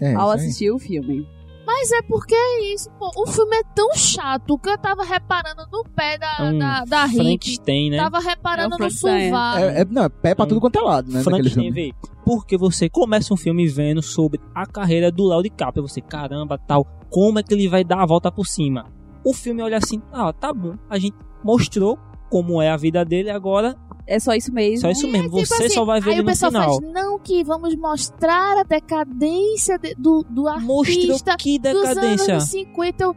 [0.00, 1.26] É, ao assistir o filme.
[1.74, 3.10] Mas é porque é isso, pô.
[3.16, 7.04] O filme é tão chato que eu tava reparando no pé da, um da, da
[7.06, 7.24] hippie.
[7.24, 7.96] Frankenstein, né?
[7.96, 8.90] Tava reparando É no é.
[8.90, 9.58] sovaco.
[9.58, 11.22] É, é- não, é pé pra tudo quanto é lado, né?
[11.22, 11.94] Frankenstein.
[12.26, 15.88] Porque você começa um filme vendo sobre a carreira do Léo DiCaprio.
[15.88, 18.84] Você, caramba, tal, como é que ele vai dar a volta por cima?
[19.24, 23.30] O filme olha assim, ah, tá bom, a gente mostrou como é a vida dele,
[23.30, 23.76] agora
[24.06, 24.80] É só isso mesmo.
[24.80, 25.30] só isso mesmo.
[25.30, 26.80] Tipo Você assim, só vai ver aí ele o no pessoal final.
[26.80, 32.34] faz, não, que vamos mostrar a decadência de- do, do Mostrou artista que dos decadência.
[32.34, 33.04] anos 50.
[33.04, 33.14] Eu,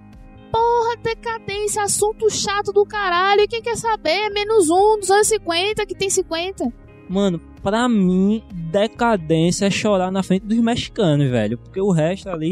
[0.52, 3.48] porra, decadência, assunto chato do caralho.
[3.48, 4.10] Quem quer saber?
[4.10, 6.72] É menos um dos anos 50, que tem 50.
[7.10, 8.42] Mano, pra mim,
[8.72, 11.58] decadência é chorar na frente dos mexicanos, velho.
[11.58, 12.52] Porque o resto ali.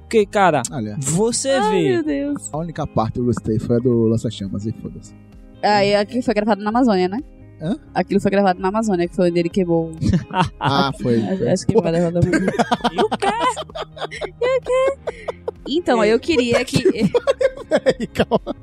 [0.00, 1.88] Porque, cara, Olha, você Ai, vê.
[1.94, 2.52] meu Deus.
[2.52, 5.14] a única parte que eu gostei foi a do Lança-Chamas e foda-se.
[5.64, 7.18] Aí aquilo foi gravado na Amazônia, né?
[7.60, 7.76] Hã?
[7.94, 9.92] Aquilo foi gravado na Amazônia, que foi onde ele queimou.
[10.60, 11.22] Ah, foi.
[11.22, 12.52] Acho acho que vai levar da Amazônia.
[12.92, 13.26] E o quê?
[15.68, 16.82] Então, eu queria que.
[18.12, 18.56] Calma.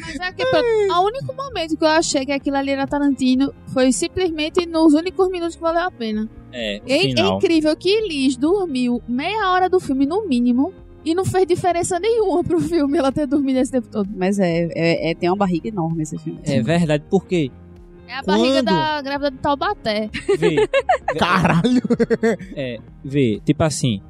[0.00, 3.52] Mas é que, pronto, o único momento que eu achei que aquilo ali era Tarantino
[3.68, 6.28] foi simplesmente nos únicos minutos que valeu a pena.
[6.52, 10.72] É, o É, é incrível que Liz dormiu meia hora do filme no mínimo
[11.04, 14.08] e não fez diferença nenhuma pro filme ela ter dormido esse tempo todo.
[14.16, 16.40] Mas é, é, é- tem uma barriga enorme esse filme.
[16.44, 17.50] É verdade, porque
[18.08, 18.64] É a barriga Quando?
[18.66, 20.10] da grávida de Taubaté.
[20.38, 20.56] vê,
[21.18, 21.82] Caralho!
[22.56, 24.00] é, vê, tipo assim,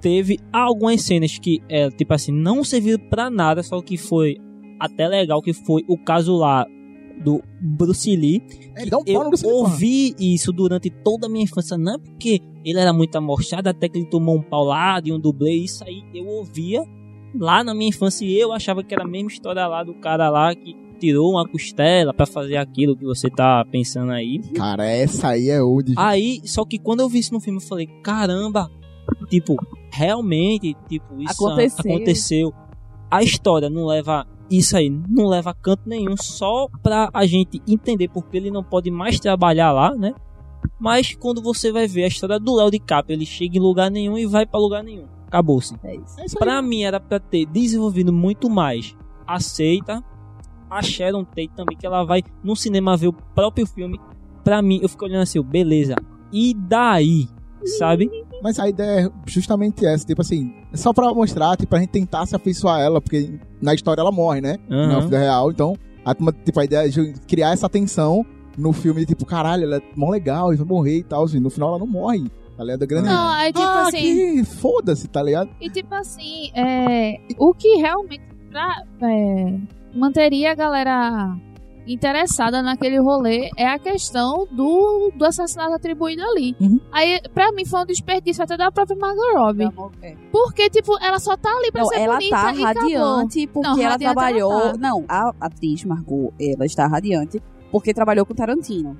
[0.00, 4.38] teve algumas cenas que, é, tipo assim, não serviram pra nada, só que foi
[4.78, 6.66] até legal, que foi o caso lá
[7.22, 8.42] do Bruce Lee.
[8.76, 11.98] Ele dá um Eu Bruce Lee, ouvi isso durante toda a minha infância, não é
[11.98, 15.52] porque ele era muito amochado, até que ele tomou um pau lá de um dublê,
[15.52, 16.82] isso aí eu ouvia
[17.34, 20.28] lá na minha infância e eu achava que era a mesma história lá do cara
[20.30, 24.38] lá que tirou uma costela pra fazer aquilo que você tá pensando aí.
[24.54, 25.94] Cara, essa aí é old.
[25.96, 28.70] Aí, só que quando eu vi isso no filme, eu falei, caramba,
[29.28, 29.56] tipo,
[29.90, 31.94] realmente, tipo, isso Aconteceu.
[31.94, 32.54] aconteceu.
[33.10, 37.62] A história não leva isso aí, não leva a canto nenhum, só pra a gente
[37.68, 40.12] entender porque ele não pode mais trabalhar lá, né?
[40.78, 44.18] Mas quando você vai ver a história do Léo DiCaprio, ele chega em lugar nenhum
[44.18, 45.06] e vai pra lugar nenhum.
[45.26, 45.74] Acabou-se.
[45.84, 46.20] É isso.
[46.20, 46.36] É isso.
[46.36, 48.96] Pra mim era pra ter desenvolvido muito mais.
[49.26, 50.02] Aceita.
[50.68, 54.00] A Sharon Tate também, que ela vai no cinema ver o próprio filme.
[54.44, 55.94] Pra mim, eu fico olhando assim, beleza.
[56.32, 57.28] E daí?
[57.78, 58.10] Sabe?
[58.42, 61.90] Mas a ideia é justamente essa, tipo assim, é só pra mostrar, tipo, pra gente
[61.90, 64.56] tentar se afeiçoar a ela, porque na história ela morre, né?
[64.70, 64.88] Aham.
[64.88, 68.24] Na vida real, então, a, tipo, a ideia é de criar essa tensão
[68.56, 71.40] no filme, de, tipo, caralho, ela é mó legal, e vai morrer e tal, e
[71.40, 72.24] no final ela não morre,
[72.56, 72.82] tá ligado?
[72.82, 73.08] A grande...
[73.08, 74.44] Não, aí tipo ah, assim.
[74.44, 75.50] foda-se, tá ligado?
[75.60, 79.58] E tipo assim, é, o que realmente pra, é,
[79.94, 81.36] manteria a galera
[81.92, 86.56] interessada naquele rolê é a questão do, do assassinato atribuído ali.
[86.60, 86.80] Uhum.
[86.92, 89.68] Aí, pra mim, foi um desperdício até da própria Margot Robbie.
[90.02, 90.14] É.
[90.30, 92.82] Porque, tipo, ela só tá ali pra Não, ser ela bonita tá e acabou.
[92.82, 94.52] radiante porque Não, ela trabalhou.
[94.52, 94.78] ela tá.
[94.78, 98.96] Não, a atriz Margot, ela está radiante porque trabalhou com Tarantino.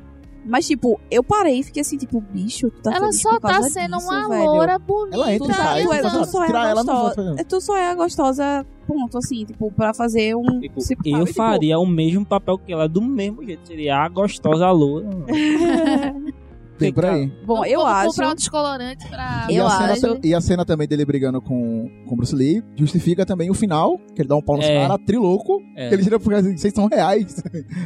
[0.51, 3.41] Mas, tipo, eu parei e fiquei assim, tipo, bicho, tu tá Ela feliz só por
[3.43, 4.45] causa tá sendo disso, uma velho.
[4.45, 5.15] loura bonita.
[5.17, 7.15] Ela entra Tu, tá, sai, tu, é, tu só é Tirar a ela gostosa.
[7.15, 7.45] fazer.
[7.45, 10.59] Tu só é a gostosa, ponto, assim, tipo, pra fazer um.
[10.61, 13.67] Tipo, se- eu sabe, faria o mesmo papel que ela, do mesmo jeito.
[13.67, 15.07] Seria a gostosa loura.
[16.81, 17.27] Tem por aí.
[17.47, 18.09] Bom, Vou- eu vou acho.
[18.11, 19.47] comprar um descolorante pra...
[19.51, 22.63] E Eu a, cena, acho- e a cena também dele brigando com, com Bruce Lee
[22.77, 24.81] justifica também o final, que ele dá um pau nos É.
[24.89, 25.89] caras, trilouco, É.
[25.89, 27.43] que ele tira por assim, vocês são reais.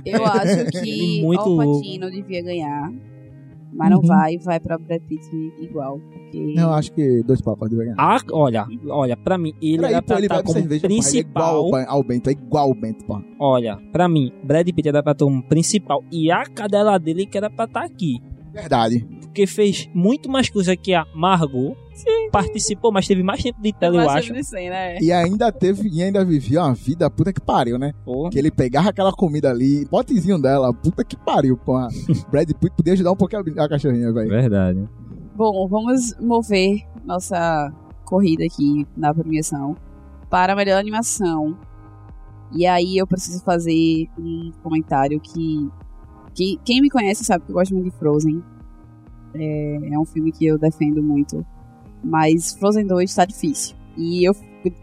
[0.06, 1.56] Eu acho que Muito o.
[1.80, 2.90] Patino devia ganhar.
[3.76, 4.06] Mas não Uhum.
[4.06, 5.28] vai, vai pra Brad Pitt
[5.60, 5.98] igual.
[5.98, 6.52] Porque...
[6.54, 7.96] Não, acho que dois papas deve ganhar.
[7.98, 11.66] Ah, olha, olha, pra mim, ele Peraí, era pra estar bebe como cerveja, é principal.
[11.66, 13.20] igual ao Bento, é igual o Bento, pô.
[13.40, 16.04] Olha, pra mim, Brad Pitt era pra estar como principal.
[16.12, 18.20] E a cadela dele que era pra estar aqui.
[18.54, 19.06] Verdade.
[19.20, 21.76] Porque fez muito mais coisa que a Margot.
[22.32, 24.32] Participou, mas teve mais tempo de tela, eu acho.
[24.32, 24.98] né?
[25.00, 27.92] E ainda teve, e ainda vivia uma vida puta que pariu, né?
[28.04, 28.28] Pô.
[28.30, 31.88] Que ele pegava aquela comida ali, potezinho dela, puta que pariu, porra.
[32.30, 34.28] Brad Pitt podia ajudar um pouquinho a cachorrinha, velho.
[34.28, 34.88] Verdade.
[35.36, 37.72] Bom, vamos mover nossa
[38.04, 39.76] corrida aqui na premiação
[40.28, 41.56] para a melhor animação.
[42.52, 45.68] E aí eu preciso fazer um comentário que,
[46.34, 48.42] que quem me conhece sabe que eu gosto muito de Frozen.
[49.34, 51.44] É, é um filme que eu defendo muito.
[52.02, 53.76] Mas Frozen 2 tá difícil.
[53.96, 54.34] E eu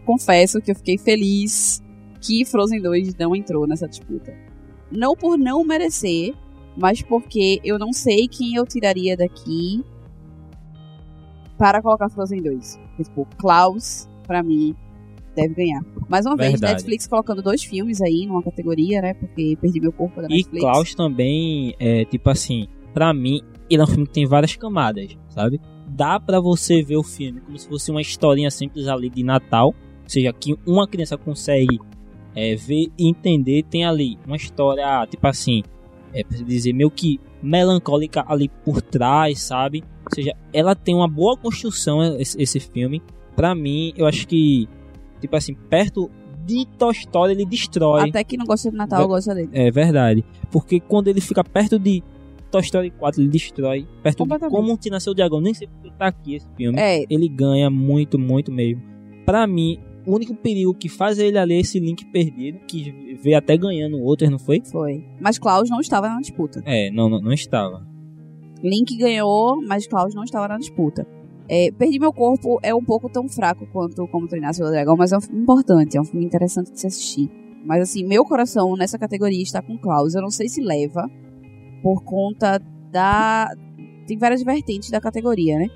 [0.04, 1.82] confesso que eu fiquei feliz
[2.20, 4.34] que Frozen 2 não entrou nessa disputa.
[4.90, 6.34] Não por não merecer,
[6.76, 9.84] mas porque eu não sei quem eu tiraria daqui
[11.58, 12.76] para colocar Frozen 2.
[12.76, 14.74] Porque, Tipo, Klaus, pra mim,
[15.34, 15.82] deve ganhar.
[16.08, 16.74] Mais uma vez, Verdade.
[16.74, 19.14] Netflix colocando dois filmes aí numa categoria, né?
[19.14, 20.60] Porque perdi meu corpo da E Netflix.
[20.60, 23.40] Klaus também, é tipo assim, pra mim,
[23.70, 25.60] ele é um filme que tem várias camadas, sabe?
[25.88, 29.68] Dá pra você ver o filme como se fosse uma historinha simples ali de Natal,
[29.68, 31.78] ou seja, que uma criança consegue
[32.34, 33.62] é, ver e entender.
[33.64, 35.62] Tem ali uma história, tipo assim,
[36.12, 39.82] é pra dizer, meio que melancólica ali por trás, sabe?
[40.04, 43.02] Ou seja, ela tem uma boa construção, esse, esse filme.
[43.34, 44.68] Pra mim, eu acho que,
[45.22, 46.10] tipo assim, perto
[46.44, 48.08] de Toy Story, ele destrói.
[48.08, 49.48] Até que não gosta de Natal, eu gosto dele.
[49.52, 50.24] É verdade.
[50.50, 52.02] Porque quando ele fica perto de
[52.50, 53.86] Toy Story 4, ele destrói.
[54.02, 54.38] Perto de.
[54.50, 56.78] Como Te Nasceu o Dragão, nem sei porque tá aqui esse filme.
[56.78, 58.82] É, Ele ganha muito, muito mesmo.
[59.24, 63.38] Pra mim, o único perigo que faz ele ali é esse Link perdido, que veio
[63.38, 64.60] até ganhando outras, não foi?
[64.70, 65.04] Foi.
[65.20, 66.62] Mas Klaus não estava na disputa.
[66.66, 67.86] É, não, não, não estava.
[68.62, 71.06] Link ganhou, mas Klaus não estava na disputa.
[71.54, 75.12] É, Perdi Meu Corpo é um pouco tão fraco quanto Como Treinar Seu Dragão, mas
[75.12, 77.30] é um filme importante, é um filme interessante de se assistir.
[77.66, 80.14] Mas assim, meu coração nessa categoria está com Klaus.
[80.14, 81.06] Eu não sei se leva
[81.82, 82.58] por conta
[82.90, 83.50] da.
[84.06, 85.66] Tem várias vertentes da categoria, né?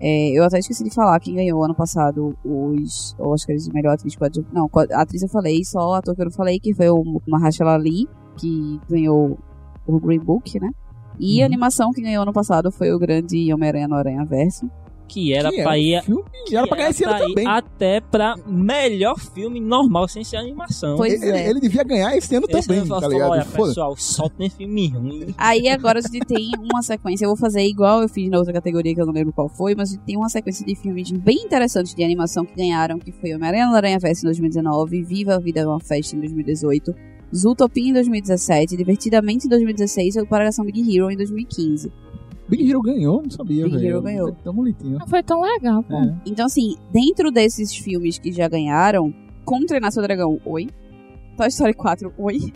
[0.00, 4.16] É, eu até esqueci de falar quem ganhou ano passado os Oscars de melhor atriz.
[4.52, 7.74] Não, atriz eu falei, só o ator que eu não falei, que foi o Mahershala
[7.74, 9.38] Ali, que ganhou
[9.86, 10.70] o Green Book, né?
[11.20, 11.46] E a Uhum.
[11.46, 14.68] animação que ganhou ano passado foi o grande Homem-Aranha no Aranha Verso.
[15.12, 16.02] Que era Que pra ir.
[16.02, 17.46] filme que era pra ganhar esse ano também.
[17.46, 20.96] Até pra melhor filme normal, sem ser animação.
[20.96, 21.50] Pois ele, é.
[21.50, 23.30] ele devia ganhar esse ano Esse também, ano tá falou, ligado?
[23.30, 23.68] Olha, Foda.
[23.68, 25.34] pessoal, só tem filme ruim.
[25.36, 28.54] Aí agora a gente tem uma sequência, eu vou fazer igual eu fiz na outra
[28.54, 31.10] categoria que eu não lembro qual foi, mas a gente tem uma sequência de filmes
[31.10, 35.34] bem interessantes de animação que ganharam, que foi Homem-Aranha no Aranha Verso em 2019, Viva
[35.34, 36.94] a Vida é uma Festa em 2018,
[37.34, 41.92] Zootopia em 2017, Divertidamente em 2016 e Operação Big Hero em 2015.
[42.56, 43.88] Big Hero ganhou, não sabia, Big velho.
[43.88, 44.32] Hero ganhou.
[44.44, 44.98] Tão bonitinho.
[44.98, 45.94] Não foi tão legal, pô.
[45.96, 46.14] É.
[46.26, 49.12] Então assim, dentro desses filmes que já ganharam,
[49.44, 50.68] Como Treinar Seu Dragão, oi.
[51.36, 52.52] Toy Story 4, oi.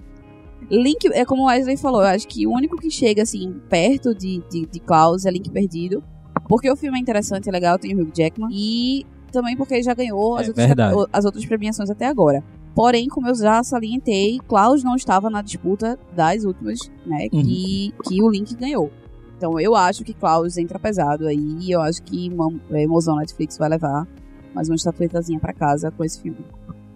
[0.70, 4.14] Link, é como o Wesley falou, eu acho que o único que chega assim perto
[4.14, 6.02] de, de, de Klaus é Link Perdido.
[6.48, 8.48] Porque o filme é interessante, é legal, tem o Hugh Jackman.
[8.52, 11.06] E também porque ele já ganhou as, É outras, verdade.
[11.12, 12.42] as outras premiações até agora.
[12.74, 17.28] Porém, como eu já salientei, Klaus não estava na disputa das últimas, né?
[17.32, 17.42] Uhum.
[17.42, 18.90] Que, que o Link ganhou.
[19.36, 21.58] Então eu acho que Klaus entra pesado aí.
[21.60, 24.06] E eu acho que Mam- é, Mozão Netflix vai levar
[24.54, 26.38] mais uma estatuetazinha pra casa com esse filme.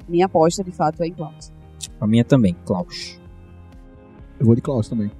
[0.09, 1.53] Minha aposta, de fato, é em Klaus.
[2.01, 3.21] A minha também, Klaus.
[4.39, 5.11] Eu vou de Klaus também.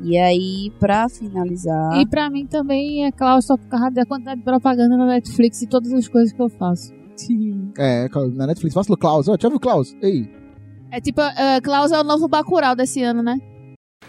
[0.00, 1.96] E aí, pra finalizar.
[2.00, 5.60] E pra mim também é Klaus só por causa da quantidade de propaganda na Netflix
[5.62, 6.94] e todas as coisas que eu faço.
[7.76, 9.26] É, na Netflix, faça o Klaus.
[9.28, 9.96] Ó, viu o Klaus?
[10.00, 10.32] Ei,
[10.92, 13.36] É tipo, eh, Klaus é o novo Bacurau desse ano, né?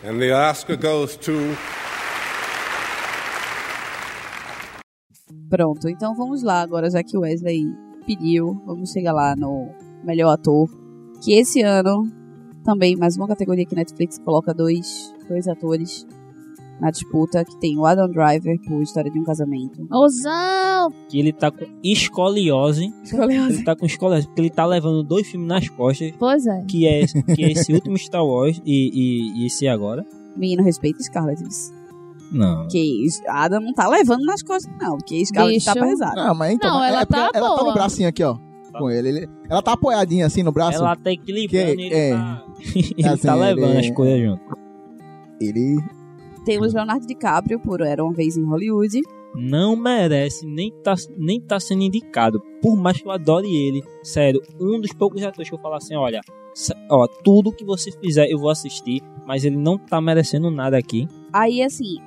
[0.06, 1.32] And the Oscar goes to
[5.50, 7.64] Pronto, então vamos lá agora, já que o Wesley
[8.06, 9.70] pediu, vamos chegar lá no
[10.04, 10.70] melhor ator.
[11.24, 12.10] Que esse ano,
[12.64, 16.06] também mais uma categoria que Netflix coloca dois, dois atores
[16.80, 19.86] na disputa, que tem o Adam Driver por História de um Casamento.
[19.92, 20.92] Ousão!
[21.10, 22.94] Que ele tá com escoliose.
[23.12, 26.14] Ele tá com escoliose, porque ele tá levando dois filmes nas costas.
[26.18, 26.64] Pois é.
[26.66, 30.06] Que é, que é esse último Star Wars e, e, e esse agora.
[30.38, 31.44] Menino, respeita Scarlett.
[32.32, 32.68] Não.
[32.68, 35.86] Que Adam não tá levando nas costas, não, porque Scarlett tá Bicho.
[35.86, 36.16] pesado.
[36.16, 36.70] Não, mas então.
[36.76, 38.38] Não, é ela porque tá ela tá no bracinho aqui, ó.
[38.78, 39.10] Com ele.
[39.10, 40.78] Ele- Ela tá apoiadinha assim no braço.
[40.78, 42.12] Ela tá equilibrando Que- ele é.
[42.14, 42.44] tá,
[42.98, 44.42] ele Assim, tá levando ele- as coisas junto.
[45.42, 45.78] Ele.
[46.46, 49.02] Temos Leonardo DiCaprio por Era Uma Vez em Hollywood.
[49.36, 52.42] Não merece, nem tá, nem tá sendo indicado.
[52.62, 53.84] Por mais que eu adore ele.
[54.04, 56.22] Sério, um dos poucos atores que eu falo assim, olha,
[56.90, 61.08] ó, tudo que você fizer eu vou assistir, mas ele não tá merecendo nada aqui.
[61.32, 61.98] Aí, assim,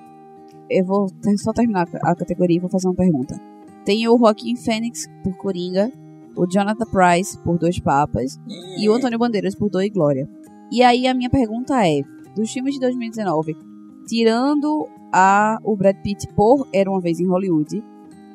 [0.72, 3.38] eu vou só terminar a categoria e vou fazer uma pergunta.
[3.84, 5.92] Tem o Joaquim Fênix por Coringa,
[6.36, 8.40] o Jonathan Price por Dois Papas
[8.78, 10.28] e o Antônio Bandeiras por Dor e Glória.
[10.70, 12.02] E aí a minha pergunta é,
[12.34, 13.56] dos filmes de 2019,
[14.06, 17.84] tirando a, o Brad Pitt por Era Uma Vez em Hollywood,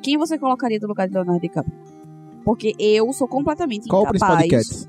[0.02, 1.76] quem você colocaria no lugar de Leonardo DiCaprio?
[2.44, 4.68] Porque eu sou completamente Qual o principal de incapaz...
[4.68, 4.88] Cats?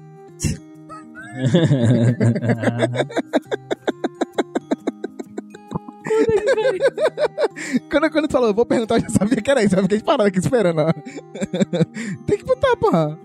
[7.89, 9.75] Quando, quando tu falou, vou perguntar, eu já sabia que era isso.
[9.75, 10.81] Eu fiquei parado aqui esperando.
[10.81, 10.91] ó.
[12.25, 13.19] Tem que botar, porra.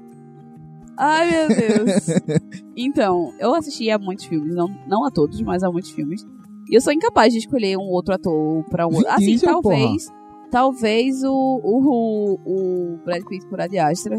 [0.97, 2.06] Ai, meu Deus.
[2.77, 6.24] então, eu assisti a muitos filmes, não, não a todos, mas a muitos filmes.
[6.69, 9.11] E eu sou incapaz de escolher um outro ator pra um outro.
[9.11, 10.06] Assim, talvez.
[10.51, 14.19] Talvez o, o, o Brad Pitt por Ad Astra.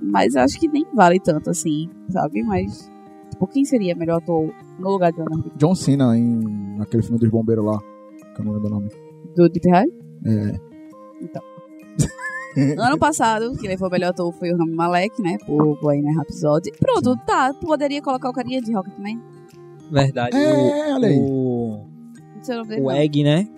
[0.00, 2.42] Mas acho que nem vale tanto assim, sabe?
[2.42, 2.90] Mas.
[3.30, 5.52] Tipo, quem seria melhor ator no lugar de Leonardo?
[5.56, 7.78] John Cena em naquele filme dos bombeiros lá.
[8.34, 8.88] Que eu não lembro o nome.
[9.36, 9.88] do Deep Red?
[10.26, 10.72] É.
[12.78, 15.38] Ano passado, quem levou o melhor ator foi o Rami Malek, né?
[15.46, 16.70] Por Bohemian Rhapsody.
[16.78, 17.54] Pronto, tá.
[17.54, 19.20] Poderia colocar o carinha de Rocketman.
[19.90, 20.36] Verdade.
[20.36, 21.18] É, olha aí.
[21.18, 21.86] o,
[22.46, 22.90] Não o nome não.
[22.90, 23.48] Egg, né?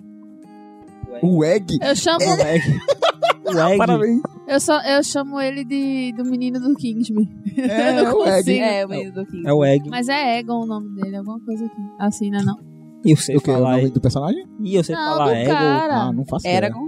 [1.21, 1.77] O Egg.
[1.81, 2.79] Eu chamo, O Egg.
[3.45, 3.77] o Egg.
[3.77, 4.21] Parabéns.
[4.47, 7.29] eu só, eu chamo ele de do menino do Kingsman.
[7.57, 8.37] É, Eu não o Egg.
[8.37, 8.63] consigo.
[8.65, 9.47] É, o menino do King.
[9.47, 9.89] É o Egg.
[9.89, 11.81] Mas é Egon o nome dele, alguma coisa aqui.
[11.99, 12.39] Assim, né?
[12.45, 12.57] Não.
[13.05, 13.51] E eu sei O que?
[13.51, 13.77] O falar.
[13.77, 14.45] nome do personagem?
[14.59, 15.51] E eu sei Não, falar do Ego.
[15.51, 15.95] cara.
[16.01, 16.57] Ah, não faço ideia.
[16.57, 16.87] Eragon.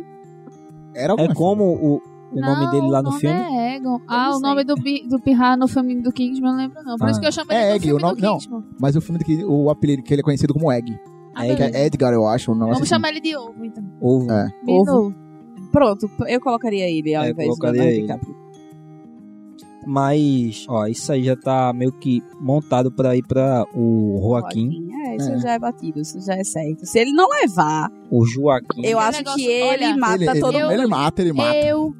[0.95, 1.95] Era É como o,
[2.35, 3.39] o nome Não, dele lá no o nome filme?
[3.39, 4.01] É Egon.
[4.07, 6.97] Ah, o nome do, do Pirra no filme do Kingsman eu não lembro, não.
[6.97, 7.11] Por Ah.
[7.11, 8.63] isso que eu chamo É Egg, o nome- do não.
[8.81, 10.97] Mas o filme que o apelido que ele é conhecido como Egg.
[11.35, 12.55] Ah, Egg, é Edgar, eu acho.
[12.55, 13.83] Não Vamos chamar ele de Ovo, então.
[14.01, 14.31] Ovo.
[14.31, 14.49] É.
[14.67, 15.13] Ovo.
[15.71, 18.07] Pronto, eu colocaria ele ao É, invés do colocaria Leonardo ele.
[18.07, 18.46] DiCaprio.
[19.89, 24.89] Mas, ó, isso aí já tá meio que montado pra ir pra o Joaquim.
[25.07, 25.39] É, isso É.
[25.39, 26.85] já é batido, isso já é certo.
[26.85, 28.85] Se ele não levar, O Joaquim.
[28.85, 30.73] eu acho negócio- que ele olha, mata ele, todo ele, mundo.
[30.73, 31.55] ele mata, ele mata.
[31.57, 31.95] Eu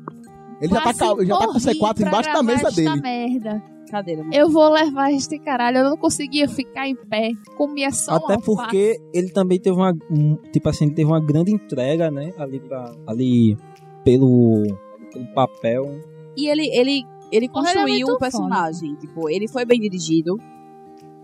[0.60, 0.98] Ele já tá, já
[1.38, 3.02] tá com morri C4 pra embaixo da mesa dele.
[3.02, 3.64] merda.
[3.90, 4.32] Cadeira, né?
[4.34, 5.78] Eu vou levar este caralho.
[5.78, 7.32] Eu não conseguia ficar em pé.
[7.56, 9.94] Comia só Até porque ele também teve uma.
[10.12, 12.34] um- tipo assim, teve uma grande entrega, né?
[12.38, 13.58] Ali, pra, ali
[14.04, 14.64] pelo,
[15.14, 15.86] pelo papel.
[16.36, 18.96] E ele, ele, ele é construiu um personagem.
[18.96, 20.38] Tipo, ele foi bem dirigido.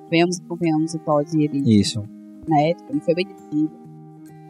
[0.10, 2.02] Venhamos e convenhamos, o Todd, ele, Isso.
[2.48, 2.74] né?
[2.74, 3.72] Tipo, ele foi bem dirigido.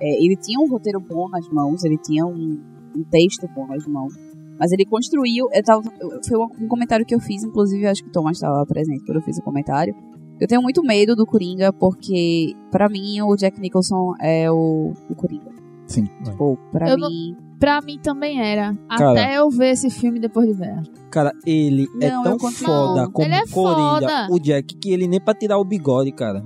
[0.02, 2.60] É, ele tinha um roteiro bom nas mãos, ele tinha um,
[2.96, 4.14] um texto bom nas mãos.
[4.60, 5.48] Mas ele construiu.
[5.54, 5.82] Eu tava,
[6.28, 9.24] foi um, comentário que eu fiz, inclusive, acho que o Thomas estava presente quando eu
[9.24, 9.96] fiz o comentário.
[10.40, 15.16] Eu tenho muito medo do Coringa, porque, pra mim, o Jack Nicholson é o, o
[15.16, 15.52] Coringa.
[15.88, 16.06] Sim.
[16.24, 17.36] Tipo, pra Eu não- mim.
[17.60, 18.76] Pra mim também era.
[18.90, 19.12] Cara.
[19.12, 20.82] Até eu ver esse filme depois de ver.
[21.10, 24.28] Cara, ele é Não, tão eu continuo- foda Não, como ele é Coringa, foda.
[24.32, 26.44] o Jack, que ele nem pra tirar o bigode, cara.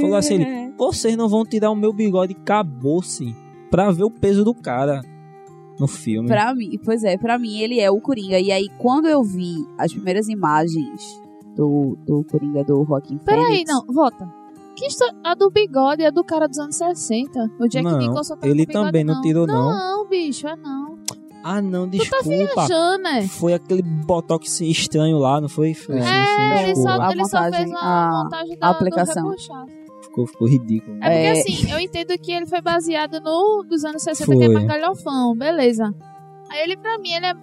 [0.00, 3.34] Falou assim, ele, vocês não vão tirar o meu bigode, acabou-se.
[3.70, 5.00] Pra ver o peso do cara
[5.80, 6.28] no filme.
[6.28, 8.38] Pra mim, pois é, pra mim ele é o Coringa.
[8.38, 11.20] E aí, quando eu vi as primeiras imagens
[11.56, 13.70] do, do Coringa do Joaquim Peraí, Fênix...
[13.72, 14.28] não, volta.
[14.76, 17.50] Que isso, a do bigode é a do cara dos anos 60.
[17.60, 19.70] O Jack Não, Nicholson tá ele bigode, também não tirou, não.
[19.70, 20.98] Não, bicho, é não.
[21.44, 22.66] Ah, não, Tu tá desculpa.
[22.66, 23.28] viajando, né?
[23.28, 25.74] Foi aquele botox estranho lá, não foi?
[25.74, 26.02] foi É.
[26.02, 26.90] sim, É, sim, ele desculpa.
[26.96, 29.22] só, A ele só montagem, fez uma a- montagem a da, aplicação.
[29.24, 29.66] do repuxado.
[30.02, 30.96] ficou, ficou ridículo.
[31.02, 31.34] É É.
[31.34, 34.36] porque assim, eu entendo que ele foi baseado no dos anos 60, Foi.
[34.38, 35.94] que é mais galhofão, beleza.
[36.50, 37.34] Aí ele, pra mim, ele é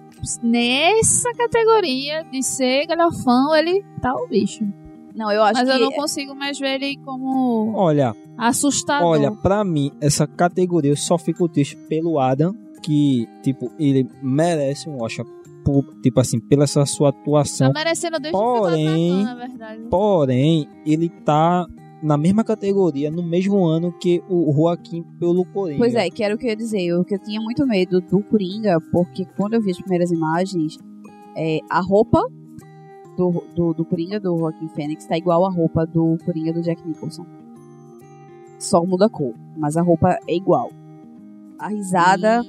[0.42, 4.64] nessa categoria de ser galhofão, ele tá o bicho.
[5.14, 5.74] Não, eu acho Mas que...
[5.76, 9.08] eu não consigo mais ver ele como Olha, assustador.
[9.08, 14.88] olha, pra mim, essa categoria eu só fico triste pelo Adam, que, tipo, ele merece
[14.88, 15.24] um Oscar,
[15.64, 17.72] por, tipo assim, pela essa sua tá atuação.
[17.72, 19.82] merecendo desde Porém- na verdade.
[19.88, 21.66] Porém, ele tá
[22.02, 25.78] na mesma categoria, no mesmo ano que o Joaquim pelo Coringa.
[25.78, 26.82] Pois é, que era o que eu ia dizer.
[26.82, 30.76] Eu, que eu tinha muito medo do Coringa, porque quando eu vi as primeiras imagens,
[31.36, 32.20] é, a roupa
[33.16, 36.86] do, do, do Coringa do Joaquim Fênix tá igual a roupa do Coringa do Jack
[36.86, 37.24] Nicholson.
[38.58, 40.70] Só muda a cor, mas a roupa é igual.
[41.58, 42.42] A risada.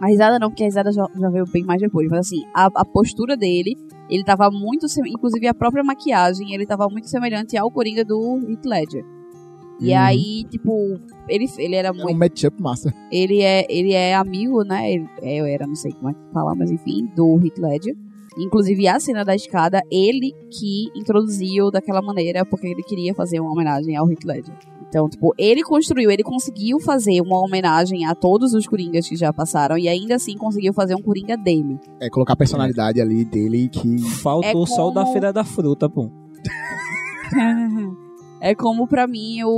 [0.00, 2.08] A risada não, porque a risada já, já veio bem mais depois.
[2.08, 3.74] Mas assim, a, a postura dele,
[4.08, 4.86] ele tava muito.
[5.06, 9.04] Inclusive a própria maquiagem, ele tava muito semelhante ao Coringa do Heath Ledger.
[9.80, 9.96] E Uhum.
[9.98, 10.98] aí, tipo,
[11.28, 12.92] ele, ele era É muito um matchup massa.
[13.12, 14.92] ele é, ele é amigo, né?
[14.92, 17.96] Ele- é, Eu era, não sei como é que falar, mas enfim, do Heath Ledger.
[18.38, 23.50] Inclusive, a cena da escada, ele que introduziu daquela maneira, porque ele queria fazer uma
[23.52, 24.54] homenagem ao Heath Ledger.
[24.88, 29.32] Então, tipo, ele construiu, ele conseguiu fazer uma homenagem a todos os Coringas que já
[29.32, 31.78] passaram, e ainda assim conseguiu fazer um Coringa dele.
[32.00, 33.98] É colocar a personalidade ali dele que.
[34.22, 36.08] Faltou É só o da como- Feira da Fruta, pô.
[38.40, 39.48] é como, pra mim, o,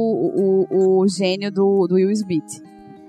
[0.70, 2.61] o, o gênio do, do Will Smith.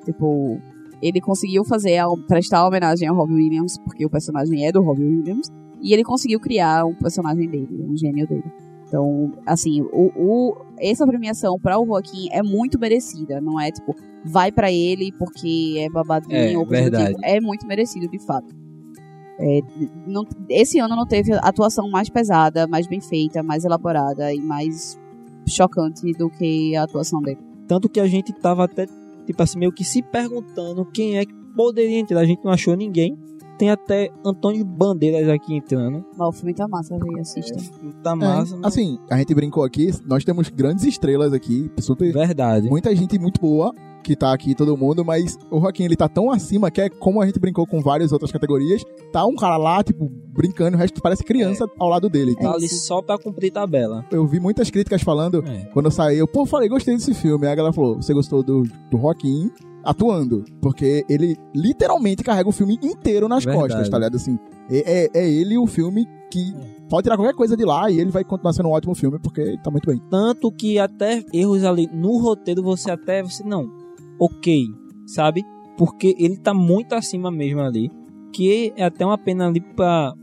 [0.06, 0.60] Tipo,
[1.02, 5.06] ele conseguiu fazer, a, prestar homenagem ao Robin Williams, porque o personagem é do Robin
[5.06, 5.48] Williams,
[5.82, 8.44] e ele conseguiu criar um personagem dele, um gênio dele.
[8.88, 13.96] Então, assim, o, o, essa premiação para o Joaquim é muito merecida, não é tipo,
[14.26, 17.14] vai pra ele porque é babadinho É, ou coisa do verdade.
[17.16, 17.26] tipo.
[17.26, 18.54] É muito merecido, de fato.
[19.40, 19.60] É,
[20.06, 25.00] não- esse ano não teve atuação mais pesada, mais bem feita, mais elaborada e mais
[25.48, 27.40] chocante do que a atuação dele.
[27.68, 28.88] Tanto que a gente tava até,
[29.26, 32.20] tipo assim, meio que se perguntando quem é que poderia entrar.
[32.20, 33.18] A gente não achou ninguém.
[33.62, 36.04] Tem até Antônio Bandeiras aqui entrando.
[36.18, 37.60] Mas o filme tá massa, velho, assista.
[38.02, 38.58] Tá É, massa.
[38.58, 42.12] mas- assim, a gente brincou aqui, nós temos grandes estrelas aqui, super.
[42.12, 42.68] Verdade.
[42.68, 43.72] Muita gente muito boa
[44.04, 47.22] que tá aqui, todo mundo, mas o Joaquim ele tá tão acima que é como
[47.22, 48.84] a gente brincou com várias outras categorias.
[49.14, 52.36] Tá um cara lá, tipo, brincando, o resto parece criança ao lado dele.
[52.36, 54.04] Tá ali só pra cumprir tabela.
[54.12, 55.66] Eu vi muitas críticas falando, É.
[55.72, 57.46] quando eu saí, eu, pô, falei, gostei desse filme.
[57.46, 59.52] Aí a galera falou, você gostou do, do Joaquim
[59.84, 60.44] atuando?
[60.62, 63.68] Porque ele literalmente carrega o filme inteiro nas Verdade.
[63.70, 64.16] costas, tá ligado?
[64.16, 64.38] Assim,
[64.70, 66.54] é, é, é ele o filme que
[66.90, 69.42] pode tirar qualquer coisa de lá e ele vai continuar sendo um ótimo filme porque
[69.42, 70.02] ele tá muito bem.
[70.10, 73.22] Tanto que até erros ali no roteiro você até.
[73.24, 73.70] Você não.
[74.20, 74.66] Ok,
[75.08, 75.44] sabe?
[75.78, 77.90] Porque ele tá muito acima mesmo ali.
[78.34, 80.14] Que é até uma pena ali pra.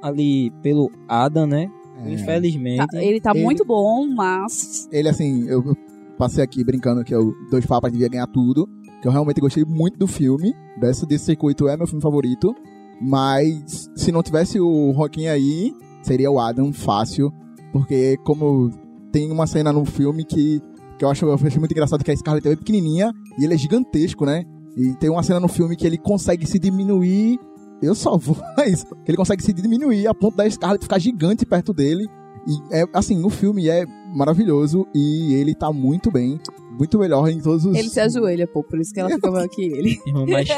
[0.00, 1.68] Ali pelo Adam, né?
[2.04, 2.12] É.
[2.12, 2.86] Infelizmente.
[2.86, 5.76] Tá- ele tá Ele- muito bom, mas ele, assim, eu eu
[6.16, 8.68] passei aqui brincando que o Dois Papas devia ganhar tudo,
[9.00, 12.54] que eu realmente gostei muito do filme, desse, desse circuito é meu filme favorito,
[13.00, 15.72] mas se não tivesse o Joaquim aí,
[16.02, 17.32] seria o Adam fácil,
[17.72, 18.70] porque como
[19.12, 20.60] tem uma cena no filme que,
[20.98, 23.58] que eu acho eu achei muito engraçado, que a Scarlett é pequenininha e ele é
[23.58, 24.44] gigantesco, né?
[24.76, 27.38] E tem uma cena no filme que ele consegue se diminuir
[27.80, 28.86] eu só vou isso.
[29.06, 32.08] Ele consegue se diminuir a ponto da Scarlett ficar gigante perto dele.
[32.46, 33.84] E é assim, o filme é
[34.14, 36.40] maravilhoso e ele tá muito bem.
[36.78, 37.76] Muito melhor em todos os.
[37.76, 39.98] Ele se ajoelha, pô, por isso que ela fica maior que ele.
[40.06, 40.48] Irmão, Mas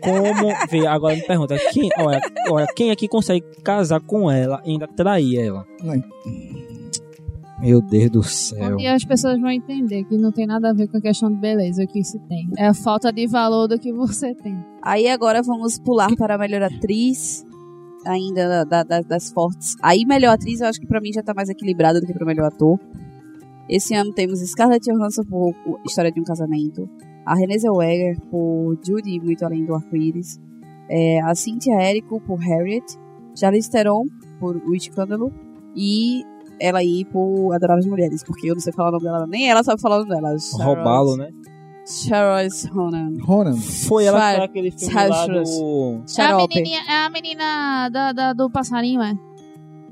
[0.00, 0.54] como.
[0.70, 4.86] Vê, agora me pergunta, quem, olha, olha, quem aqui consegue casar com ela e ainda
[4.86, 5.66] trair ela?
[7.60, 8.78] Meu Deus do céu.
[8.78, 11.36] E as pessoas vão entender que não tem nada a ver com a questão de
[11.36, 12.48] beleza o que se tem.
[12.58, 14.54] É a falta de valor do que você tem.
[14.82, 17.44] Aí agora vamos pular para a melhor atriz,
[18.04, 19.74] ainda da- da- das fortes.
[19.82, 22.26] Aí melhor atriz eu acho que pra mim já tá mais equilibrada do que pro
[22.26, 22.78] melhor ator.
[23.68, 26.88] Esse ano temos Scarlett Johansson por História de um Casamento,
[27.24, 30.40] a Renée Zellweger por Judy Muito Além do Arco-Íris,
[30.88, 32.84] é, a Cynthia Erivo por Harriet,
[33.34, 34.04] Charlize Theron
[34.38, 35.32] por O Escândalo
[35.74, 36.22] e
[36.60, 39.62] ela aí por Adoráveis Mulheres, porque eu não sei falar o nome dela, nem ela
[39.64, 40.36] sabe falar o nome dela.
[40.54, 41.30] Roubá-lo, né?
[41.88, 43.12] Charles Ronan.
[43.22, 43.56] Ronan.
[43.56, 45.50] Foi ela que aquele filme lá Charles.
[45.50, 46.02] do.
[46.18, 49.14] É a menininha, é a menina da, da- do passarinho, é?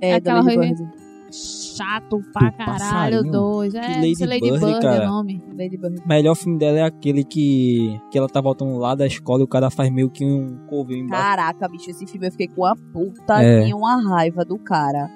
[0.01, 0.75] É, aquela da Lady ruivinha.
[0.77, 1.04] Bird.
[1.35, 3.75] Chato pra Do caralho, dois.
[3.75, 5.05] É, Lady, Lady Bird, Bird, é cara.
[5.05, 5.43] o nome.
[5.59, 6.01] Lady Bird.
[6.05, 9.45] O melhor filme dela é aquele que, que ela tá voltando lá da escola e
[9.45, 11.23] o cara faz meio que um couve embaixo.
[11.25, 13.67] Caraca, bicho, esse filme eu fiquei com a puta É.
[13.69, 15.11] e uma raiva do cara.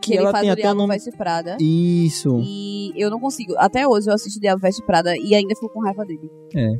[0.00, 1.56] Que, Que ele ela faz tem o até Diabo nome- Veste Prada.
[1.60, 2.40] Isso.
[2.44, 3.54] E eu não consigo.
[3.56, 6.30] Até hoje eu assisto Diabo Veste Prada e ainda fico com raiva dele.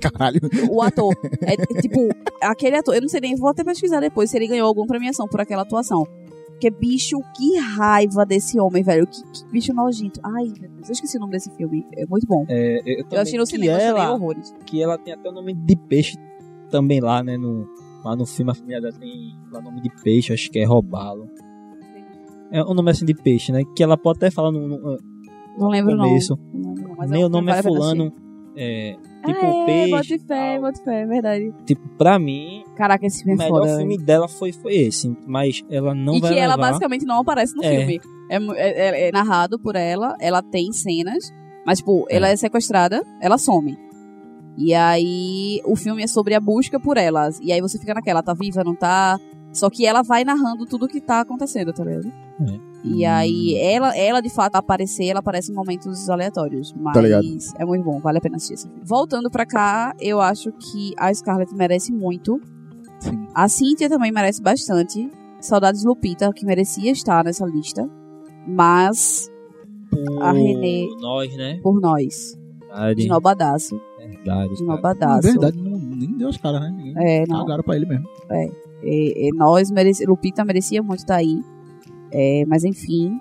[0.00, 0.38] Caralho.
[0.70, 1.12] O ator.
[1.42, 2.08] é tipo,
[2.40, 2.94] aquele ator.
[2.94, 5.62] Eu não sei nem, vou até pesquisar depois se ele ganhou alguma premiação por aquela
[5.62, 6.06] atuação.
[6.56, 9.06] Porque, bicho, que raiva desse homem, velho.
[9.06, 10.18] Que, que bicho nojento.
[10.24, 11.84] Ai, meu Deus, eu esqueci o nome desse filme.
[11.94, 12.46] É muito bom.
[12.48, 14.54] É, eu, Eu assisti no que cinema, ela, horrores.
[14.64, 16.16] que ela tem até o nome de peixe
[16.70, 17.36] também lá, né?
[17.36, 17.68] No,
[18.02, 20.64] lá no filme a família dela tem lá o nome de peixe, acho que é
[20.64, 21.28] roubá-lo.
[22.50, 23.62] É um nome assim de peixe, né?
[23.76, 24.98] Que ela pode até falar no, no
[25.58, 26.18] Não lembro o nome.
[27.08, 28.12] Meu nome é fulano.
[28.56, 28.96] É,
[29.26, 29.90] tipo ah, é, peixe.
[29.90, 31.54] bote fé, bote fé, é verdade.
[31.66, 33.76] Tipo, pra mim, Caraca, esse o filme é melhor foda.
[33.76, 35.14] filme dela foi, foi esse.
[35.26, 36.68] Mas ela não e vai que ela levar.
[36.70, 37.76] basicamente não aparece no É.
[37.78, 38.00] filme.
[38.30, 41.32] É, é- é- é narrado por ela, ela tem cenas,
[41.66, 43.76] mas, tipo, ela é sequestrada, ela some.
[44.56, 47.38] E aí, o filme é sobre a busca por elas.
[47.42, 49.20] E aí você fica naquela, tá viva, não tá?
[49.52, 52.08] Só que ela vai narrando tudo o que tá acontecendo, tá ligado?
[52.40, 52.58] É.
[52.94, 56.72] E aí, ela, ela de fato aparecer, ela aparece em momentos aleatórios.
[56.78, 57.24] Mas Tá ligado.
[57.58, 58.70] é muito bom, vale a pena assistir.
[58.84, 62.40] Voltando pra cá, eu acho que a Scarlett merece muito.
[63.00, 63.26] Sim.
[63.34, 65.10] A Cynthia também merece bastante.
[65.40, 67.88] Saudades Lupita, que merecia estar nessa lista.
[68.46, 69.30] Mas,
[69.90, 71.58] Por a Renée- Nós, né?
[71.62, 72.36] por nós.
[72.60, 73.02] Verdade.
[73.02, 73.80] De Nobadaço.
[73.98, 74.48] Verdade.
[74.50, 74.66] De cara.
[74.66, 75.22] Na Nobadaço.
[75.22, 76.70] verdade, não, nem deu os caras, né?
[76.70, 77.40] Ninguém É, não.
[77.40, 78.06] cagaram pra ele mesmo.
[78.30, 78.46] É,
[78.82, 81.42] é, nós merece, Lupita merecia muito estar aí.
[82.12, 83.20] É, mas enfim.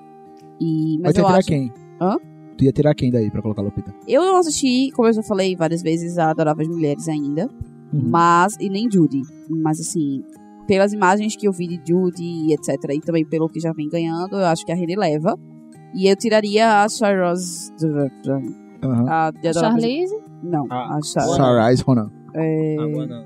[0.60, 1.48] E, mas Mas tu eu ia tirar acho.
[1.48, 1.74] quem?
[2.02, 2.18] Hã?
[2.58, 3.94] Tu ia tirar quem daí pra colocar a Lupita?
[4.08, 7.50] Eu não assisti, como eu já falei várias vezes, a Adoráveis Mulheres ainda.
[7.94, 8.02] Uhum.
[8.10, 8.56] Mas.
[8.60, 9.22] E nem Judy.
[9.50, 10.24] Mas assim.
[10.68, 12.70] Pelas imagens que eu vi de Judy e etc.
[12.94, 15.38] E também pelo que já vem ganhando, eu acho que a Renée leva.
[15.94, 17.72] E eu tiraria a Charles.
[18.84, 19.06] Aham.
[19.10, 20.16] A de Adoráveis- Charlize?
[20.44, 21.36] Não, Ah, a Char- Boa.
[21.38, 22.12] Sunrise Ronan.
[22.34, 23.26] é, Agora não.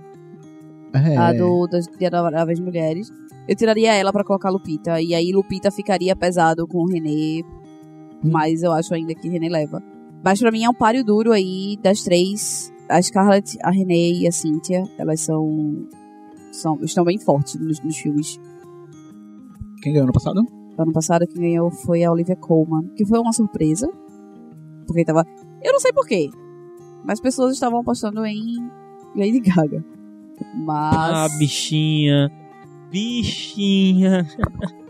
[1.02, 1.18] É.
[1.18, 3.12] a do, das de Adoráveis Mulheres.
[3.50, 5.02] Eu tiraria ela pra colocar Lupita.
[5.02, 7.42] E aí Lupita ficaria pesado com o René.
[8.24, 9.82] Mas eu acho ainda que René leva.
[10.24, 12.72] Mas pra mim é um páreo duro aí das três.
[12.88, 14.84] A Scarlett, a René e a Cynthia.
[15.00, 15.88] Elas são.
[16.52, 18.40] são estão bem fortes nos, nos filmes.
[19.82, 20.46] Quem ganhou ano passado?
[20.78, 22.88] Ano passado quem ganhou foi a Olivia Colman.
[22.96, 23.90] Que foi uma surpresa.
[24.86, 25.26] Porque tava.
[25.64, 26.30] Eu não sei porquê.
[27.04, 28.70] Mas pessoas estavam apostando em
[29.16, 29.84] Lady Gaga.
[30.70, 31.40] Ah, Mas.
[31.40, 32.30] bichinha.
[32.90, 34.28] Bichinha.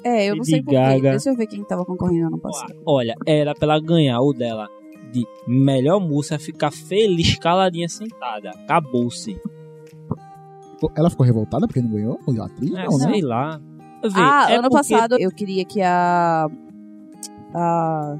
[0.03, 1.01] É, eu não sei porquê.
[1.01, 2.73] Deixa eu ver quem tava concorrendo ano passado.
[2.85, 4.67] Olha, era pra ela ganhar o dela
[5.11, 8.49] de melhor música, ficar feliz, caladinha, sentada.
[8.51, 9.37] Acabou-se.
[10.95, 12.19] Ela ficou revoltada porque não ganhou?
[12.39, 12.71] A atriz?
[12.71, 13.11] É, não, né?
[13.11, 13.59] sei lá.
[14.01, 16.47] Vê, Ah, é ano porque- passado eu queria que a.
[17.53, 18.17] A.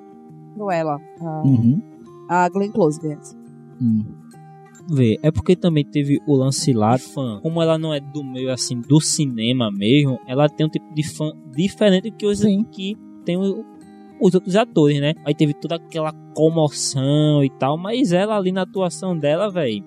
[0.55, 0.99] Cruella.
[1.21, 1.81] A, Uhum.
[2.29, 3.33] a Glenn Close ganhasse.
[3.81, 4.03] Hum.
[4.91, 7.39] Vê, é porque também teve o lance lá, fã.
[7.41, 11.03] Como ela não é do meio assim do cinema mesmo, ela tem um tipo de
[11.07, 12.63] fã diferente que os Sim.
[12.63, 13.63] que tem o-
[14.19, 15.13] os outros atores, né?
[15.25, 19.83] Aí teve toda aquela comoção e tal, mas ela ali na atuação dela, velho,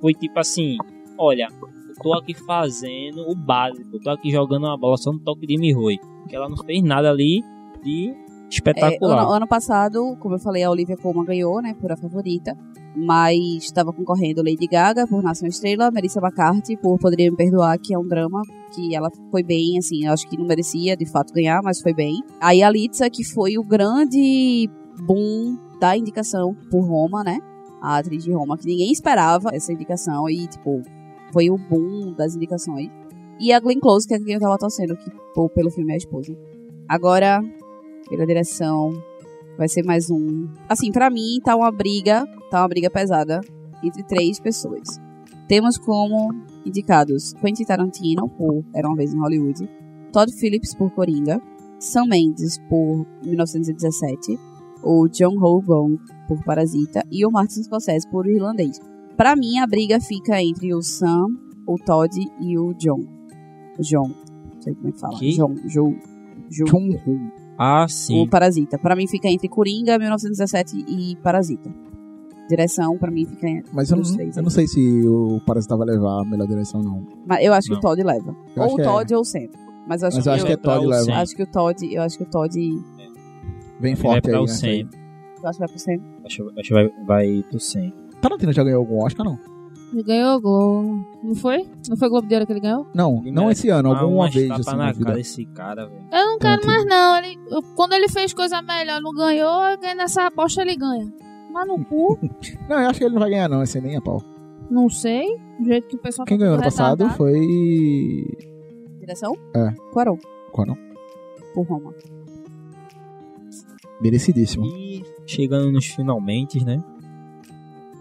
[0.00, 0.76] foi tipo assim,
[1.18, 1.48] olha,
[1.88, 5.46] eu tô aqui fazendo o básico, eu tô aqui jogando uma bola só no toque
[5.46, 5.98] de Mihoi,
[6.28, 7.42] que ela não fez nada ali
[7.82, 9.22] de É, espetacular.
[9.24, 12.56] ano, ano passado, como eu falei, a Olivia Colman ganhou, né, por a favorita.
[12.96, 17.94] Mas estava concorrendo Lady Gaga por Nação Estrela, Melissa McCarthy por Poderia Me Perdoar, que
[17.94, 18.42] é um drama
[18.74, 22.22] que ela foi bem, assim, acho que não merecia de fato ganhar, mas foi bem.
[22.40, 24.68] Aí a Litza, que foi o grande
[25.06, 27.38] boom da indicação por Roma, né?
[27.80, 30.82] A atriz de Roma, que ninguém esperava essa indicação e, tipo,
[31.32, 32.90] foi o boom das indicações.
[33.38, 35.94] E a Glenn Close, que é quem eu tava torcendo, que pô, pelo filme é
[35.94, 36.36] a esposa.
[36.88, 37.40] Agora,
[38.08, 38.92] pela direção,
[39.58, 40.48] vai ser mais um.
[40.68, 43.40] Assim, pra mim, tá uma briga, tá uma briga pesada
[43.82, 45.00] entre três pessoas.
[45.48, 46.32] Temos como
[46.64, 49.68] indicados Quentin Tarantino por Era uma vez em Hollywood,
[50.12, 51.40] Todd Phillips por Coringa,
[51.80, 54.38] Sam Mendes por 1917,
[54.82, 55.98] o John Ho Gong
[56.28, 58.78] por Parasita e o Martin Scorsese por Irlandês.
[59.16, 61.26] Pra mim, a briga fica entre o Sam,
[61.66, 63.04] o Todd e o John.
[63.80, 64.08] John.
[64.54, 65.18] Não sei como é que fala.
[65.18, 65.36] Que?
[65.36, 65.54] John.
[65.66, 65.94] Jo,
[66.48, 67.37] jo, John Woo.
[67.58, 68.22] Ah, sim.
[68.22, 68.78] o Parasita.
[68.78, 71.68] Pra mim fica entre Coringa, 1917 e Parasita.
[72.48, 74.36] Direção, pra mim, fica entre Mas eu não, os três.
[74.36, 77.04] eu não sei se o Parasita vai levar a melhor direção, não.
[77.26, 77.78] Mas eu acho que Não.
[77.78, 78.34] o Todd leva.
[78.56, 78.84] Eu ou o que é.
[78.84, 79.40] Todd ou o Sam.
[79.86, 81.02] Mas eu acho, Mas eu acho que é Todd leva.
[81.04, 81.14] Sam.
[81.16, 82.58] acho que o Todd, eu acho que o Todd,
[83.80, 84.48] Bem Vai forte pra aí, o né?
[84.48, 84.80] 100.
[84.80, 85.92] eu acho que vai pro Sam.
[86.24, 87.94] Acho, acho que vai, vai pro 100.
[88.20, 89.38] Tarantino já ganhou algum Oscar, não?
[89.92, 91.06] Ele ganhou o Globo.
[91.22, 91.66] Não foi?
[91.88, 92.86] Não foi Globo de Ouro que ele ganhou?
[92.94, 95.04] Não, Ele não esse ano, alguma vez assim na na vida.
[95.06, 96.02] cara desse cara, velho.
[96.12, 97.16] Eu não quero mais, não.
[97.18, 101.10] Ele, eu- quando ele fez coisa melhor, não ganhou, eu ganhei nessa aposta ele ganha.
[101.50, 102.18] Mas no cu,
[102.68, 104.22] Não, eu acho que ele não vai ganhar, não, esse nem a pau.
[104.70, 105.26] não sei.
[105.58, 107.16] Do jeito que o pessoal Quem tá ganhou ano passado retardado.
[107.16, 108.36] foi.
[109.00, 109.34] Direção?
[109.56, 109.70] É.
[109.92, 110.18] Quaron,
[110.66, 110.76] não?
[111.54, 111.94] por Roma.
[114.00, 114.64] Merecidíssimo.
[114.66, 116.82] E chegando nos finalmente, né?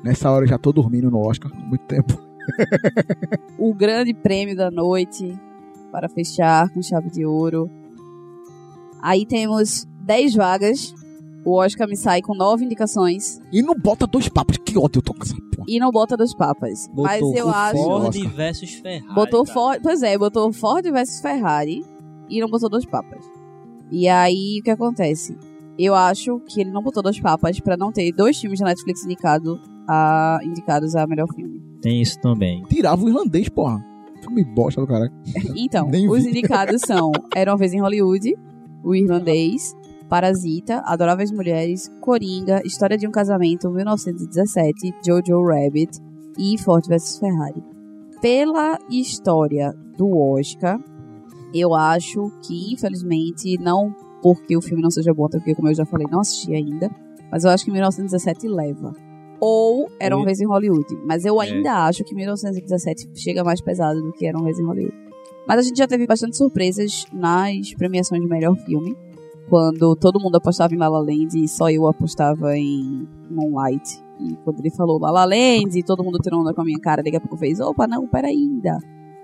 [0.03, 2.27] Nessa hora eu já tô dormindo no Oscar há muito tempo.
[3.59, 5.37] O grande prêmio da noite,
[5.91, 7.69] para fechar com chave de ouro.
[9.01, 10.93] Aí temos 10 vagas.
[11.43, 13.41] O Oscar me sai com 9 indicações.
[13.51, 15.65] E não bota dois papos, que ódio eu tô com essa porra.
[15.67, 16.87] E não bota dos papas.
[16.87, 17.83] Botou Mas eu acho.
[17.83, 19.13] Ford versus Ferrari.
[19.13, 19.45] Botou.
[19.45, 19.79] Ford.
[19.81, 21.83] Pois é, botou Ford versus Ferrari.
[22.29, 23.23] E não botou dois papas.
[23.91, 25.37] E aí, o que acontece?
[25.79, 29.05] Eu acho que ele não botou dois papas pra não ter dois filmes da Netflix
[29.05, 31.61] indicado a, indicados a melhor filme.
[31.81, 32.63] Tem isso também.
[32.69, 33.83] Tirava o irlandês, porra.
[34.21, 35.11] Filme bosta do caralho.
[35.55, 36.29] Então, os vi.
[36.29, 38.35] indicados são Era uma vez em Hollywood,
[38.83, 39.75] O Irlandês,
[40.09, 45.99] Parasita, Adoráveis Mulheres, Coringa, História de um Casamento, 1917, Jojo Rabbit
[46.37, 47.63] e Ford vs Ferrari.
[48.21, 50.79] Pela história do Oscar,
[51.53, 55.75] eu acho que, infelizmente, não porque o filme não seja bom, até porque, como eu
[55.75, 56.89] já falei, não assisti ainda,
[57.31, 58.93] mas eu acho que 1917 leva.
[59.39, 60.97] Ou Era uma vez em Hollywood.
[61.05, 61.45] Mas eu É.
[61.45, 64.95] ainda acho que 1917 chega mais pesado do que Era uma vez em Hollywood.
[65.47, 68.95] Mas a gente já teve bastante surpresas nas premiações de melhor filme.
[69.49, 74.03] Quando todo mundo apostava em La La Land e só eu apostava em Moonlight.
[74.19, 76.79] E quando ele falou La La Land, e todo mundo tirou onda com a minha
[76.79, 78.77] cara, daqui a pouco fez, opa, não, pera ainda.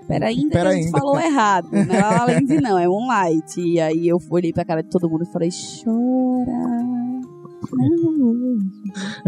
[0.07, 0.97] Pera ainda Pera que a gente ainda.
[0.99, 1.67] falou errado.
[1.71, 3.59] Não é La La Land não, é Moonlight.
[3.59, 5.49] E aí eu olhei pra cara de todo mundo e falei,
[5.83, 6.51] chora.
[7.73, 8.59] Não.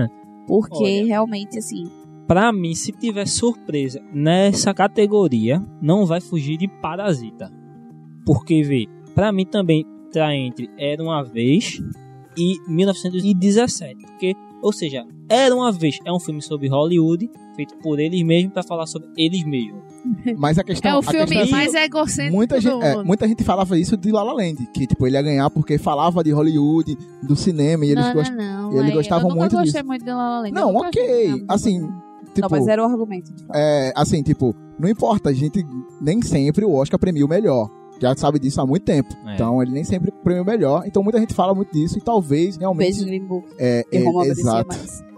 [0.47, 1.05] Porque Olha.
[1.05, 1.85] realmente, assim,
[2.27, 7.53] Pra mim, se tiver surpresa nessa categoria, não vai fugir de Parasita.
[8.25, 11.79] Porque, vê, pra mim também tá entre Era Uma Vez
[12.35, 14.01] e 1917.
[14.01, 18.53] Porque, ou seja, Era Uma Vez é um filme sobre Hollywood, feito por eles mesmos,
[18.53, 19.83] pra falar sobre eles mesmos.
[20.37, 20.91] Mas a questão.
[20.91, 24.11] É o filme questão é mais egocêntrico Muita gente, é, muita gente falava isso de
[24.11, 27.91] La La Land, que tipo, ele ia ganhar porque falava de Hollywood, do cinema, e
[27.91, 28.37] eles não, gostam.
[28.37, 28.77] não, não.
[28.77, 29.85] eles aí, gostavam muito gostei disso.
[29.85, 30.51] muito de La La Land.
[30.51, 32.05] Não, ok, gostei, assim, gostei.
[32.35, 33.31] Tipo, não, mas era o argumento.
[33.31, 33.55] Fato.
[33.55, 35.65] é, assim, tipo, não importa, a gente
[36.01, 37.69] nem sempre o Oscar premia o melhor.
[38.01, 39.15] Já sabe disso há muito tempo.
[39.25, 39.35] É.
[39.35, 40.83] Então, ele nem sempre premia o melhor.
[40.85, 42.91] Então, muita gente fala muito disso e talvez realmente.
[42.91, 43.47] Beijo Green Book.
[43.57, 44.75] É, é, exato.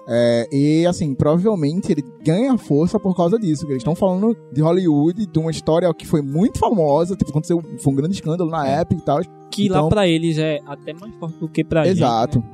[0.10, 3.66] É, e assim, provavelmente ele ganha força por causa disso.
[3.66, 7.62] que Eles estão falando de Hollywood, de uma história que foi muito famosa, tipo, aconteceu,
[7.80, 8.80] foi um grande escândalo na É.
[8.82, 9.20] época e tal.
[9.52, 11.98] Que Então- lá pra eles é até mais forte do que pra gente.
[11.98, 12.40] Exato.
[12.40, 12.46] né?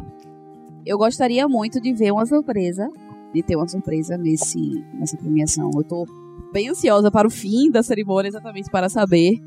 [0.86, 2.90] Eu gostaria muito de ver uma surpresa,
[3.34, 5.70] de ter uma surpresa nesse, nessa premiação.
[5.76, 6.06] Eu tô
[6.52, 9.40] bem ansiosa para o fim da cerimônia, exatamente para saber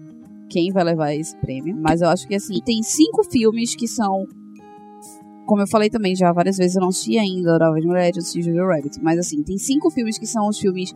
[0.48, 1.76] quem vai levar esse prêmio.
[1.76, 4.26] Mas eu acho que, assim, tem cinco filmes que são.
[5.46, 8.42] Como eu falei também já várias vezes, eu não assisti ainda Adoráveis Mulheres, eu assisti
[8.42, 9.00] Jojo Rabbit.
[9.02, 10.92] Mas, assim, tem cinco filmes que são os filmes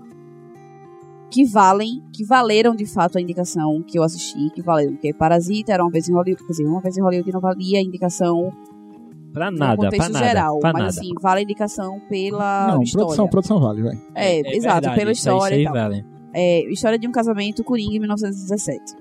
[1.31, 4.93] que valem, que valeram de fato a indicação que eu assisti, que valeram.
[4.95, 7.79] Porque Parasita era uma vez em Hollywood, quer dizer, uma vez em Hollywood não valia
[7.79, 8.51] a indicação
[9.33, 10.27] Pra no nada, pra contexto nada.
[10.27, 10.91] geral, pra mas nada.
[10.99, 13.07] assim, vale a indicação pela não, história.
[13.07, 14.01] produção, produção vale, velho.
[14.17, 15.75] É, exato, verdade, pela isso aí- história isso e aí tal.
[15.75, 16.05] vale.
[16.35, 18.93] É, história de um casamento, Coringa, em 1917.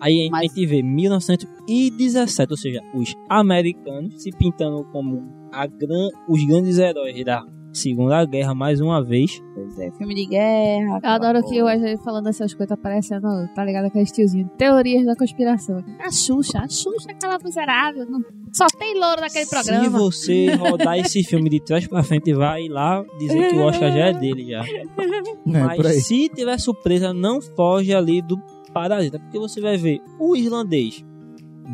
[0.00, 5.22] Aí a Mas- gente vê 1917, ou seja, os americanos se pintando como
[5.52, 9.40] a gran, os grandes heróis da Segunda Guerra mais uma vez.
[9.54, 10.98] Pois é, filme de guerra.
[11.02, 11.84] Eu adoro que coisa.
[11.86, 14.48] hoje falando essas coisas, tá parecendo, tá ligado aquele tiozinho.
[14.58, 15.76] Teorias da conspiração.
[16.00, 18.06] A Xuxa, a Xuxa é aquela miserável.
[18.10, 19.98] não- Só tem louro naquele Se programa.
[19.98, 24.06] você rodar esse filme de trás pra frente, vai lá dizer que o Oscar já
[24.06, 24.64] é dele já.
[25.46, 25.62] É.
[25.64, 28.36] Mas se tiver surpresa, não foge ali do
[28.72, 31.04] Parasita, porque você vai ver o irlandês,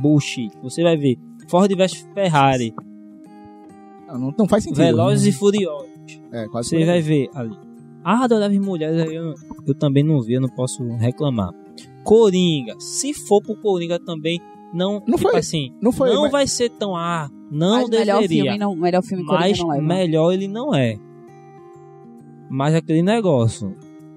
[0.01, 1.19] bullshit, você vai ver
[1.49, 2.75] Ford vs Ferrari,
[4.09, 4.79] Não, não, faz sentido.
[4.79, 5.89] Velozes e Furiosos,
[6.33, 7.57] É, quase você vai ver ali.
[8.05, 9.35] Ah, Adoráveis Mulheres, eu,
[9.67, 11.53] eu também não vi, eu não posso reclamar.
[12.05, 14.41] Coringa, se for pro Coringa também,
[14.73, 17.91] não, Não tipo foi- assim, Não foi, não mas- vai ser tão, ah, não Mas
[17.91, 18.43] melhor deveria.
[18.45, 19.83] filme, não, melhor filme Coringa mas não leva.
[19.83, 20.97] melhor ele não é.
[22.49, 23.75] Mas aquele negócio,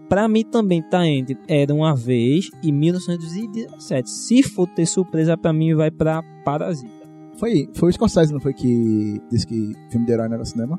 [0.10, 4.10] pra mim também tá entre Era Uma Vez e 1917.
[4.10, 6.99] Se for ter surpresa, pra mim vai pra Parasita.
[7.38, 10.77] Foi, foi o Scorsese, não foi que disse que filme de herói não era cinema?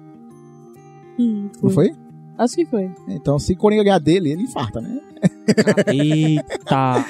[1.62, 1.92] Não foi?
[2.42, 2.90] Acho que foi.
[3.06, 4.98] Então, se Coringa ganhar dele, ele infarta, né?
[5.92, 7.04] Eita,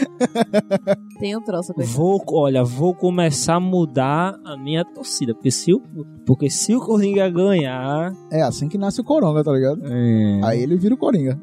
[1.21, 1.93] Tem um troço com isso.
[1.97, 5.81] vou, olha, vou começar a mudar a minha torcida, porque se o,
[6.27, 9.81] porque se o Coringa ganhar, É assim que nasce o Coronga, tá ligado?
[9.87, 11.41] é, Aí ele vira o Coringa.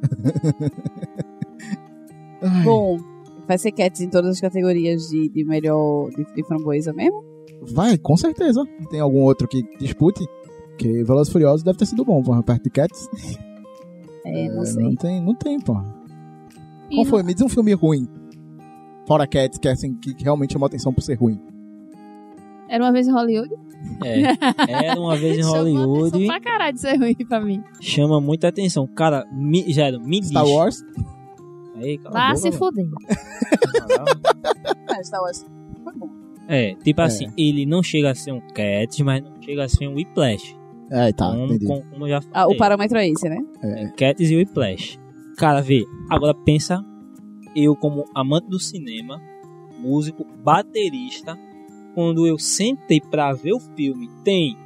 [2.66, 2.98] Bom,
[3.48, 7.24] vai ser Cats em todas as categorias de, de melhor de, de framboesa mesmo?
[7.74, 8.62] vai, com certeza.
[8.90, 10.26] Tem algum outro que dispute?
[10.78, 13.10] Que Velozes Furiosos deve ter sido bom, porra, perto de Cats.
[14.34, 14.84] É, não É, sei.
[14.84, 15.74] Não tem, não tem, pô.
[16.90, 17.24] E Qual não- foi?
[17.24, 18.08] Me diz um filme ruim.
[19.08, 21.40] Fora Cats, que, é assim, que realmente chamou atenção por ser ruim.
[22.70, 23.54] Era uma vez em Hollywood.
[24.04, 27.64] é, era uma vez em Chamou Hollywood, atenção pra caralho de ser ruim pra mim.
[27.80, 28.86] chama muita atenção.
[28.88, 30.52] Cara, me, Gero, me Star diz.
[30.54, 30.84] Wars?
[31.76, 32.86] Aí, boca, se fuder.
[34.90, 35.46] Ah, Star Wars
[35.84, 36.10] foi bom.
[36.50, 37.04] É, tipo É.
[37.06, 40.57] assim, ele não chega a ser um Cats, mas não chega a ser um Whiplash.
[40.90, 41.66] É, tá, como, entendi.
[41.66, 42.34] como, como eu já falei.
[42.36, 43.38] Ah, o parâmetro é esse, né?
[43.62, 43.88] É.
[43.90, 45.00] Cats e Whiplash.
[45.38, 46.84] Cara, vê, agora pensa,
[47.56, 49.22] eu como amante do cinema,
[49.80, 51.38] músico, baterista,
[51.94, 54.58] quando eu sentei pra ver o filme, tem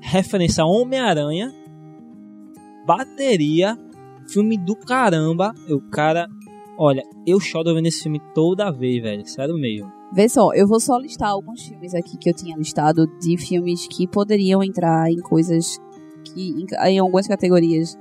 [0.00, 1.52] referência a Homem-Aranha,
[2.86, 3.78] bateria,
[4.28, 6.28] filme do caramba, o cara...
[6.76, 9.92] Olha, eu choro vendo esse filme toda vez, velho, sério mesmo.
[10.14, 13.86] Vê só, eu vou só listar alguns filmes aqui que eu tinha listado de filmes
[13.88, 15.80] que poderiam entrar em coisas
[16.24, 17.98] que em, em algumas categorias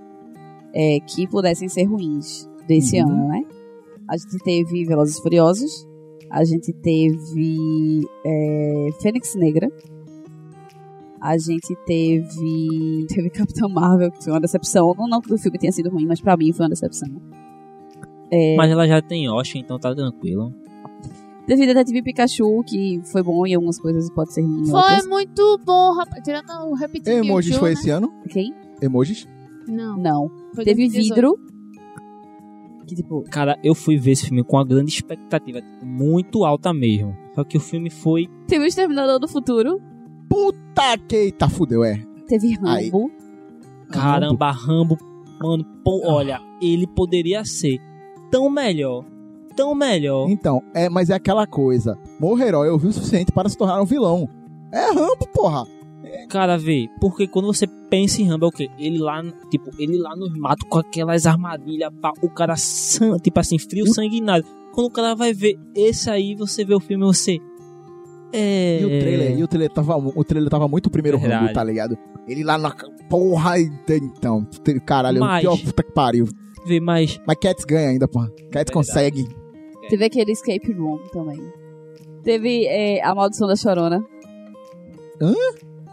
[0.73, 3.09] é, que pudessem ser ruins desse Uhum.
[3.09, 3.43] ano, né?
[4.07, 5.87] A gente teve Velozes Furiosos,
[6.29, 9.71] a gente teve é, Fênix Negra,
[11.19, 14.93] a gente teve teve Capitão Marvel, que foi uma decepção.
[14.97, 17.09] Não, não que o filme tenha sido ruim, mas pra mim foi uma decepção.
[18.31, 20.53] É, Mas ela já tem Oscar, então tá tranquilo.
[21.45, 24.79] Teve Detetive Pikachu, que foi bom em algumas coisas e pode ser ruim em Foi
[24.79, 25.07] outras.
[25.07, 26.23] muito bom, rapaz.
[26.23, 27.73] Tirando o Repeat Emojis Mewtwo, foi né?
[27.73, 28.13] esse ano?
[28.29, 28.53] Quem?
[28.81, 29.27] Emojis?
[29.67, 29.97] Não.
[29.97, 30.29] Não.
[30.55, 31.13] Foi Teve 2018.
[31.15, 31.53] Vidro.
[32.87, 36.73] Que tipo, Cara, eu fui ver esse filme com uma grande expectativa, tipo, muito alta
[36.73, 37.15] mesmo.
[37.35, 38.27] Só que o filme foi.
[38.47, 39.81] teve o Exterminador do Futuro.
[40.29, 42.01] Puta que tá fudeu, é.
[42.27, 42.89] Teve Aí.
[42.89, 43.11] Rambo.
[43.89, 44.97] Caramba, Rambo.
[45.41, 47.79] Mano, pô, olha, ele poderia ser
[48.31, 49.05] tão melhor,
[49.55, 50.29] tão melhor.
[50.29, 51.97] Então, é, mas é aquela coisa.
[52.19, 54.27] Morrer herói ouviu o suficiente para se tornar um vilão.
[54.71, 55.65] É Rambo, porra.
[56.29, 58.69] Cara, vê, porque quando você pensa em Rambo, é o quê?
[58.77, 63.39] Ele lá, tipo, ele lá nos matos com aquelas armadilhas, pá, o cara, san- tipo
[63.39, 64.45] assim, frio, sanguinário.
[64.73, 67.39] Quando o cara vai ver esse aí, você vê o filme, você.
[68.31, 68.79] É.
[68.81, 71.41] E o trailer, e o trailer tava, o trailer tava muito primeiro Verdade.
[71.43, 71.97] Rambo, tá ligado?
[72.27, 72.73] Ele lá na
[73.09, 74.47] porra, então,
[74.85, 76.25] caralho, Mas- pior puta que pariu.
[76.65, 77.19] Vê, mas.
[77.27, 78.27] Mas Cats ganha ainda, porra.
[78.29, 78.71] Cats Verdade.
[78.71, 79.27] consegue.
[79.89, 81.39] Teve aquele Escape Room também.
[82.23, 84.03] Teve é, A Maldição da Chorona.
[85.21, 85.33] Hã?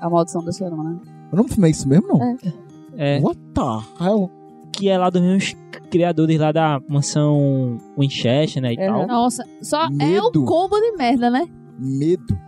[0.00, 1.00] A Maldição da Chorona.
[1.32, 2.22] O nome do filme é isso mesmo, não?
[2.22, 3.16] É.
[3.16, 3.20] É.
[3.20, 4.30] What the hell?
[4.72, 5.54] Que é lá dos meus
[5.90, 8.74] criadores lá da mansão Winchester, né?
[8.74, 8.86] E Uhum.
[8.86, 9.06] tal.
[9.06, 10.42] Nossa, só é Medo.
[10.42, 11.46] o combo de merda, né?
[11.78, 12.38] Medo.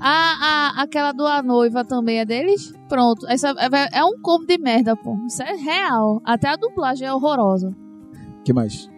[0.00, 2.72] A, a, aquela do A Noiva também é deles?
[2.88, 3.24] Pronto.
[3.28, 5.14] Essa é, é um combo de merda, pô.
[5.26, 6.20] Isso é real.
[6.24, 7.72] Até a dublagem é horrorosa.
[8.44, 8.90] que mais?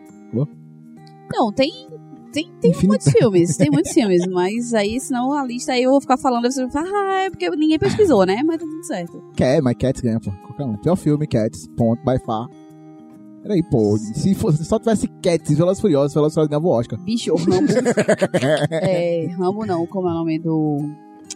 [1.35, 1.71] Não, tem.
[2.33, 5.93] Tem, tem Infinita- muitos filmes, tem muitos filmes, mas aí, senão a lista aí eu
[5.93, 8.43] vou ficar falando, você vai falar, ah, é porque ninguém pesquisou, né?
[8.45, 9.23] Mas tá tudo certo.
[9.37, 10.33] Quer, mas Cats ganha, pô.
[10.45, 10.77] Qualquer um.
[10.77, 11.69] Pior filme, Cats.
[11.77, 12.49] Ponto, by far.
[13.41, 13.97] Peraí, pô.
[13.99, 16.99] Se fosse, só tivesse Cats Velozes Furiosos, Velozes e Furiosos ganhava o Oscar.
[17.05, 17.73] Bicho, Rambo.
[18.83, 20.79] é, Rambo não, como é o nome do.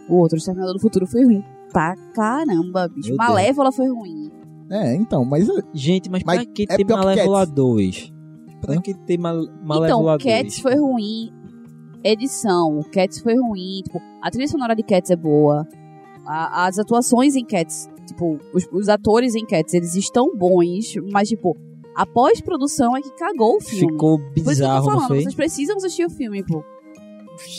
[0.09, 1.43] O outro, o Exterminador do Futuro foi ruim.
[1.71, 3.09] Pra caramba, bicho.
[3.09, 4.29] Meu Malévola foi ruim.
[4.69, 7.55] É, então, mas Gente, mas, Mas pra que é ter Malévola Cats.
[7.55, 8.13] 2?
[8.61, 8.81] Pra Hã?
[8.81, 10.23] que ter mal, Então, Malévola 2?
[10.23, 11.31] Cats foi ruim.
[12.03, 13.81] Edição, Cats foi ruim.
[13.83, 15.67] Tipo, a trilha sonora de Cats é boa.
[16.25, 21.27] A- as atuações em Cats, tipo, os, os atores em Cats, eles estão bons, mas,
[21.29, 21.57] tipo,
[21.95, 23.91] a pós-produção é que cagou o filme.
[23.93, 25.21] Ficou Por isso que eu tô bizarro, não falando, foi?
[25.23, 26.63] vocês precisam assistir o filme, pô.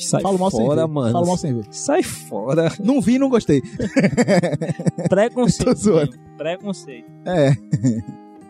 [0.03, 1.11] Sai falo mal sem fora, mano.
[1.13, 1.65] Falo mal sem ver.
[1.71, 2.71] Sai fora.
[2.85, 3.63] Não vi e não gostei.
[5.09, 5.65] Preconceito.
[5.71, 6.11] Tô zoando.
[6.11, 6.37] mesmo.
[6.37, 7.07] Preconceito.
[7.27, 7.53] É.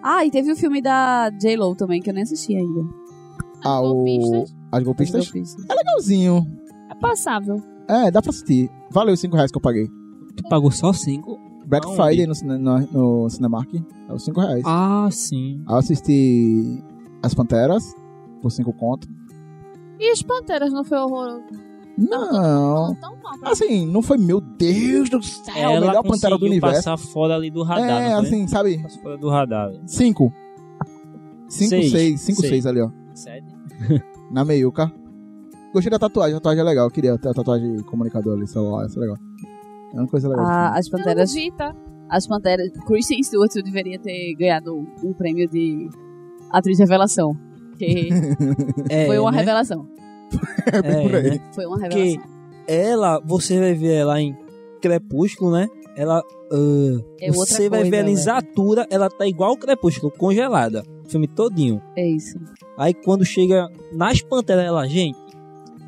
[0.02, 2.80] Ah, e teve o filme da J-Lo também, que eu nem assisti ainda.
[3.64, 3.94] Ah, o...
[3.94, 4.56] golpistas.
[4.72, 5.24] As golpistas?
[5.24, 5.66] Golpistas.
[5.68, 6.46] É legalzinho.
[6.90, 7.62] É passável.
[7.88, 8.70] É, dá pra assistir.
[8.90, 9.88] Valeu os 5 reais que eu paguei.
[10.36, 11.38] Tu pagou só 5?
[11.66, 12.02] Black Aonde?
[12.02, 13.68] Friday no, no, no Cinemark.
[14.08, 14.62] É os 5 reais.
[14.64, 15.62] Ah, sim.
[15.66, 16.82] Aí eu assisti
[17.22, 17.94] As Panteras
[18.40, 19.08] por 5 conto.
[19.98, 21.44] E as panteras não foi horroroso?
[22.00, 22.94] Não.
[22.96, 23.38] Tão mal.
[23.38, 26.76] pra- Assim, não foi, meu Deus do céu, a Ela melhor Pantera do conseguiu universo.
[26.76, 28.26] passar fora ali do radar, É, não foi?
[28.26, 28.78] assim, sabe?
[28.82, 29.70] Passou fora do radar.
[29.86, 30.32] 5.
[31.48, 31.90] 5, Seis.
[31.90, 32.50] 6, 5, Seis.
[32.52, 32.90] 6 ali, ó.
[33.14, 33.46] Sete?
[34.30, 34.90] Na meiuca.
[35.72, 36.86] Gostei da tatuagem, a tatuagem é legal.
[36.86, 39.16] Eu queria ter a tatuagem de comunicador ali, celular, isso é legal.
[39.94, 40.44] É uma coisa legal.
[40.46, 41.32] Ah, as panteras.
[41.32, 41.74] vi, tá?
[42.08, 42.70] As panteras.
[42.86, 44.74] Kristen Stewart deveria ter ganhado
[45.04, 45.88] um prêmio de
[46.50, 47.36] atriz revelação.
[47.78, 48.08] Que
[48.88, 49.38] É, foi uma né?
[49.38, 49.86] revelação.
[50.72, 51.30] é bem por é, aí.
[51.30, 51.40] né?
[51.54, 52.30] Foi uma Porque revelação.
[52.66, 54.36] ela, você vai ver ela em
[54.80, 55.68] Crepúsculo, né?
[55.96, 56.18] Ela.
[56.52, 58.24] ah, É outra você vai coisa, ver ela em velho.
[58.24, 60.82] Zatura, ela tá igual o Crepúsculo, congelada.
[61.04, 61.82] O filme todinho.
[61.96, 62.38] É isso.
[62.78, 65.18] Aí quando chega nas panteras, ela, gente,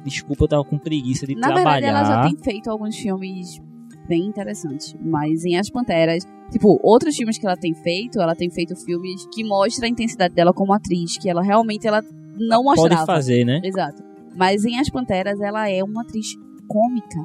[0.05, 1.89] desculpa, eu tava com preguiça de Na verdade, trabalhar.
[1.89, 3.61] ela já tem feito alguns filmes
[4.09, 4.95] bem interessantes.
[5.01, 9.25] Mas em As Panteras, tipo, outros filmes que ela tem feito, ela tem feito filmes
[9.33, 12.03] que mostram a intensidade dela como atriz, que ela realmente ela
[12.37, 13.07] não Pode mostrava.
[13.07, 13.61] fazer, né?
[13.65, 14.03] Exato.
[14.35, 16.35] Mas em As Panteras, ela é uma atriz
[16.69, 17.21] cômica.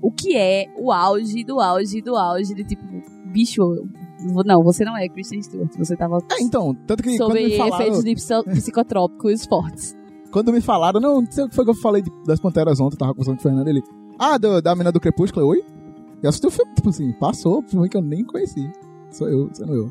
[0.00, 2.84] O que é o auge do auge do auge de tipo,
[3.32, 3.62] bicho,
[4.44, 7.76] não, você não é Kristen Stewart, você tava É, então, tanto que sobre me falaram,
[7.86, 9.96] efeitos de psi- psicotrópicos fortes.
[10.30, 12.78] quando me falaram, não, não sei o que foi que eu falei de- das Panteras
[12.78, 13.82] ontem, eu tava conversando com o Fernando, ele,
[14.18, 15.64] ah, do- da mina do Crepúsculo, eu, oi?
[16.22, 18.70] Eu assisti o filme, tipo assim, passou, filme que eu nem conheci.
[19.10, 19.90] Sou eu, sendo eu.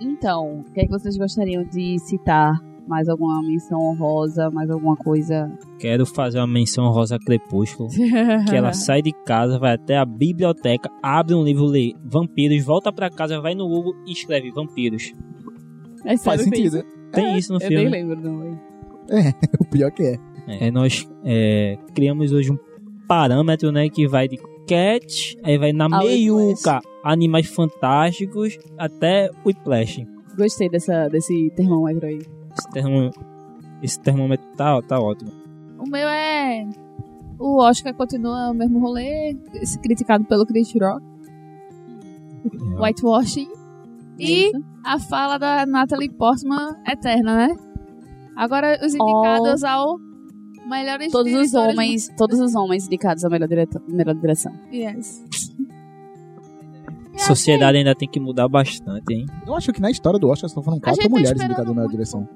[0.00, 2.52] Então, o que é que vocês gostariam de citar?
[2.86, 5.50] Mais alguma menção honrosa, mais alguma coisa?
[5.78, 7.88] Quero fazer uma menção rosa a Crepúsculo.
[7.90, 12.92] que ela sai de casa, vai até a biblioteca, abre um livro, lê vampiros, volta
[12.92, 15.12] pra casa, vai no Google e escreve vampiros.
[16.04, 16.86] É Faz sério, tem sentido, isso?
[16.86, 16.92] né?
[17.12, 17.90] Tem isso no Eu nem filme.
[17.90, 18.38] lembro, não.
[18.40, 18.60] velho.
[19.60, 20.16] O pior que é.
[20.48, 22.58] É, nós é, criamos hoje um
[23.08, 24.36] parâmetro, né, que vai de
[24.68, 30.04] cat, aí vai na Ao meiuca, animais fantásticos, até o Whiplash.
[30.36, 32.20] Gostei dessa, desse termômetro aí.
[32.58, 33.10] Esse, termo,
[33.82, 35.32] esse termômetro tá, tá ótimo.
[35.78, 36.66] O meu é.
[37.38, 41.02] O Oscar continua o mesmo rolê, esse criticado pelo Chris Rock,
[42.80, 43.48] whitewashing.
[44.18, 44.64] E Isso.
[44.82, 47.56] a fala da Natalie Portman eterna, né?
[48.34, 49.98] Agora os indicados ao
[50.66, 54.52] melhores Todos os homens, todos os homens indicados à melhor, direta- melhor direção.
[54.72, 55.24] Yes.
[57.18, 59.26] Sociedade ainda tem que mudar bastante, hein?
[59.46, 61.74] Eu acho que na história do Oscar só foram A quatro tá mulheres indicadas na
[61.74, 62.28] melhor direção.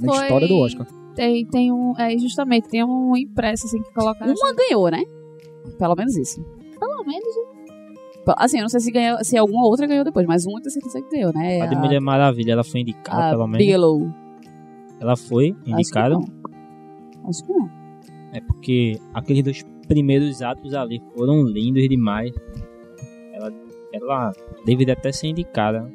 [0.00, 0.86] Na Foi- história do Oscar.
[1.14, 1.94] Tem, tem um.
[1.98, 4.24] É, justamente, tem um impresso assim que coloca.
[4.24, 5.02] Uma ganhou, né?
[5.78, 6.44] Pelo menos isso.
[6.78, 7.34] Pelo menos.
[8.38, 10.72] Assim, eu não sei se, ganhou, se alguma outra ganhou depois, mas uma eu tenho
[10.72, 11.60] certeza que ganhou, né?
[11.60, 13.58] A de Mulher Maravilha, ela foi indicada, a pelo menos.
[13.58, 14.10] Bigelow.
[14.98, 16.16] Ela foi indicada.
[16.16, 17.28] Acho que não.
[17.28, 17.70] Acho que não.
[18.32, 22.32] É porque aqueles dois primeiros atos ali foram lindos demais.
[23.32, 23.52] Ela,
[23.92, 24.32] ela
[24.64, 25.92] deveria até ser indicada.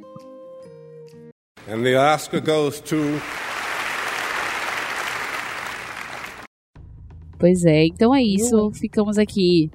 [1.68, 2.96] And the Oscar goes to
[7.40, 8.70] Pois é, então é isso.
[8.74, 9.72] Ficamos aqui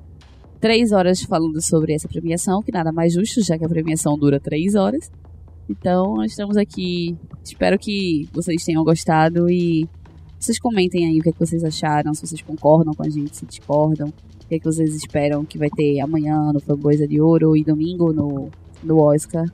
[0.61, 4.39] três horas falando sobre essa premiação, que nada mais justo, já que a premiação dura
[4.39, 5.11] três horas.
[5.69, 7.16] Então, nós estamos aqui.
[7.43, 9.89] Espero que vocês tenham gostado e
[10.39, 13.35] vocês comentem aí o que, é que vocês acharam, se vocês concordam com a gente,
[13.35, 17.19] se discordam, o que, é que vocês esperam que vai ter amanhã no Framboesa de
[17.19, 18.51] Ouro e domingo no,
[18.82, 19.47] no Oscar.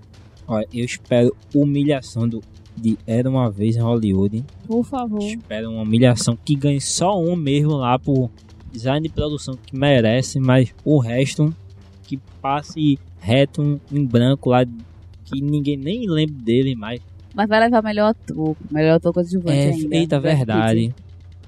[0.49, 2.41] Olha, eu espero humilhação do,
[2.77, 4.45] de Era Uma Vez em Hollywood.
[4.67, 5.23] Por favor.
[5.23, 8.31] Espero uma humilhação que ganhe só um mesmo lá por
[8.73, 11.55] design de produção que merece, mas o resto
[12.05, 14.65] que passe reto em branco lá,
[15.25, 17.01] que ninguém nem lembre dele mais.
[17.35, 19.97] Mas vai levar melhor ator, melhor ator coadjuvante É, ainda.
[19.97, 20.47] eita, Brad Pitt.
[20.47, 20.95] verdade.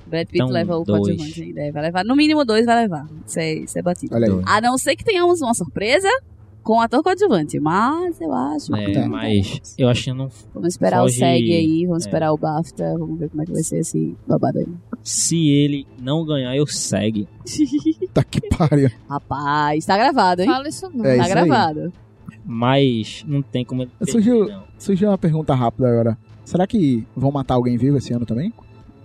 [0.06, 1.72] Brad Pitt Então, leva o coadjuvante ainda.
[1.72, 3.08] Vai levar, no mínimo dois vai levar.
[3.26, 4.14] Isso é, isso é batido.
[4.14, 4.30] Olha aí.
[4.32, 4.44] Dois.
[4.46, 6.08] A não ser que tenhamos uma surpresa
[6.62, 7.58] com o ator coadjuvante.
[7.60, 8.74] Mas eu acho.
[8.76, 9.06] É, É.
[9.06, 10.28] mas eu acho que não.
[10.54, 12.06] Vamos esperar Foge- o SEG aí, vamos é.
[12.08, 14.66] esperar o BAFTA, vamos ver como é que vai ser esse babado aí.
[15.02, 17.28] Se ele não ganhar, eu segue.
[18.12, 18.90] Tá que pariu.
[19.08, 20.48] Rapaz, tá gravado, hein?
[20.48, 21.04] Fala isso não.
[21.04, 21.46] É tá isso aí.
[21.48, 21.92] gravado.
[22.44, 24.64] Mas não tem como perder, Surgiu- não.
[24.78, 26.18] Surgiu uma pergunta rápida agora.
[26.44, 28.52] Será que vão matar alguém vivo esse ano também?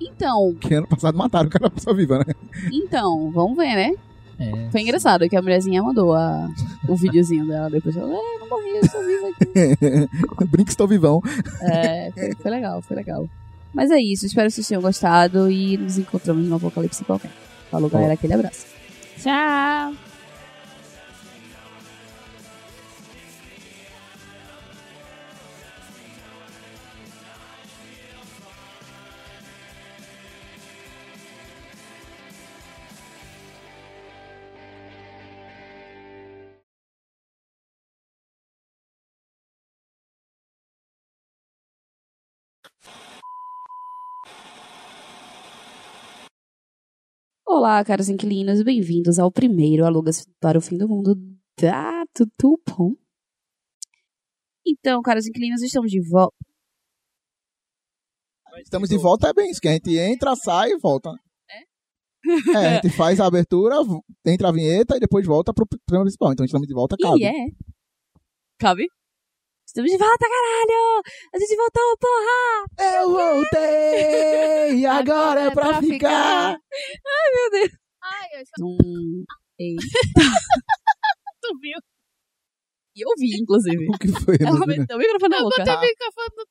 [0.01, 2.34] Então, Porque ano passado mataram o cara pessoa viva, né?
[2.73, 3.93] então, vamos ver, né?
[4.39, 4.69] É.
[4.72, 6.49] Foi engraçado que a mulherzinha mandou a,
[6.88, 7.95] o videozinho dela depois.
[7.95, 10.45] Ela, é, não morri, eu estou viva aqui.
[10.45, 11.22] Brinks estou vivão.
[11.61, 13.30] É, foi, foi legal, foi legal.
[13.73, 17.31] Mas é isso, espero que vocês tenham gostado e nos encontramos no Apocalipse qualquer.
[17.69, 18.65] Falou, galera, aquele abraço.
[19.22, 20.06] Tchau.
[47.45, 51.15] Olá, caros inquilinos, bem-vindos ao primeiro Alugas para o Fim do Mundo
[51.59, 52.93] da Tutupom.
[54.65, 56.35] Então, caros inquilinos, estamos de volta.
[58.57, 61.09] Estamos de volta, é bem isso, que a gente entra, sai e volta.
[61.49, 62.57] É?
[62.57, 63.75] a gente faz a abertura,
[64.25, 66.33] entra a vinheta e depois volta pro programa principal.
[66.33, 67.21] Então estamos de volta, cabe.
[67.21, 67.47] E é.
[68.59, 68.87] Cabe?
[69.68, 71.03] Estamos de volta, caralho!
[71.35, 72.95] A gente voltou, porra!
[72.95, 76.52] Eu voltei, agora é pra ficar.
[76.53, 77.72] Meu Deus!
[78.02, 79.26] Ai, eu Hum,
[79.60, 79.76] ei.
[81.41, 81.77] tu viu?
[82.95, 83.88] E eu vi, inclusive.
[83.94, 84.38] O que foi?
[84.39, 85.60] Ela meteu o microfone na boca.
[85.60, 86.45] Botei o microfone no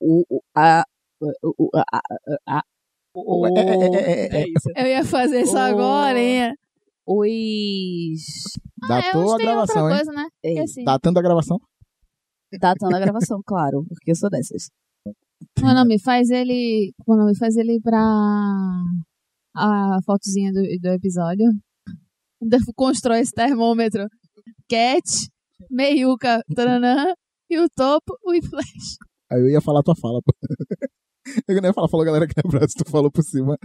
[0.00, 0.84] O, o, a,
[1.20, 2.62] o, o, a, a, a,
[3.12, 4.42] o, É, é, é, é, é.
[4.42, 4.70] é isso.
[4.76, 6.54] Eu ia fazer isso agora, hein?
[7.04, 8.22] Os...
[8.88, 10.04] Datou eu a tem gravação, outra hein?
[10.04, 10.84] coisa, né?
[10.84, 11.58] Datando a gravação.
[12.58, 14.70] Datando a gravação, claro, porque eu sou dessas.
[15.62, 16.92] Meu nome faz ele.
[17.06, 18.00] Meu nome faz ele pra.
[19.54, 21.46] A fotozinha do, do episódio.
[22.74, 24.06] Constrói esse termômetro.
[24.68, 25.28] Cat,
[25.70, 27.12] meiuca, taranã,
[27.50, 28.96] e o topo, o flash.
[29.30, 30.32] Aí eu ia falar a tua fala, pô.
[31.46, 33.56] Eu não ia falar, falou galera que é abraço, tu falou por cima.